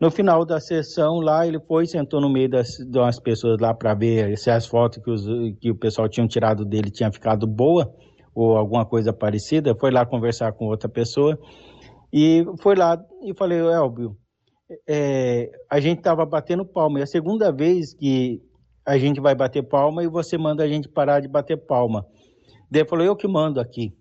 No 0.00 0.10
final 0.10 0.46
da 0.46 0.58
sessão 0.58 1.20
lá, 1.20 1.46
ele 1.46 1.60
foi 1.60 1.86
sentou 1.86 2.22
no 2.22 2.30
meio 2.30 2.48
das, 2.48 2.78
das 2.88 3.20
pessoas 3.20 3.60
lá 3.60 3.74
para 3.74 3.92
ver 3.92 4.38
se 4.38 4.50
as 4.50 4.66
fotos 4.66 5.02
que, 5.04 5.10
os, 5.10 5.26
que 5.60 5.70
o 5.70 5.76
pessoal 5.76 6.08
tinha 6.08 6.26
tirado 6.26 6.64
dele 6.64 6.90
tinha 6.90 7.12
ficado 7.12 7.46
boa 7.46 7.94
ou 8.34 8.56
alguma 8.56 8.86
coisa 8.86 9.12
parecida. 9.12 9.76
Foi 9.78 9.90
lá 9.90 10.06
conversar 10.06 10.52
com 10.52 10.68
outra 10.68 10.88
pessoa 10.88 11.38
e 12.10 12.46
foi 12.62 12.76
lá 12.76 12.98
e 13.22 13.34
falei, 13.34 13.58
Elbio, 13.58 14.16
é, 14.88 15.50
a 15.68 15.78
gente 15.80 15.98
estava 15.98 16.24
batendo 16.24 16.64
palma. 16.64 17.00
É 17.00 17.02
a 17.02 17.06
segunda 17.06 17.52
vez 17.52 17.92
que 17.92 18.40
a 18.86 18.96
gente 18.96 19.20
vai 19.20 19.34
bater 19.34 19.62
palma 19.62 20.02
e 20.02 20.08
você 20.08 20.38
manda 20.38 20.64
a 20.64 20.68
gente 20.68 20.88
parar 20.88 21.20
de 21.20 21.28
bater 21.28 21.58
palma. 21.58 22.06
Daí 22.70 22.86
falou, 22.86 23.04
eu 23.04 23.14
que 23.14 23.28
mando 23.28 23.60
aqui. 23.60 23.94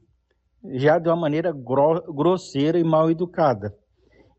Já 0.75 0.97
de 0.97 1.09
uma 1.09 1.17
maneira 1.17 1.51
gro 1.51 2.01
grosseira 2.13 2.79
e 2.79 2.83
mal 2.85 3.11
educada. 3.11 3.73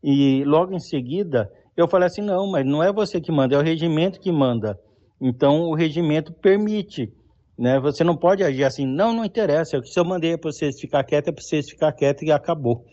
E 0.03 0.43
logo 0.45 0.73
em 0.73 0.79
seguida, 0.79 1.51
eu 1.75 1.87
falei 1.87 2.07
assim: 2.07 2.21
não, 2.21 2.49
mas 2.49 2.65
não 2.65 2.83
é 2.83 2.91
você 2.91 3.21
que 3.21 3.31
manda, 3.31 3.55
é 3.55 3.57
o 3.57 3.63
regimento 3.63 4.19
que 4.19 4.31
manda. 4.31 4.79
Então, 5.19 5.69
o 5.69 5.75
regimento 5.75 6.33
permite. 6.33 7.13
Né? 7.57 7.79
Você 7.79 8.03
não 8.03 8.17
pode 8.17 8.43
agir 8.43 8.63
assim, 8.63 8.87
não, 8.87 9.13
não 9.13 9.23
interessa. 9.23 9.79
Se 9.83 9.99
eu 9.99 10.03
mandei 10.03 10.35
para 10.35 10.51
vocês 10.51 10.79
ficar 10.79 11.03
quieto, 11.03 11.27
é 11.27 11.31
para 11.31 11.43
vocês 11.43 11.69
ficar 11.69 11.91
quieto 11.91 12.23
e 12.23 12.31
acabou. 12.31 12.83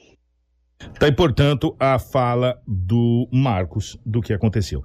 Tá 0.98 1.06
aí, 1.06 1.12
portanto, 1.12 1.74
a 1.80 1.98
fala 1.98 2.60
do 2.66 3.26
Marcos 3.32 3.98
do 4.04 4.20
que 4.20 4.32
aconteceu. 4.32 4.82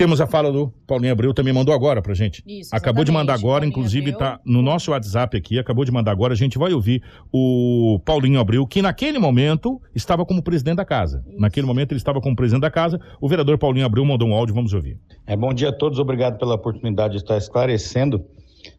Temos 0.00 0.18
a 0.18 0.26
fala 0.26 0.50
do 0.50 0.72
Paulinho 0.86 1.12
Abreu, 1.12 1.34
também 1.34 1.52
mandou 1.52 1.74
agora 1.74 2.00
pra 2.00 2.14
gente. 2.14 2.42
Isso, 2.46 2.74
acabou 2.74 3.04
de 3.04 3.12
mandar 3.12 3.34
agora, 3.34 3.60
Paulinho 3.60 3.68
inclusive 3.68 4.12
Abreu. 4.12 4.18
tá 4.18 4.40
no 4.46 4.62
nosso 4.62 4.92
WhatsApp 4.92 5.36
aqui, 5.36 5.58
acabou 5.58 5.84
de 5.84 5.92
mandar 5.92 6.10
agora, 6.10 6.32
a 6.32 6.36
gente 6.36 6.56
vai 6.56 6.72
ouvir 6.72 7.02
o 7.30 8.00
Paulinho 8.02 8.40
Abreu, 8.40 8.66
que 8.66 8.80
naquele 8.80 9.18
momento 9.18 9.78
estava 9.94 10.24
como 10.24 10.42
presidente 10.42 10.76
da 10.76 10.86
casa. 10.86 11.22
Naquele 11.38 11.66
momento 11.66 11.92
ele 11.92 11.98
estava 11.98 12.18
como 12.18 12.34
presidente 12.34 12.62
da 12.62 12.70
casa. 12.70 12.98
O 13.20 13.28
vereador 13.28 13.58
Paulinho 13.58 13.84
Abreu 13.84 14.02
mandou 14.02 14.26
um 14.26 14.32
áudio, 14.32 14.54
vamos 14.54 14.72
ouvir. 14.72 14.98
É, 15.26 15.36
bom 15.36 15.52
dia 15.52 15.68
a 15.68 15.72
todos, 15.72 15.98
obrigado 15.98 16.38
pela 16.38 16.54
oportunidade 16.54 17.12
de 17.12 17.20
estar 17.20 17.36
esclarecendo 17.36 18.24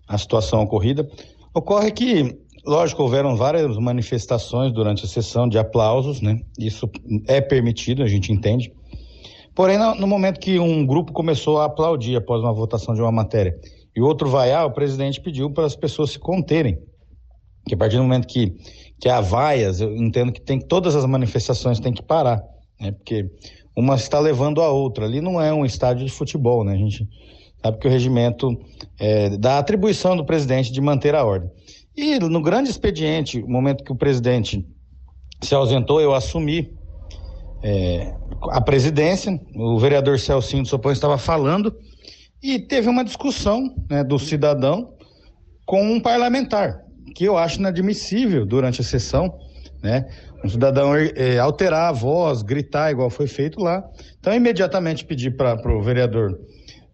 a 0.08 0.18
situação 0.18 0.64
ocorrida. 0.64 1.08
Ocorre 1.54 1.92
que, 1.92 2.36
lógico, 2.66 3.04
houveram 3.04 3.36
várias 3.36 3.78
manifestações 3.78 4.74
durante 4.74 5.06
a 5.06 5.08
sessão 5.08 5.48
de 5.48 5.60
aplausos, 5.60 6.20
né? 6.20 6.42
Isso 6.58 6.90
é 7.28 7.40
permitido, 7.40 8.02
a 8.02 8.08
gente 8.08 8.32
entende. 8.32 8.74
Porém, 9.54 9.78
no, 9.78 10.08
momento 10.08 10.40
que 10.40 10.60
um 10.60 10.86
grupo 10.86 11.12
começou 11.12 11.60
a 11.60 11.66
aplaudir 11.66 12.16
após 12.16 12.42
uma 12.42 12.54
votação 12.54 12.96
de 12.96 13.02
uma 13.02 13.12
matéria 13.12 13.58
e 13.96 14.02
outro 14.02 14.30
vaiar, 14.30 14.66
o 14.66 14.72
presidente 14.72 15.20
pediu 15.20 15.52
para 15.52 15.66
as 15.66 15.76
pessoas 15.76 16.12
se 16.12 16.20
conterem. 16.20 16.80
Que 17.68 17.76
a 17.76 17.78
partir 17.78 17.98
do 17.98 18.04
momento 18.04 18.28
que, 18.28 18.56
que 19.00 19.10
há 19.10 19.20
vaias, 19.20 19.82
eu 19.82 19.96
entendo 19.96 20.32
que 20.32 20.42
tem 20.42 20.60
todas 20.60 20.96
as 20.96 21.06
manifestações 21.06 21.80
têm 21.80 21.94
que 21.94 22.02
parar, 22.02 22.42
né? 22.80 22.92
Porque 22.92 23.30
uma 23.76 23.96
está 23.96 24.20
levando 24.20 24.62
a 24.62 24.70
outra. 24.70 25.06
Ali 25.06 25.22
não 25.22 25.40
é 25.40 25.54
um 25.54 25.66
estádio 25.66 26.06
de 26.06 26.12
futebol, 26.12 26.64
né? 26.64 26.74
A 26.74 26.78
gente 26.78 27.08
sabe 27.62 27.78
que 27.78 27.88
o 27.88 27.92
regimento 27.92 28.58
é, 29.00 29.38
dá 29.38 29.60
atribuição 29.60 30.16
do 30.16 30.26
presidente 30.26 30.72
de 30.72 30.82
manter 30.82 31.14
a 31.14 31.24
ordem. 31.24 31.52
E 31.96 32.18
no 32.20 32.42
grande 32.42 32.70
expediente, 32.70 33.42
o 33.42 33.50
momento 33.50 33.84
que 33.84 33.92
o 33.92 33.96
presidente 33.96 34.66
se 35.42 35.54
ausentou, 35.54 36.00
eu 36.00 36.14
assumi 36.14 36.74
é, 37.62 38.14
a 38.50 38.62
presidência, 38.62 39.40
o 39.56 39.80
vereador 39.80 40.20
Celcinho 40.20 40.64
do 40.64 40.70
Sopão 40.70 40.92
estava 40.92 41.18
falando 41.18 41.76
e 42.42 42.60
teve 42.60 42.90
uma 42.90 43.04
discussão 43.04 43.76
né, 43.90 44.04
do 44.04 44.18
cidadão 44.18 44.94
com 45.66 45.84
um 45.84 46.00
parlamentar, 46.00 46.82
que 47.16 47.24
eu 47.24 47.38
acho 47.38 47.60
inadmissível 47.60 48.46
durante 48.46 48.82
a 48.82 48.84
sessão, 48.84 49.38
né? 49.82 50.08
Um 50.44 50.50
cidadão 50.50 50.96
eh, 50.96 51.38
alterar 51.38 51.90
a 51.90 51.92
voz, 51.92 52.42
gritar 52.42 52.92
igual 52.92 53.12
foi 53.12 53.28
feito 53.28 53.60
lá. 53.60 53.84
Então, 54.20 54.34
imediatamente 54.34 55.06
pedi 55.06 55.30
para 55.30 55.56
o 55.72 55.84
vereador 55.84 56.40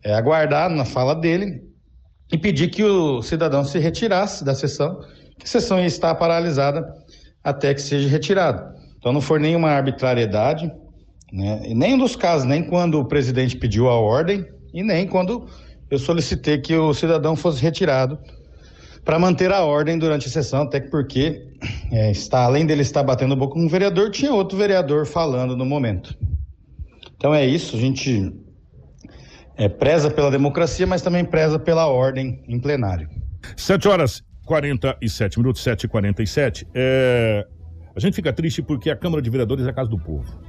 eh, 0.04 0.14
aguardar 0.14 0.70
na 0.70 0.84
fala 0.84 1.16
dele 1.16 1.64
e 2.32 2.38
pedir 2.38 2.70
que 2.70 2.84
o 2.84 3.22
cidadão 3.22 3.64
se 3.64 3.80
retirasse 3.80 4.44
da 4.44 4.54
sessão, 4.54 5.00
que 5.40 5.46
a 5.46 5.48
sessão 5.48 5.80
ia 5.80 5.86
estar 5.86 6.14
paralisada 6.16 6.86
até 7.42 7.74
que 7.74 7.82
seja 7.82 8.10
retirado. 8.10 8.76
Então, 8.98 9.14
não 9.14 9.22
foi 9.22 9.40
nenhuma 9.40 9.70
arbitrariedade, 9.70 10.70
né? 11.32 11.62
Nem 11.74 11.98
dos 11.98 12.16
casos, 12.16 12.48
nem 12.48 12.64
quando 12.64 13.00
o 13.00 13.06
presidente 13.06 13.58
pediu 13.58 13.90
a 13.90 13.96
ordem 13.96 14.46
e 14.74 14.84
nem 14.84 15.08
quando 15.08 15.48
eu 15.90 16.00
solicitei 16.00 16.58
que 16.60 16.76
o 16.76 16.94
cidadão 16.94 17.36
fosse 17.36 17.62
retirado 17.62 18.18
para 19.04 19.18
manter 19.18 19.52
a 19.54 19.62
ordem 19.64 19.98
durante 19.98 20.28
a 20.28 20.30
sessão, 20.30 20.64
até 20.64 20.82
porque 20.82 21.48
é, 21.92 22.12
está 22.12 22.44
além 22.44 22.66
dele 22.66 22.82
estar 22.82 23.04
batendo 23.04 23.36
boca 23.36 23.54
com 23.54 23.62
um 23.62 23.70
vereador, 23.70 24.12
tinha 24.12 24.34
outro 24.34 24.58
vereador 24.58 25.06
falando 25.06 25.56
no 25.56 25.66
momento. 25.66 26.18
Então 27.16 27.34
é 27.34 27.46
isso, 27.46 27.78
a 27.78 27.80
gente 27.80 28.34
é, 29.56 29.70
preza 29.70 30.12
pela 30.12 30.30
democracia, 30.30 30.86
mas 30.86 31.02
também 31.02 31.24
preza 31.24 31.58
pela 31.58 31.88
ordem 31.88 32.44
em 32.48 32.60
plenário. 32.60 33.10
7 33.56 33.88
horas 33.88 34.22
47 34.46 35.40
minutos, 35.40 35.62
7 35.62 35.84
e 35.84 35.88
47 35.88 36.68
é... 36.74 37.46
A 37.96 38.00
gente 38.00 38.14
fica 38.14 38.32
triste 38.32 38.62
porque 38.62 38.90
a 38.92 38.96
Câmara 38.96 39.22
de 39.22 39.30
Vereadores 39.30 39.66
é 39.66 39.70
a 39.70 39.74
casa 39.74 39.90
do 39.90 39.98
povo. 39.98 40.40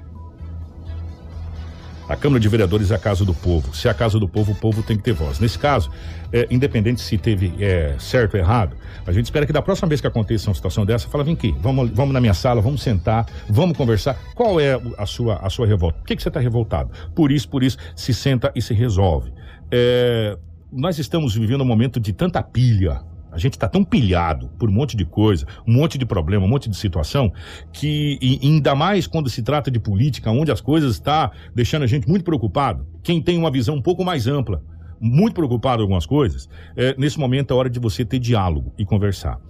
A 2.09 2.17
Câmara 2.17 2.41
de 2.41 2.49
Vereadores 2.49 2.91
é 2.91 2.95
a 2.95 2.99
casa 2.99 3.23
do 3.23 3.35
povo. 3.35 3.77
Se 3.77 3.87
é 3.87 3.91
a 3.91 3.95
casa 3.95 4.19
do 4.19 4.27
povo, 4.27 4.53
o 4.53 4.55
povo 4.55 4.83
tem 4.83 4.97
que 4.97 5.03
ter 5.03 5.13
voz. 5.13 5.39
Nesse 5.39 5.59
caso, 5.59 5.91
é, 6.33 6.47
independente 6.51 7.03
se 7.03 7.19
teve 7.19 7.53
é, 7.61 7.97
certo 7.99 8.35
ou 8.35 8.41
errado, 8.41 8.75
a 9.07 9.13
gente 9.13 9.27
espera 9.27 9.45
que 9.45 9.53
da 9.53 9.61
próxima 9.61 9.89
vez 9.89 10.01
que 10.01 10.07
aconteça 10.07 10.49
uma 10.49 10.55
situação 10.55 10.87
dessa, 10.87 11.07
fala, 11.07 11.23
vem 11.23 11.35
aqui, 11.35 11.55
vamos, 11.61 11.91
vamos 11.91 12.15
na 12.15 12.21
minha 12.21 12.33
sala, 12.33 12.63
vamos 12.63 12.83
sentar, 12.83 13.27
vamos 13.47 13.77
conversar. 13.77 14.19
Qual 14.35 14.59
é 14.59 14.81
a 14.97 15.05
sua, 15.05 15.37
a 15.37 15.51
sua 15.51 15.67
revolta? 15.67 15.99
Por 15.99 16.07
que, 16.07 16.17
que 16.17 16.23
você 16.23 16.29
está 16.29 16.41
revoltado? 16.41 16.91
Por 17.15 17.31
isso, 17.31 17.47
por 17.47 17.63
isso, 17.63 17.77
se 17.95 18.15
senta 18.15 18.51
e 18.55 18.63
se 18.63 18.73
resolve. 18.73 19.31
É, 19.71 20.39
nós 20.73 20.99
estamos 20.99 21.35
vivendo 21.35 21.61
um 21.61 21.67
momento 21.67 22.01
de 22.01 22.15
tanta 22.15 22.43
pilha, 22.43 23.03
a 23.39 23.41
gente 23.41 23.55
está 23.55 23.69
tão 23.69 23.85
pilhado 23.85 24.49
por 24.59 24.69
um 24.69 24.73
monte 24.73 24.97
de 24.97 25.05
coisa, 25.05 25.47
um 25.67 25.73
monte 25.73 25.97
de 25.97 26.05
problema, 26.05 26.45
um 26.45 26.49
monte 26.49 26.69
de 26.69 26.77
situação, 26.77 27.33
que 27.73 28.19
e, 28.21 28.41
ainda 28.43 28.75
mais 28.75 29.07
quando 29.07 29.31
se 29.31 29.43
trata 29.43 29.71
de 29.71 29.79
política, 29.79 30.31
onde 30.31 30.51
as 30.51 30.61
coisas 30.61 30.95
estão 30.95 31.31
deixando 31.55 31.85
a 31.85 31.87
gente 31.87 32.09
muito 32.09 32.25
preocupado. 32.25 32.87
Quem 33.03 33.23
tem 33.23 33.39
uma 33.39 33.51
visão 33.51 33.77
um 33.77 33.83
pouco 33.83 34.05
mais 34.05 34.27
ampla, 34.27 34.63
muito 35.01 35.35
preocupado 35.35 35.79
com 35.79 35.83
algumas 35.83 36.05
coisas, 36.05 36.49
é, 36.77 36.95
nesse 36.99 37.19
momento 37.19 37.55
é 37.55 37.57
hora 37.57 37.71
de 37.71 37.79
você 37.79 38.05
ter 38.05 38.19
diálogo 38.19 38.75
e 38.77 38.85
conversar. 38.85 39.41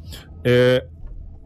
É, 0.45 0.86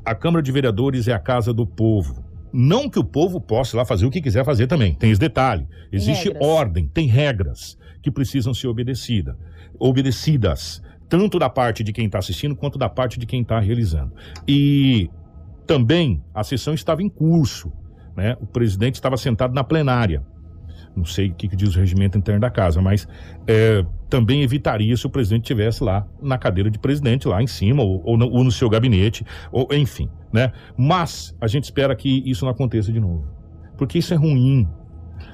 a 0.05 0.15
Câmara 0.15 0.43
de 0.43 0.51
Vereadores 0.51 1.07
é 1.07 1.13
a 1.13 1.19
casa 1.19 1.55
do 1.55 1.65
povo. 1.65 2.25
Não 2.53 2.91
que 2.91 2.99
o 2.99 3.05
povo 3.05 3.41
possa 3.41 3.77
lá 3.77 3.85
fazer 3.85 4.05
o 4.05 4.11
que 4.11 4.21
quiser 4.21 4.45
fazer 4.45 4.67
também. 4.67 4.95
Tem 4.95 5.11
esse 5.11 5.21
detalhe. 5.21 5.67
Existe 5.91 6.29
regras. 6.29 6.47
ordem, 6.47 6.89
tem 6.89 7.07
regras 7.07 7.79
que 8.03 8.11
precisam 8.11 8.53
ser 8.53 8.67
obedecida, 8.67 9.39
obedecidas 9.79 10.83
tanto 11.13 11.39
da 11.39 11.51
parte 11.51 11.85
de 11.85 11.93
quem 11.93 12.07
está 12.07 12.19
assistindo 12.19 12.57
quanto 12.57 12.79
da 12.79 12.89
parte 12.89 13.19
de 13.19 13.27
quem 13.27 13.43
está 13.43 13.61
realizando. 13.61 14.15
E 14.49 15.11
também 15.67 16.25
a 16.33 16.43
sessão 16.43 16.73
estava 16.73 17.03
em 17.03 17.09
curso, 17.11 17.71
né? 18.17 18.35
O 18.41 18.47
presidente 18.47 18.95
estava 18.95 19.19
sentado 19.19 19.53
na 19.53 19.63
plenária. 19.63 20.23
Não 20.97 21.05
sei 21.05 21.29
o 21.29 21.35
que, 21.35 21.49
que 21.49 21.55
diz 21.55 21.77
o 21.77 21.79
regimento 21.79 22.17
interno 22.17 22.41
da 22.41 22.49
casa, 22.49 22.81
mas 22.81 23.07
é, 23.47 23.85
também 24.09 24.43
evitaria 24.43 24.97
se 24.97 25.07
o 25.07 25.11
presidente 25.11 25.43
estivesse 25.43 25.85
lá 25.85 26.07
na 26.19 26.39
cadeira 26.39 26.71
de 26.71 26.79
presidente, 26.79 27.29
lá 27.29 27.43
em 27.43 27.47
cima, 27.47 27.83
ou, 27.83 28.01
ou, 28.07 28.17
no, 28.17 28.31
ou 28.31 28.43
no 28.43 28.51
seu 28.51 28.71
gabinete, 28.71 29.23
ou 29.51 29.69
enfim, 29.71 30.09
né? 30.33 30.51
Mas 30.79 31.37
a 31.39 31.47
gente 31.47 31.65
espera 31.65 31.95
que 31.95 32.23
isso 32.25 32.47
não 32.47 32.53
aconteça 32.53 32.91
de 32.91 33.01
novo. 33.01 33.27
Porque 33.77 33.99
isso 33.99 34.15
é 34.15 34.17
ruim, 34.17 34.67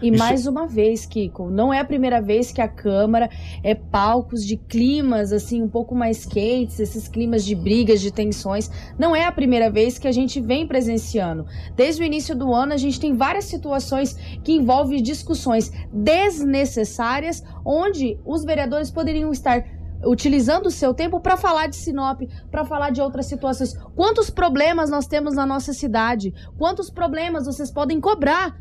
E 0.00 0.08
Isso- 0.10 0.18
mais 0.18 0.46
uma 0.46 0.66
vez, 0.66 1.06
Kiko, 1.06 1.50
não 1.50 1.72
é 1.72 1.80
a 1.80 1.84
primeira 1.84 2.20
vez 2.20 2.52
que 2.52 2.60
a 2.60 2.68
Câmara 2.68 3.28
é 3.62 3.74
palcos 3.74 4.44
de 4.44 4.56
climas 4.56 5.32
assim 5.32 5.62
um 5.62 5.68
pouco 5.68 5.94
mais 5.94 6.24
quentes, 6.24 6.78
esses 6.78 7.08
climas 7.08 7.44
de 7.44 7.54
brigas, 7.54 8.00
de 8.00 8.12
tensões. 8.12 8.70
Não 8.98 9.14
é 9.14 9.24
a 9.24 9.32
primeira 9.32 9.70
vez 9.70 9.98
que 9.98 10.06
a 10.08 10.12
gente 10.12 10.40
vem 10.40 10.66
presenciando. 10.66 11.46
Desde 11.74 12.02
o 12.02 12.04
início 12.04 12.36
do 12.36 12.52
ano, 12.52 12.72
a 12.72 12.76
gente 12.76 13.00
tem 13.00 13.14
várias 13.14 13.44
situações 13.46 14.14
que 14.44 14.52
envolvem 14.52 15.02
discussões 15.02 15.70
desnecessárias, 15.92 17.42
onde 17.64 18.18
os 18.24 18.44
vereadores 18.44 18.90
poderiam 18.90 19.30
estar 19.32 19.64
utilizando 20.04 20.66
o 20.66 20.70
seu 20.70 20.94
tempo 20.94 21.20
para 21.20 21.36
falar 21.36 21.66
de 21.66 21.76
Sinop, 21.76 22.22
para 22.50 22.64
falar 22.64 22.90
de 22.90 23.00
outras 23.00 23.26
situações. 23.26 23.74
Quantos 23.96 24.30
problemas 24.30 24.90
nós 24.90 25.06
temos 25.06 25.34
na 25.34 25.44
nossa 25.44 25.72
cidade? 25.72 26.32
Quantos 26.56 26.88
problemas 26.88 27.46
vocês 27.46 27.70
podem 27.70 28.00
cobrar 28.00 28.56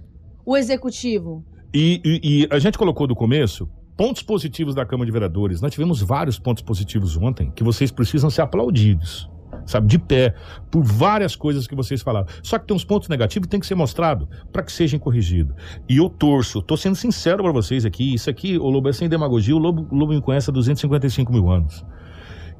o 0.47 0.55
executivo? 0.55 1.43
E, 1.73 2.01
e- 2.05 2.21
e 2.43 2.47
a 2.49 2.57
gente 2.57 2.77
colocou 2.77 3.05
do 3.05 3.13
começo 3.15 3.69
pontos 3.97 4.21
positivos 4.23 4.73
da 4.73 4.85
Câmara 4.85 5.05
de 5.05 5.11
Vereadores. 5.11 5.59
Nós 5.59 5.71
tivemos 5.71 6.01
vários 6.01 6.39
pontos 6.39 6.63
positivos 6.63 7.17
ontem 7.17 7.51
que 7.51 7.63
vocês 7.63 7.91
precisam 7.91 8.29
ser 8.29 8.41
aplaudidos. 8.41 9.29
Sabe, 9.65 9.87
de 9.87 9.99
pé, 9.99 10.33
por 10.71 10.81
várias 10.83 11.35
coisas 11.35 11.67
que 11.67 11.75
vocês 11.75 12.01
falaram. 12.01 12.27
Só 12.41 12.57
que 12.57 12.65
tem 12.65 12.75
uns 12.75 12.85
pontos 12.85 13.09
negativos 13.09 13.47
que 13.47 13.51
tem 13.51 13.59
que 13.59 13.67
ser 13.67 13.75
mostrado 13.75 14.29
para 14.51 14.63
que 14.63 14.71
sejam 14.71 14.97
corrigidos. 14.99 15.53
E 15.89 15.97
eu 15.97 16.09
torço, 16.09 16.61
tô 16.61 16.77
sendo 16.77 16.95
sincero 16.95 17.43
para 17.43 17.51
vocês 17.51 17.83
aqui. 17.85 18.13
Isso 18.13 18.29
aqui, 18.29 18.57
o 18.57 18.69
Lobo 18.69 18.87
é 18.87 18.93
sem 18.93 19.09
demagogia, 19.09 19.53
o 19.55 19.59
Lobo, 19.59 19.85
o 19.91 19.95
Lobo 19.95 20.13
me 20.13 20.21
conhece 20.21 20.49
há 20.49 20.53
255 20.53 21.31
mil 21.33 21.49
anos. 21.51 21.83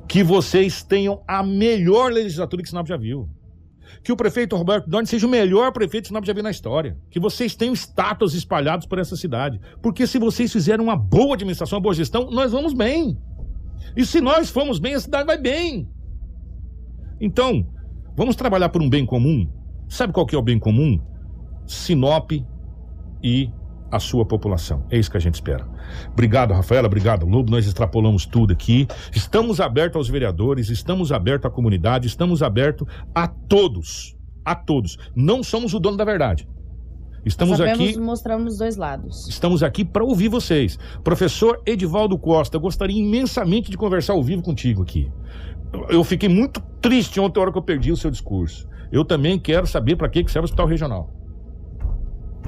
Que 0.07 0.21
vocês 0.23 0.83
tenham 0.83 1.21
a 1.27 1.41
melhor 1.43 2.11
legislatura 2.11 2.61
que 2.61 2.67
Sinop 2.69 2.87
já 2.87 2.97
viu 2.97 3.29
que 4.03 4.11
o 4.11 4.17
prefeito 4.17 4.55
Roberto 4.55 4.89
Dorne 4.89 5.07
seja 5.07 5.27
o 5.27 5.29
melhor 5.29 5.71
prefeito 5.71 6.03
que 6.03 6.07
Sinop 6.09 6.25
já 6.25 6.33
viu 6.33 6.43
na 6.43 6.51
história. 6.51 6.97
Que 7.09 7.19
vocês 7.19 7.55
tenham 7.55 7.73
estátuas 7.73 8.33
espalhados 8.33 8.85
por 8.85 8.99
essa 8.99 9.15
cidade. 9.15 9.59
Porque 9.81 10.05
se 10.07 10.19
vocês 10.19 10.51
fizerem 10.51 10.83
uma 10.83 10.95
boa 10.95 11.35
administração, 11.35 11.77
uma 11.77 11.83
boa 11.83 11.95
gestão, 11.95 12.29
nós 12.31 12.51
vamos 12.51 12.73
bem. 12.73 13.17
E 13.95 14.05
se 14.05 14.21
nós 14.21 14.49
formos 14.49 14.79
bem, 14.79 14.95
a 14.95 14.99
cidade 14.99 15.25
vai 15.25 15.37
bem. 15.37 15.87
Então, 17.19 17.65
vamos 18.15 18.35
trabalhar 18.35 18.69
por 18.69 18.81
um 18.81 18.89
bem 18.89 19.05
comum. 19.05 19.47
Sabe 19.89 20.13
qual 20.13 20.25
que 20.25 20.35
é 20.35 20.37
o 20.37 20.43
bem 20.43 20.59
comum? 20.59 20.99
Sinop 21.65 22.31
e 23.23 23.49
a 23.91 23.99
sua 23.99 24.25
população. 24.25 24.85
É 24.89 24.97
isso 24.97 25.09
que 25.09 25.17
a 25.17 25.19
gente 25.19 25.35
espera. 25.35 25.67
Obrigado, 26.11 26.53
Rafaela. 26.53 26.87
Obrigado, 26.87 27.25
Lobo. 27.25 27.49
Nós 27.51 27.65
extrapolamos 27.65 28.25
tudo 28.25 28.53
aqui. 28.53 28.87
Estamos 29.13 29.59
abertos 29.59 29.95
aos 29.97 30.09
vereadores, 30.09 30.69
estamos 30.69 31.11
abertos 31.11 31.45
à 31.45 31.49
comunidade, 31.53 32.07
estamos 32.07 32.41
abertos 32.43 32.87
a 33.15 33.27
todos. 33.27 34.15
A 34.45 34.55
todos. 34.55 34.97
Não 35.15 35.43
somos 35.43 35.73
o 35.73 35.79
dono 35.79 35.97
da 35.97 36.05
verdade. 36.05 36.47
Estamos 37.25 37.57
Sabemos 37.57 37.89
aqui. 37.89 37.99
mostrar 37.99 38.37
os 38.37 38.57
dois 38.57 38.77
lados. 38.77 39.27
Estamos 39.27 39.61
aqui 39.61 39.83
para 39.83 40.03
ouvir 40.03 40.29
vocês. 40.29 40.79
Professor 41.03 41.61
Edivaldo 41.65 42.17
Costa, 42.17 42.57
gostaria 42.57 42.97
imensamente 43.01 43.69
de 43.69 43.75
conversar 43.77 44.13
ao 44.13 44.23
vivo 44.23 44.41
contigo 44.41 44.81
aqui. 44.83 45.11
Eu- 45.89 46.03
fiquei 46.05 46.29
muito 46.29 46.61
triste 46.81 47.19
ontem, 47.19 47.37
a 47.39 47.41
hora 47.43 47.51
que 47.51 47.57
eu 47.57 47.61
perdi 47.61 47.91
o 47.91 47.97
seu 47.97 48.09
discurso. 48.09 48.65
Eu 48.89 49.03
também 49.03 49.37
quero 49.37 49.67
saber 49.67 49.97
para 49.97 50.07
que 50.07 50.19
serve 50.31 50.43
o 50.43 50.45
Hospital 50.45 50.67
Regional. 50.67 51.13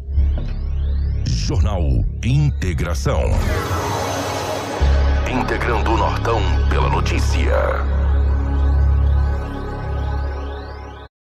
Jornal 1.27 1.83
Integração. 2.25 3.21
Integrando 5.31 5.91
o 5.91 5.97
Nortão 5.97 6.41
pela 6.71 6.89
notícia. 6.89 8.04